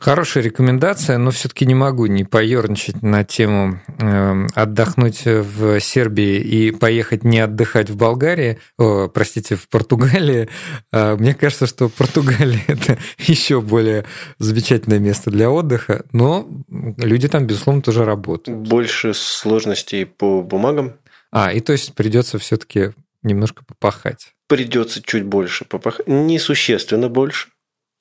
Хорошая 0.00 0.42
рекомендация, 0.42 1.18
но 1.18 1.30
все-таки 1.30 1.66
не 1.66 1.74
могу 1.74 2.06
не 2.06 2.24
поерничать 2.24 3.02
на 3.02 3.22
тему 3.22 3.82
э, 3.98 4.46
отдохнуть 4.54 5.26
в 5.26 5.78
Сербии 5.78 6.38
и 6.38 6.70
поехать 6.70 7.22
не 7.22 7.38
отдыхать 7.38 7.90
в 7.90 7.96
Болгарии, 7.98 8.58
о, 8.78 9.08
простите, 9.08 9.56
в 9.56 9.68
Португалии. 9.68 10.48
Э, 10.90 11.16
мне 11.16 11.34
кажется, 11.34 11.66
что 11.66 11.90
Португалия 11.90 12.62
это 12.66 12.96
еще 13.18 13.60
более 13.60 14.06
замечательное 14.38 15.00
место 15.00 15.30
для 15.30 15.50
отдыха, 15.50 16.06
но 16.12 16.48
люди 16.68 17.28
там, 17.28 17.46
безусловно, 17.46 17.82
тоже 17.82 18.06
работают. 18.06 18.58
Больше 18.58 19.12
сложностей 19.12 20.06
по 20.06 20.40
бумагам. 20.40 20.94
А, 21.30 21.52
и 21.52 21.60
то 21.60 21.72
есть 21.72 21.92
придется 21.94 22.38
все-таки 22.38 22.92
немножко 23.22 23.66
попахать. 23.66 24.32
Придется 24.50 25.00
чуть 25.00 25.22
больше 25.22 25.64
попахать. 25.64 26.08
Несущественно 26.08 27.08
больше 27.08 27.50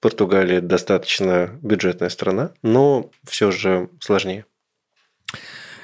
Португалия 0.01 0.61
достаточно 0.61 1.51
бюджетная 1.61 2.09
страна, 2.09 2.53
но 2.63 3.11
все 3.23 3.51
же 3.51 3.89
сложнее. 3.99 4.45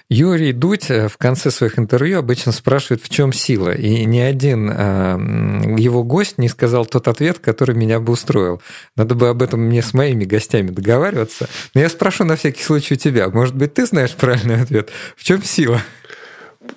Юрий 0.10 0.54
Дудь 0.54 0.90
в 0.90 1.18
конце 1.20 1.52
своих 1.52 1.78
интервью 1.78 2.18
обычно 2.18 2.52
спрашивает, 2.52 3.04
в 3.04 3.10
чем 3.10 3.32
сила. 3.32 3.76
И 3.76 4.06
ни 4.06 4.18
один 4.18 4.72
э, 4.72 5.80
его 5.80 6.04
гость 6.04 6.40
не 6.40 6.50
сказал 6.50 6.88
тот 6.88 7.08
ответ, 7.08 7.38
который 7.38 7.76
меня 7.76 8.00
бы 8.00 8.14
устроил. 8.14 8.60
Надо 8.96 9.14
бы 9.14 9.30
об 9.30 9.44
этом 9.44 9.60
мне 9.60 9.84
с 9.84 9.94
моими 9.94 10.26
гостями 10.26 10.72
договариваться. 10.72 11.48
Но 11.76 11.82
я 11.82 11.90
спрошу 11.90 12.24
на 12.24 12.38
всякий 12.38 12.64
случай 12.64 12.96
у 12.96 12.98
тебя. 12.98 13.30
Может 13.30 13.56
быть, 13.56 13.76
ты 13.76 13.86
знаешь 13.86 14.16
правильный 14.16 14.64
ответ? 14.64 14.90
В 15.16 15.24
чем 15.24 15.44
сила? 15.44 15.80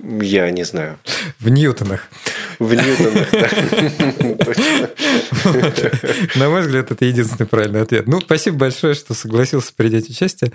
Я 0.01 0.51
не 0.51 0.64
знаю. 0.64 0.99
В 1.41 1.49
Ньютонах. 1.49 2.09
В 2.59 2.72
Ньютонах, 2.74 3.28
На 6.36 6.49
мой 6.49 6.62
взгляд, 6.62 6.91
это 6.91 7.05
единственный 7.05 7.47
правильный 7.47 7.82
ответ. 7.82 8.07
Ну, 8.07 8.20
спасибо 8.20 8.59
большое, 8.59 8.95
что 8.95 9.14
согласился 9.14 9.72
принять 9.74 10.09
участие 10.09 10.53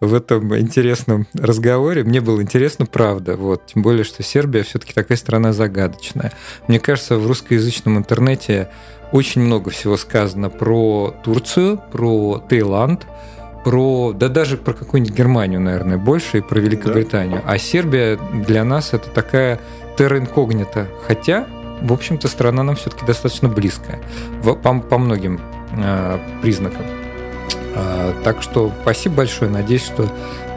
в 0.00 0.14
этом 0.14 0.56
интересном 0.56 1.26
разговоре. 1.34 2.04
Мне 2.04 2.20
было 2.20 2.40
интересно, 2.40 2.86
правда. 2.86 3.36
Вот. 3.36 3.66
Тем 3.66 3.82
более, 3.82 4.04
что 4.04 4.22
Сербия 4.22 4.62
все-таки 4.62 4.92
такая 4.92 5.18
страна 5.18 5.52
загадочная. 5.52 6.32
Мне 6.68 6.78
кажется, 6.78 7.16
в 7.16 7.26
русскоязычном 7.26 7.98
интернете 7.98 8.68
очень 9.12 9.40
много 9.40 9.70
всего 9.70 9.96
сказано 9.96 10.50
про 10.50 11.14
Турцию, 11.24 11.82
про 11.90 12.38
Таиланд, 12.48 13.06
про, 13.64 14.12
да 14.12 14.28
даже 14.28 14.56
про 14.56 14.72
какую-нибудь 14.72 15.14
Германию, 15.14 15.60
наверное, 15.60 15.98
больше, 15.98 16.38
и 16.38 16.40
про 16.40 16.58
Великобританию. 16.58 17.42
Да. 17.44 17.52
А 17.52 17.58
Сербия 17.58 18.18
для 18.32 18.64
нас 18.64 18.92
это 18.92 19.10
такая 19.10 19.60
терра 19.96 20.18
инкогнита. 20.18 20.88
Хотя, 21.06 21.46
в 21.82 21.92
общем-то, 21.92 22.28
страна 22.28 22.62
нам 22.62 22.76
все-таки 22.76 23.04
достаточно 23.04 23.48
близкая 23.48 24.00
по, 24.42 24.54
по 24.54 24.98
многим 24.98 25.40
э, 25.72 26.18
признакам. 26.42 26.86
Э, 27.74 28.12
так 28.24 28.42
что 28.42 28.72
спасибо 28.82 29.16
большое. 29.16 29.50
Надеюсь, 29.50 29.84
что 29.84 30.08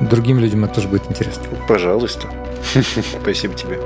другим 0.01 0.39
людям 0.39 0.65
это 0.65 0.75
тоже 0.75 0.87
будет 0.87 1.09
интересно. 1.09 1.43
Пожалуйста. 1.67 2.27
Спасибо 3.21 3.53
тебе. 3.53 3.79